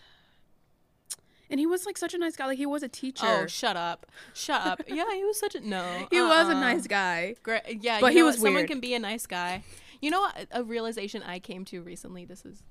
And 1.53 1.61
he 1.61 1.67
was 1.67 1.85
like 1.85 1.99
such 1.99 2.15
a 2.15 2.19
nice 2.19 2.35
guy. 2.35 2.47
Like 2.47 2.57
he 2.57 2.65
was 2.65 2.83
a 2.83 2.89
teacher. 2.89 3.27
Oh, 3.29 3.47
shut 3.47 3.77
up! 3.77 4.07
Shut 4.33 4.67
up! 4.67 4.81
Yeah, 4.89 5.05
he 5.15 5.23
was 5.23 5.39
such 5.39 5.55
a 5.55 5.61
no. 5.61 6.07
he 6.11 6.21
was 6.21 6.49
a 6.49 6.53
uh-uh. 6.53 6.61
nice 6.61 6.87
guy. 6.87 7.37
Great. 7.43 7.63
Yeah, 7.83 8.01
But 8.01 8.13
he 8.15 8.23
was 8.23 8.37
what? 8.39 8.47
Someone 8.47 8.67
can 8.67 8.81
be 8.81 8.95
a 8.95 8.99
nice 8.99 9.27
guy. 9.27 9.63
You 10.01 10.11
know 10.11 10.21
what? 10.21 10.49
A 10.51 10.65
realization 10.65 11.23
I 11.23 11.39
came 11.39 11.65
to 11.67 11.83
recently. 11.83 12.25
This 12.25 12.47
is 12.47 12.63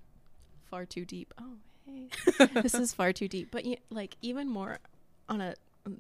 far 0.66 0.86
too 0.86 1.06
deep. 1.06 1.34
Oh, 1.40 1.58
hey, 1.86 2.10
this 2.62 2.74
is 2.74 2.92
far 2.92 3.14
too 3.14 3.28
deep. 3.28 3.50
But 3.52 3.66
like 3.92 4.18
even 4.22 4.50
more 4.50 4.80
on 5.30 5.42
a 5.42 5.54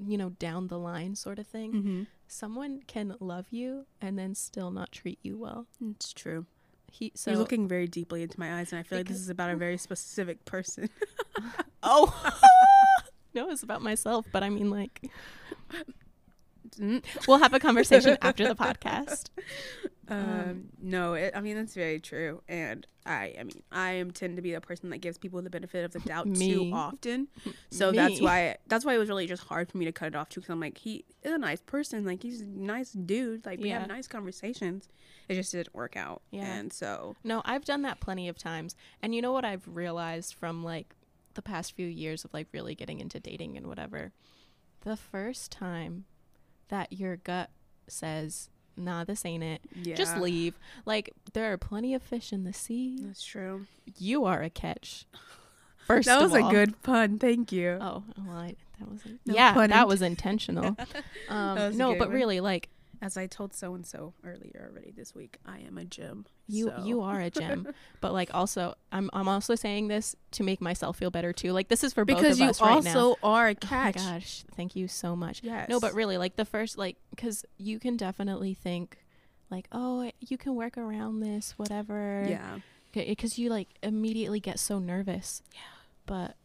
you 0.08 0.18
know 0.18 0.30
down 0.32 0.68
the 0.68 0.80
line 0.80 1.16
sort 1.16 1.38
of 1.38 1.46
thing. 1.46 1.74
Mm-hmm. 1.74 2.04
Someone 2.28 2.82
can 2.88 3.16
love 3.20 3.46
you 3.52 3.86
and 4.02 4.18
then 4.18 4.34
still 4.34 4.72
not 4.72 4.92
treat 4.92 5.20
you 5.22 5.38
well. 5.38 5.68
It's 5.92 6.14
true. 6.14 6.48
He 6.92 7.12
so 7.16 7.32
You're 7.32 7.40
looking 7.40 7.70
very 7.70 7.88
deeply 7.88 8.22
into 8.22 8.38
my 8.40 8.60
eyes, 8.60 8.74
and 8.74 8.80
I 8.80 8.84
feel 8.84 9.00
like 9.00 9.08
this 9.08 9.18
is 9.18 9.30
about 9.30 9.50
a 9.50 9.56
very 9.56 9.78
specific 9.78 10.44
person. 10.46 10.90
oh. 11.84 12.14
No, 13.34 13.50
it's 13.50 13.64
about 13.64 13.82
myself, 13.82 14.26
but 14.34 14.44
I 14.44 14.50
mean, 14.50 14.70
like. 14.70 15.10
we'll 17.28 17.40
have 17.40 17.54
a 17.54 17.60
conversation 17.60 18.18
after 18.22 18.48
the 18.48 18.56
podcast. 18.56 19.26
um, 20.08 20.66
no, 20.82 21.14
it, 21.14 21.34
I 21.36 21.42
mean 21.42 21.56
that's 21.56 21.74
very 21.74 22.00
true, 22.00 22.42
and 22.48 22.86
I, 23.06 23.34
I 23.40 23.44
mean, 23.44 23.64
I 23.72 23.92
am 23.94 24.12
tend 24.12 24.36
to 24.36 24.42
be 24.42 24.52
the 24.52 24.62
person 24.62 24.90
that 24.92 24.98
gives 25.00 25.18
people 25.18 25.42
the 25.42 25.50
benefit 25.50 25.86
of 25.86 25.92
the 25.94 26.00
doubt 26.02 26.36
too 26.36 26.70
often. 26.74 27.28
So 27.72 27.92
that's 27.94 28.20
why 28.20 28.58
that's 28.68 28.84
why 28.86 28.94
it 28.96 28.98
was 28.98 29.08
really 29.10 29.28
just 29.28 29.44
hard 29.44 29.72
for 29.72 29.78
me 29.78 29.86
to 29.86 29.92
cut 29.94 30.08
it 30.08 30.16
off 30.16 30.28
too. 30.30 30.42
Because 30.42 30.52
I'm 30.52 30.60
like, 30.60 30.78
he 30.78 31.06
is 31.24 31.32
a 31.32 31.38
nice 31.38 31.62
person, 31.62 32.06
like 32.06 32.22
he's 32.22 32.42
a 32.42 32.46
nice 32.46 32.92
dude, 32.92 33.46
like 33.46 33.60
we 33.60 33.70
Yeah. 33.70 33.80
have 33.80 33.88
nice 33.88 34.08
conversations. 34.08 34.90
It 35.30 35.36
just 35.36 35.52
didn't 35.54 35.74
work 35.74 35.96
out, 35.96 36.22
Yeah. 36.32 36.54
and 36.54 36.74
so 36.74 37.16
No, 37.24 37.42
I've 37.46 37.64
done 37.64 37.84
that 37.84 38.02
plenty 38.02 38.28
of 38.28 38.38
times. 38.38 38.76
And 39.02 39.16
you 39.16 39.22
know 39.22 39.32
what 39.32 39.46
I've 39.46 39.64
realized 39.66 40.34
from 40.36 40.64
like 40.64 40.94
the 41.34 41.42
past 41.42 41.72
few 41.74 41.88
years 41.88 42.26
of 42.26 42.34
like 42.34 42.48
really 42.52 42.76
getting 42.76 43.00
into 43.00 43.20
dating 43.20 43.56
and 43.56 43.68
whatever? 43.68 44.12
The 44.82 44.98
first 44.98 45.52
time 45.52 46.04
that 46.72 46.92
your 46.92 47.18
gut 47.18 47.52
says, 47.88 48.50
nah, 48.76 49.04
this 49.04 49.24
ain't 49.26 49.44
it, 49.44 49.62
yeah, 49.76 49.96
just 49.96 50.18
leave. 50.18 50.56
Like, 50.86 51.14
there 51.34 51.54
are 51.54 51.58
plenty 51.58 51.94
of 51.94 52.02
fish 52.02 52.34
in 52.34 52.44
the 52.44 52.54
sea. 52.54 52.98
That's 53.02 53.24
true. 53.24 53.68
You 53.98 54.26
are 54.26 54.42
a 54.42 54.50
catch. 54.50 55.06
First 55.86 56.08
that 56.08 56.22
was 56.22 56.34
a 56.34 56.42
good 56.44 56.82
pun. 56.84 57.20
Thank 57.20 57.52
you. 57.52 57.78
Oh, 57.82 58.04
well, 58.26 58.38
I, 58.38 58.56
that 58.80 58.90
wasn't. 58.90 59.20
No 59.26 59.34
yeah, 59.34 59.54
pun 59.54 59.70
that 59.72 59.88
was 59.88 60.02
intentional. 60.02 60.76
Um, 61.30 61.56
That 61.56 61.68
was 61.70 61.78
no, 61.78 61.96
but 61.96 62.08
one. 62.10 62.16
really, 62.16 62.40
like, 62.40 62.70
As 63.02 63.18
I 63.18 63.26
told 63.26 63.54
so 63.56 63.74
and 63.74 63.84
so 63.86 64.14
earlier 64.24 64.70
already 64.72 64.92
this 64.92 65.16
week, 65.16 65.38
I 65.44 65.60
am 65.60 65.78
a 65.80 65.86
gem. 65.86 66.26
You 66.48 66.68
so- 66.68 66.84
you 66.86 67.02
are 67.02 67.20
a 67.20 67.30
gem, 67.32 67.68
but 68.02 68.14
like 68.14 68.30
also 68.34 68.76
I'm 68.92 69.10
I'm 69.12 69.28
also 69.28 69.56
saying 69.56 69.88
this 69.88 70.16
to 70.32 70.44
make 70.44 70.62
myself 70.62 70.98
feel 70.98 71.10
better 71.10 71.34
too. 71.34 71.52
Like 71.52 71.68
this 71.68 71.84
is 71.84 71.94
for 71.94 72.06
both 72.06 72.18
because 72.18 72.38
of 72.40 72.44
you 72.44 72.50
us 72.52 72.62
right 72.62 72.84
now. 72.84 73.00
also 73.00 73.20
are 73.24 73.48
a 73.50 73.56
Oh 73.64 73.68
my 73.72 73.92
gosh, 73.92 74.44
thank 74.56 74.76
you 74.76 74.88
so 74.88 75.16
much. 75.16 75.42
Yes. 75.44 75.68
No, 75.68 75.80
but 75.80 75.94
really, 75.96 76.18
like 76.20 76.36
the 76.36 76.46
first, 76.46 76.78
like, 76.78 76.98
because 77.10 77.44
you 77.58 77.80
can 77.80 77.98
definitely 77.98 78.54
think, 78.54 78.98
like, 79.50 79.68
oh, 79.72 80.12
you 80.20 80.38
can 80.38 80.54
work 80.56 80.78
around 80.78 81.22
this, 81.22 81.54
whatever. 81.58 82.26
yeah, 82.30 82.60
Because 82.94 83.40
you 83.40 83.50
like 83.50 83.70
immediately 83.82 84.40
get 84.40 84.60
so 84.60 84.78
nervous. 84.78 85.42
Yeah. 85.54 85.60
But 86.06 86.36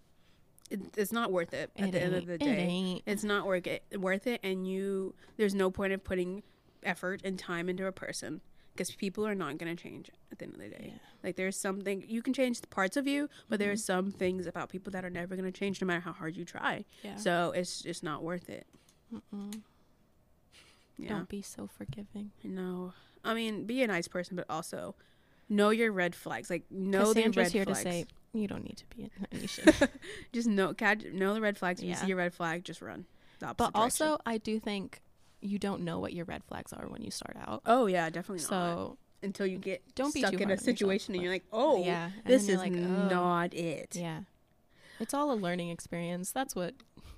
it's 0.71 1.13
not 1.13 1.33
worth 1.33 1.53
it 1.55 1.71
at 1.77 1.89
it 1.89 1.93
the 1.93 2.03
end 2.03 2.15
of 2.15 2.27
the 2.27 2.35
it 2.35 2.39
day. 2.41 2.57
ain't. 2.59 3.03
It's 3.07 3.25
not 3.25 3.47
worth 3.47 3.67
it. 3.67 3.83
Worth 3.99 4.27
it, 4.27 4.41
and 4.43 4.67
you. 4.67 5.15
There's 5.37 5.55
no 5.55 5.71
point 5.71 5.93
of 5.93 6.03
putting 6.05 6.43
effort 6.83 7.21
and 7.25 7.39
time 7.39 7.69
into 7.69 7.87
a 7.87 7.93
person 7.93 8.41
because 8.73 8.91
people 8.91 9.27
are 9.27 9.35
not 9.35 9.59
going 9.59 9.75
to 9.75 9.83
change 9.83 10.11
at 10.31 10.39
the 10.39 10.45
end 10.45 10.55
of 10.55 10.61
the 10.61 10.69
day. 10.69 10.85
Yeah. 10.93 10.99
Like 11.25 11.37
there's 11.37 11.57
something 11.57 12.05
you 12.07 12.21
can 12.23 12.33
change 12.35 12.61
the 12.61 12.67
parts 12.67 12.97
of 12.97 13.07
you, 13.07 13.29
but 13.49 13.59
there's 13.59 13.81
Mhm. 13.83 13.87
some 13.87 14.11
things 14.13 14.47
about 14.47 14.69
people 14.69 14.91
that 14.93 15.05
are 15.05 15.11
never 15.11 15.35
going 15.35 15.51
to 15.51 15.59
change 15.59 15.81
no 15.81 15.87
matter 15.87 16.01
how 16.01 16.13
hard 16.13 16.37
you 16.37 16.45
try. 16.45 16.85
Yeah. 17.03 17.17
So 17.17 17.53
it's 17.57 17.81
just 17.81 18.03
not 18.05 18.23
worth 18.23 18.49
it. 18.51 18.67
Mm-mm. 19.13 19.63
Yeah. 20.99 21.09
Don't 21.11 21.29
be 21.29 21.43
so 21.43 21.67
forgiving. 21.67 22.33
No. 22.43 22.93
I 23.25 23.35
mean, 23.35 23.65
be 23.65 23.83
a 23.83 23.87
nice 23.87 24.09
person, 24.09 24.37
but 24.37 24.47
also 24.49 24.95
know 25.49 25.71
your 25.71 25.93
red 25.93 26.15
flags. 26.15 26.49
Like 26.51 26.71
know 26.71 27.13
the 27.13 27.29
red 27.31 27.53
here 27.53 27.65
flags. 27.65 27.79
to 27.83 27.85
say 27.91 28.07
you 28.37 28.49
don't 28.49 28.65
need 28.65 28.77
to 28.79 28.85
be. 28.97 29.11
In, 29.31 29.47
should. 29.47 29.75
just 30.33 30.49
know, 30.49 30.75
catch, 30.75 31.05
know 31.05 31.35
the 31.35 31.41
red 31.41 31.57
flags. 31.57 31.81
If 31.81 31.89
you 31.89 31.95
see 31.95 32.11
a 32.11 32.17
red 32.17 32.35
flag, 32.35 32.65
just 32.65 32.83
run. 32.83 33.07
But 33.41 33.57
direction. 33.57 33.73
also, 33.75 34.19
I 34.25 34.39
do 34.39 34.59
think 34.59 35.01
you 35.41 35.59
don't 35.59 35.83
know 35.83 35.99
what 35.99 36.13
your 36.13 36.25
red 36.25 36.43
flags 36.45 36.73
are 36.73 36.87
when 36.89 37.03
you 37.03 37.11
start 37.11 37.37
out. 37.47 37.63
oh 37.67 37.87
yeah, 37.87 38.09
definitely 38.11 38.43
not. 38.43 38.49
So 38.49 38.99
Until 39.23 39.47
you 39.47 39.59
get 39.59 39.83
don't 39.95 40.13
be 40.15 40.21
stuck 40.21 40.35
in 40.35 40.41
a 40.41 40.45
on 40.45 40.51
yourself, 40.51 40.65
situation 40.65 41.15
and 41.15 41.23
you're 41.23 41.33
like, 41.33 41.45
oh, 41.53 41.85
yeah, 41.85 42.11
and 42.25 42.33
this 42.33 42.49
is 42.49 42.59
like, 42.59 42.73
oh. 42.73 43.09
not 43.09 43.55
it. 43.55 43.95
Yeah. 43.95 44.21
It's 44.99 45.13
all 45.13 45.31
a 45.31 45.35
learning 45.35 45.71
experience. 45.71 46.33
That's 46.33 46.55
what 46.55 46.75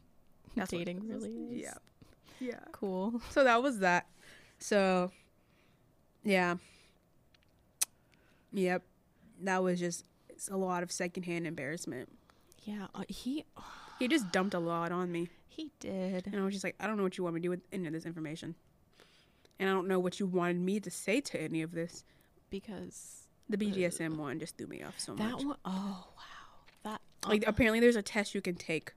That's 0.57 0.71
dating 0.71 0.99
is. 0.99 1.05
really 1.05 1.31
is. 1.31 1.63
Yeah. 1.63 1.75
Yeah. 2.41 2.61
Cool. 2.73 3.21
So 3.31 3.45
that 3.45 3.63
was 3.63 3.81
that. 3.81 4.07
So, 4.59 5.11
yeah. 6.25 6.57
Yep. 8.53 8.83
That 9.43 9.63
was 9.63 9.79
just 9.79 10.05
a 10.47 10.57
lot 10.57 10.85
of 10.85 10.93
secondhand 10.93 11.47
embarrassment. 11.49 12.09
Yeah, 12.63 12.87
uh, 12.95 13.03
he 13.09 13.45
He 13.99 14.07
just 14.07 14.31
dumped 14.31 14.55
a 14.55 14.61
lot 14.61 14.93
on 14.93 15.11
me. 15.11 15.29
he 15.49 15.73
did. 15.81 16.27
And 16.27 16.37
I 16.37 16.45
was 16.45 16.53
just 16.53 16.63
like, 16.63 16.77
I 16.79 16.87
don't 16.87 16.97
know 16.97 17.03
what 17.03 17.19
you 17.19 17.25
want 17.25 17.35
me 17.35 17.41
to 17.41 17.47
do 17.47 17.51
with 17.51 17.63
any 17.73 17.87
of 17.89 17.93
this 17.93 18.07
information. 18.07 18.55
And 19.59 19.69
I 19.69 19.73
don't 19.73 19.89
know 19.89 19.99
what 19.99 20.21
you 20.21 20.27
wanted 20.27 20.61
me 20.61 20.79
to 20.79 20.91
say 20.91 21.21
to 21.21 21.41
any 21.41 21.63
of 21.63 21.73
this. 21.73 22.05
because 22.51 23.27
The 23.49 23.57
BDSM 23.57 24.17
one 24.17 24.39
just 24.39 24.57
threw 24.57 24.69
me 24.69 24.83
off 24.85 25.01
so 25.01 25.15
that 25.15 25.33
much. 25.33 25.45
one 25.45 25.57
oh 25.65 26.07
wow. 26.17 26.23
That 26.85 27.01
Like 27.27 27.43
uh, 27.47 27.51
apparently 27.51 27.81
there's 27.81 27.97
a 27.97 28.03
test 28.03 28.35
you 28.37 28.41
can 28.41 28.55
take 28.55 28.93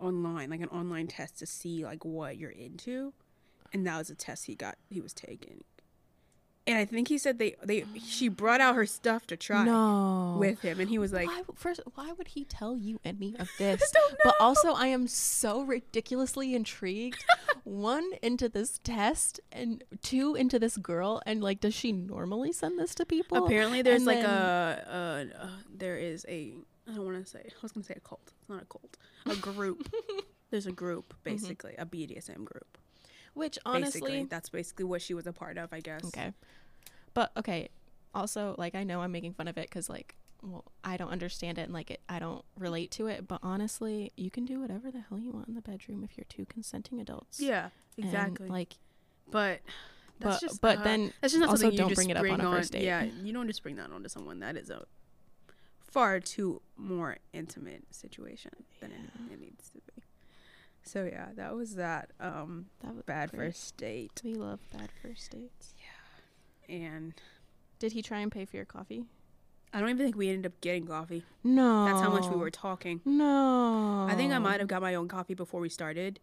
online, 0.00 0.48
like 0.48 0.60
an 0.62 0.68
online 0.68 1.08
test 1.08 1.38
to 1.40 1.46
see 1.46 1.84
like 1.84 2.04
what 2.06 2.38
you're 2.38 2.50
into. 2.52 3.12
And 3.74 3.86
that 3.86 3.98
was 3.98 4.08
a 4.08 4.14
test 4.14 4.46
he 4.46 4.54
got 4.54 4.78
he 4.88 5.00
was 5.02 5.12
taking. 5.12 5.64
And 6.68 6.76
I 6.76 6.84
think 6.84 7.08
he 7.08 7.16
said 7.16 7.38
they 7.38 7.56
they 7.64 7.86
she 8.06 8.28
brought 8.28 8.60
out 8.60 8.74
her 8.74 8.84
stuff 8.84 9.26
to 9.28 9.38
try 9.38 9.64
no. 9.64 10.36
with 10.38 10.60
him 10.60 10.80
and 10.80 10.88
he 10.90 10.98
was 10.98 11.14
like 11.14 11.26
why, 11.26 11.40
first, 11.54 11.80
why 11.94 12.12
would 12.12 12.28
he 12.28 12.44
tell 12.44 12.76
you 12.76 13.00
any 13.06 13.34
of 13.38 13.48
this? 13.58 13.90
But 14.22 14.34
also, 14.38 14.74
I 14.74 14.88
am 14.88 15.06
so 15.06 15.62
ridiculously 15.62 16.54
intrigued. 16.54 17.24
One 17.64 18.10
into 18.22 18.50
this 18.50 18.80
test, 18.84 19.40
and 19.50 19.82
two 20.02 20.34
into 20.34 20.58
this 20.58 20.76
girl. 20.76 21.22
And 21.24 21.42
like, 21.42 21.60
does 21.60 21.74
she 21.74 21.90
normally 21.90 22.52
send 22.52 22.78
this 22.78 22.94
to 22.96 23.06
people? 23.06 23.46
apparently 23.46 23.80
there's 23.80 23.98
and 24.02 24.06
like 24.06 24.20
then- 24.20 24.30
a, 24.30 25.26
a, 25.40 25.44
uh 25.44 25.48
there 25.74 25.96
is 25.96 26.26
a 26.28 26.52
I 26.86 26.94
don't 26.94 27.04
want 27.06 27.24
to 27.24 27.30
say 27.30 27.40
I 27.40 27.52
was 27.62 27.72
going 27.72 27.82
to 27.82 27.88
say 27.88 27.94
a 27.96 28.00
cult. 28.00 28.32
It's 28.40 28.48
not 28.50 28.62
a 28.62 28.66
cult. 28.66 28.98
A 29.24 29.36
group. 29.36 29.88
there's 30.50 30.66
a 30.66 30.72
group 30.72 31.14
basically, 31.24 31.74
a 31.78 31.86
BDSM 31.86 32.44
group. 32.44 32.76
Which 33.38 33.56
Basically, 33.64 33.72
honestly, 33.72 34.26
that's 34.28 34.48
basically 34.48 34.84
what 34.84 35.00
she 35.00 35.14
was 35.14 35.28
a 35.28 35.32
part 35.32 35.58
of, 35.58 35.72
I 35.72 35.78
guess. 35.78 36.04
Okay. 36.06 36.32
But 37.14 37.30
okay, 37.36 37.68
also 38.12 38.56
like 38.58 38.74
I 38.74 38.82
know 38.82 39.00
I'm 39.00 39.12
making 39.12 39.34
fun 39.34 39.46
of 39.46 39.56
it 39.56 39.70
cuz 39.70 39.88
like 39.88 40.16
well, 40.42 40.64
I 40.82 40.96
don't 40.96 41.10
understand 41.10 41.56
it 41.58 41.62
and 41.62 41.72
like 41.72 41.92
it 41.92 42.00
I 42.08 42.18
don't 42.18 42.44
relate 42.58 42.90
to 42.92 43.06
it, 43.06 43.28
but 43.28 43.38
honestly, 43.42 44.12
you 44.16 44.28
can 44.28 44.44
do 44.44 44.60
whatever 44.60 44.90
the 44.90 45.02
hell 45.08 45.20
you 45.20 45.30
want 45.30 45.46
in 45.46 45.54
the 45.54 45.62
bedroom 45.62 46.02
if 46.02 46.18
you're 46.18 46.26
two 46.28 46.46
consenting 46.46 46.98
adults. 47.00 47.38
Yeah, 47.40 47.70
And, 47.96 48.06
exactly. 48.06 48.48
like 48.48 48.74
but 49.30 49.60
that's 50.18 50.40
but 50.40 50.48
just 50.48 50.60
but 50.60 50.78
uh, 50.78 50.82
then 50.82 51.12
that's 51.20 51.32
just 51.32 51.40
not 51.40 51.50
also 51.50 51.62
something 51.62 51.72
you 51.74 51.78
don't 51.78 51.88
just 51.90 51.98
bring 51.98 52.10
it 52.10 52.16
up 52.16 52.24
on 52.24 52.40
a 52.40 52.56
first 52.56 52.72
date. 52.72 52.82
Yeah, 52.82 53.04
you 53.04 53.32
don't 53.32 53.46
just 53.46 53.62
bring 53.62 53.76
that 53.76 53.92
onto 53.92 54.08
someone. 54.08 54.40
That 54.40 54.56
is 54.56 54.68
a 54.68 54.84
far 55.78 56.18
too 56.18 56.60
more 56.76 57.18
intimate 57.32 57.84
situation 57.94 58.64
than 58.80 58.90
it, 58.90 59.32
it 59.32 59.40
needs 59.40 59.70
to 59.70 59.78
be. 59.78 60.02
So 60.88 61.04
yeah, 61.04 61.28
that 61.36 61.54
was 61.54 61.74
that 61.74 62.10
um 62.18 62.66
that 62.82 62.94
was 62.94 63.04
bad 63.04 63.30
great. 63.30 63.48
first 63.48 63.76
date. 63.76 64.20
We 64.24 64.34
love 64.34 64.60
bad 64.72 64.90
first 65.02 65.30
dates. 65.30 65.74
Yeah, 66.68 66.74
and 66.76 67.14
Did 67.78 67.92
he 67.92 68.02
try 68.02 68.20
and 68.20 68.32
pay 68.32 68.44
for 68.46 68.56
your 68.56 68.64
coffee? 68.64 69.04
I 69.72 69.80
don't 69.80 69.90
even 69.90 70.06
think 70.06 70.16
we 70.16 70.30
ended 70.30 70.46
up 70.46 70.58
getting 70.62 70.86
coffee. 70.86 71.24
No. 71.44 71.84
That's 71.84 72.00
how 72.00 72.10
much 72.10 72.26
we 72.26 72.36
were 72.36 72.50
talking. 72.50 73.02
No. 73.04 74.06
I 74.08 74.14
think 74.14 74.32
I 74.32 74.38
might 74.38 74.60
have 74.60 74.68
got 74.68 74.80
my 74.80 74.94
own 74.94 75.08
coffee 75.08 75.34
before 75.34 75.60
we 75.60 75.68
started, 75.68 76.20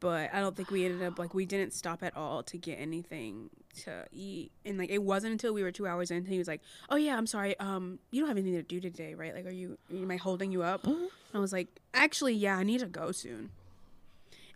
but 0.00 0.30
I 0.32 0.40
don't 0.40 0.56
think 0.56 0.70
we 0.70 0.86
ended 0.86 1.02
up 1.06 1.18
like 1.18 1.34
we 1.34 1.44
didn't 1.44 1.74
stop 1.74 2.02
at 2.02 2.16
all 2.16 2.42
to 2.44 2.56
get 2.56 2.76
anything 2.80 3.50
to 3.84 4.06
eat. 4.10 4.52
And 4.64 4.78
like 4.78 4.88
it 4.88 5.02
wasn't 5.02 5.32
until 5.32 5.52
we 5.52 5.62
were 5.62 5.70
two 5.70 5.86
hours 5.86 6.10
in 6.10 6.24
he 6.24 6.38
was 6.38 6.48
like, 6.48 6.62
"Oh 6.88 6.96
yeah, 6.96 7.14
I'm 7.18 7.26
sorry. 7.26 7.58
Um, 7.60 7.98
you 8.10 8.20
don't 8.20 8.28
have 8.28 8.38
anything 8.38 8.54
to 8.54 8.62
do 8.62 8.80
today, 8.80 9.14
right? 9.14 9.34
Like, 9.34 9.44
are 9.44 9.50
you? 9.50 9.76
Am 9.92 10.10
I 10.10 10.16
holding 10.16 10.50
you 10.50 10.62
up?" 10.62 10.86
I 11.34 11.38
was 11.38 11.52
like, 11.52 11.68
"Actually, 11.92 12.32
yeah, 12.34 12.56
I 12.56 12.62
need 12.62 12.80
to 12.80 12.86
go 12.86 13.12
soon." 13.12 13.50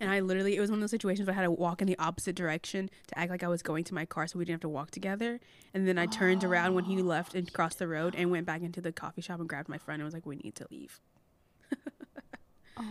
And 0.03 0.11
I 0.11 0.18
literally, 0.18 0.57
it 0.57 0.61
was 0.61 0.68
one 0.68 0.78
of 0.78 0.80
those 0.80 0.90
situations 0.90 1.28
where 1.28 1.32
I 1.32 1.36
had 1.36 1.44
to 1.44 1.50
walk 1.53 1.80
in 1.80 1.86
the 1.86 1.96
opposite 1.96 2.34
direction 2.34 2.90
to 3.07 3.18
act 3.18 3.30
like 3.30 3.44
I 3.44 3.48
was 3.48 3.62
going 3.62 3.84
to 3.84 3.94
my 3.94 4.05
car 4.05 4.26
so 4.26 4.36
we 4.36 4.44
didn't 4.44 4.55
have 4.55 4.61
to 4.62 4.68
walk 4.68 4.90
together. 4.90 5.38
And 5.72 5.86
then 5.86 5.96
I 5.96 6.07
turned 6.07 6.42
around 6.42 6.74
when 6.74 6.84
he 6.84 7.00
oh. 7.00 7.05
left 7.05 7.36
and 7.36 7.50
crossed 7.53 7.78
the 7.78 7.86
road 7.86 8.16
and 8.16 8.28
went 8.28 8.44
back 8.44 8.62
into 8.62 8.80
the 8.80 8.90
coffee 8.90 9.22
shop 9.22 9.38
and 9.38 9.48
grabbed 9.48 9.68
my 9.68 9.78
friend 9.78 10.03
and 10.03 10.05
was 10.05 10.12
like, 10.12 10.26
we 10.26 10.34
need 10.36 10.57
to 10.57 10.66
leave. 10.72 11.00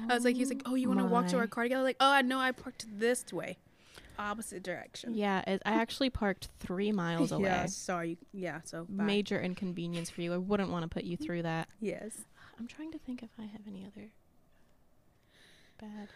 I 0.10 0.14
was 0.16 0.24
like, 0.24 0.38
he's 0.38 0.48
like, 0.48 0.62
oh, 0.66 0.76
you 0.76 0.88
want 0.88 1.02
to 1.02 1.06
walk 1.06 1.28
to 1.28 1.38
our 1.38 1.44
oh 1.44 1.48
car 1.48 1.64
together? 1.64 1.84
Like, 1.84 1.98
oh, 2.00 2.12
I 2.12 2.22
know 2.22 2.40
I 2.40 2.54
parked 2.54 2.86
this 2.98 3.26
way, 3.34 3.58
opposite 4.18 4.64
direction. 4.64 5.14
Yeah, 5.14 5.42
it, 5.46 5.62
I 5.66 5.74
actually 5.74 6.10
parked 6.10 6.48
three 6.62 6.94
miles 6.94 7.32
away. 7.34 7.50
Yeah, 7.50 7.66
sorry. 7.66 8.18
Yeah, 8.32 8.62
so 8.64 8.86
bye. 8.88 9.04
Major 9.04 9.42
inconvenience 9.42 10.10
for 10.10 10.22
you. 10.22 10.34
I 10.34 10.38
wouldn't 10.38 10.70
want 10.70 10.84
to 10.84 10.88
put 10.88 11.04
you 11.04 11.18
through 11.18 11.42
that. 11.44 11.68
Yes. 11.82 12.20
I'm 12.58 12.68
trying 12.68 12.92
to 12.94 13.00
think 13.00 13.22
if 13.22 13.32
I 13.38 13.44
have 13.44 13.62
any 13.68 13.86
other 13.86 14.12
bad. 15.78 16.08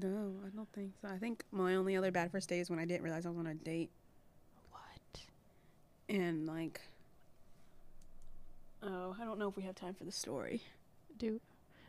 No, 0.00 0.34
I 0.46 0.48
don't 0.54 0.70
think 0.72 0.92
so. 1.00 1.08
I 1.08 1.18
think 1.18 1.44
my 1.50 1.74
only 1.74 1.96
other 1.96 2.10
bad 2.10 2.30
first 2.30 2.48
day 2.48 2.60
is 2.60 2.70
when 2.70 2.78
I 2.78 2.84
didn't 2.84 3.02
realize 3.02 3.26
I 3.26 3.30
was 3.30 3.38
on 3.38 3.46
a 3.46 3.54
date 3.54 3.90
What? 4.70 5.20
and 6.08 6.46
like. 6.46 6.80
Oh, 8.82 9.14
I 9.20 9.24
don't 9.24 9.38
know 9.38 9.48
if 9.48 9.56
we 9.56 9.62
have 9.64 9.74
time 9.74 9.94
for 9.94 10.04
the 10.04 10.12
story. 10.12 10.62
Do 11.18 11.40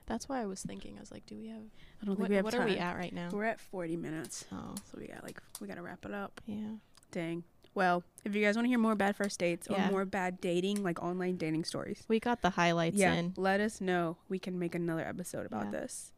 that's 0.07 0.27
why 0.27 0.41
I 0.41 0.45
was 0.45 0.61
thinking. 0.61 0.95
I 0.97 0.99
was 0.99 1.11
like, 1.11 1.25
do 1.25 1.37
we 1.37 1.47
have? 1.47 1.61
I 2.01 2.05
don't 2.05 2.15
think 2.15 2.19
What, 2.19 2.29
we 2.29 2.35
have 2.35 2.43
what 2.45 2.53
time. 2.53 2.63
are 2.63 2.65
we 2.65 2.77
at 2.77 2.97
right 2.97 3.13
now? 3.13 3.29
We're 3.31 3.45
at 3.45 3.61
40 3.61 3.95
minutes. 3.97 4.45
Oh, 4.51 4.75
So 4.91 4.97
we 4.99 5.07
got 5.07 5.23
like 5.23 5.41
we 5.61 5.67
got 5.67 5.75
to 5.75 5.81
wrap 5.81 6.05
it 6.05 6.13
up. 6.13 6.41
yeah. 6.45 6.75
Dang. 7.11 7.43
Well, 7.73 8.03
if 8.25 8.35
you 8.35 8.43
guys 8.43 8.55
want 8.55 8.65
to 8.65 8.69
hear 8.69 8.79
more 8.79 8.95
bad 8.95 9.15
first 9.15 9.39
dates 9.39 9.67
Yeah. 9.69 9.87
or 9.87 9.91
more 9.91 10.03
bad 10.05 10.41
dating, 10.41 10.83
like 10.83 11.01
online 11.01 11.37
dating 11.37 11.63
stories, 11.63 12.03
We 12.09 12.19
got 12.19 12.41
the 12.41 12.49
highlights 12.51 12.97
yeah, 12.97 13.13
in. 13.13 13.33
let 13.37 13.61
us 13.61 13.79
know. 13.79 14.17
We 14.27 14.39
can 14.39 14.59
make 14.59 14.75
another 14.75 15.07
episode 15.07 15.45
about 15.45 15.65
Yeah. 15.65 15.71
this. 15.81 16.11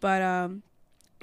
But 0.00 0.20
um, 0.20 0.62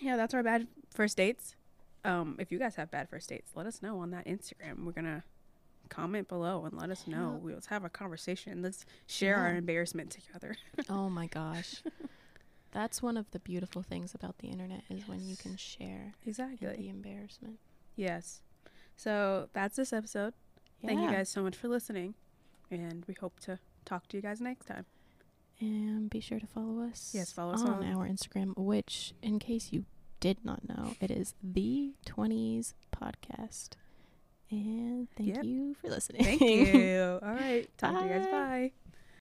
yeah, 0.01 0.17
that's 0.17 0.33
our 0.33 0.43
bad 0.43 0.67
first 0.93 1.17
dates. 1.17 1.55
Um, 2.03 2.35
if 2.39 2.51
you 2.51 2.59
guys 2.59 2.75
have 2.75 2.91
bad 2.91 3.09
first 3.09 3.29
dates, 3.29 3.51
let 3.55 3.65
us 3.65 3.81
know 3.81 3.99
on 3.99 4.11
that 4.11 4.25
Instagram. 4.25 4.85
We're 4.85 4.91
gonna 4.91 5.23
comment 5.89 6.27
below 6.27 6.65
and 6.65 6.77
let 6.77 6.89
us 6.89 7.07
know. 7.07 7.37
Yeah. 7.39 7.45
We 7.45 7.53
Let's 7.53 7.67
have 7.67 7.83
a 7.83 7.89
conversation. 7.89 8.61
Let's 8.61 8.85
share 9.07 9.37
our 9.37 9.55
embarrassment 9.55 10.11
together. 10.11 10.55
oh 10.89 11.09
my 11.09 11.27
gosh. 11.27 11.81
That's 12.71 13.01
one 13.01 13.15
of 13.15 13.31
the 13.31 13.39
beautiful 13.39 13.81
things 13.81 14.13
about 14.13 14.39
the 14.39 14.47
internet 14.47 14.83
is 14.89 15.07
when 15.07 15.25
you 15.25 15.37
can 15.37 15.55
share 15.55 16.13
exactly. 16.25 16.67
the 16.75 16.89
embarrassment. 16.89 17.57
Yes. 17.95 18.41
So 18.97 19.49
that's 19.53 19.77
this 19.77 19.93
episode. 19.93 20.33
Thank 20.85 21.01
you 21.01 21.09
guys 21.09 21.29
so 21.29 21.41
much 21.41 21.55
for 21.55 21.69
listening, 21.69 22.15
and 22.69 23.05
we 23.07 23.13
hope 23.13 23.39
to 23.41 23.59
talk 23.85 24.07
to 24.09 24.17
you 24.17 24.21
guys 24.21 24.41
next 24.41 24.65
time. 24.65 24.85
And 25.59 26.09
be 26.09 26.19
sure 26.19 26.39
to 26.39 26.47
follow 26.47 26.81
us. 26.83 27.11
Yes, 27.13 27.31
follow 27.31 27.53
us 27.53 27.61
on 27.61 27.83
on- 27.83 27.93
our 27.93 28.07
Instagram, 28.07 28.57
which, 28.57 29.13
in 29.21 29.39
case 29.39 29.69
you 29.71 29.85
did 30.19 30.43
not 30.43 30.67
know, 30.67 30.95
it 30.99 31.09
is 31.11 31.33
the 31.43 31.93
Twenties 32.05 32.73
Podcast. 32.95 33.69
And 34.51 35.07
thank 35.15 35.35
Yep. 35.35 35.43
you 35.45 35.73
for 35.75 35.89
listening. 35.89 36.23
Thank 36.23 36.41
you. 36.41 37.19
All 37.23 37.33
right. 37.33 37.67
Talk 37.77 37.97
to 37.99 38.03
you 38.05 38.09
guys. 38.13 38.25
Bye. 38.25 38.31
Bye. 38.31 38.71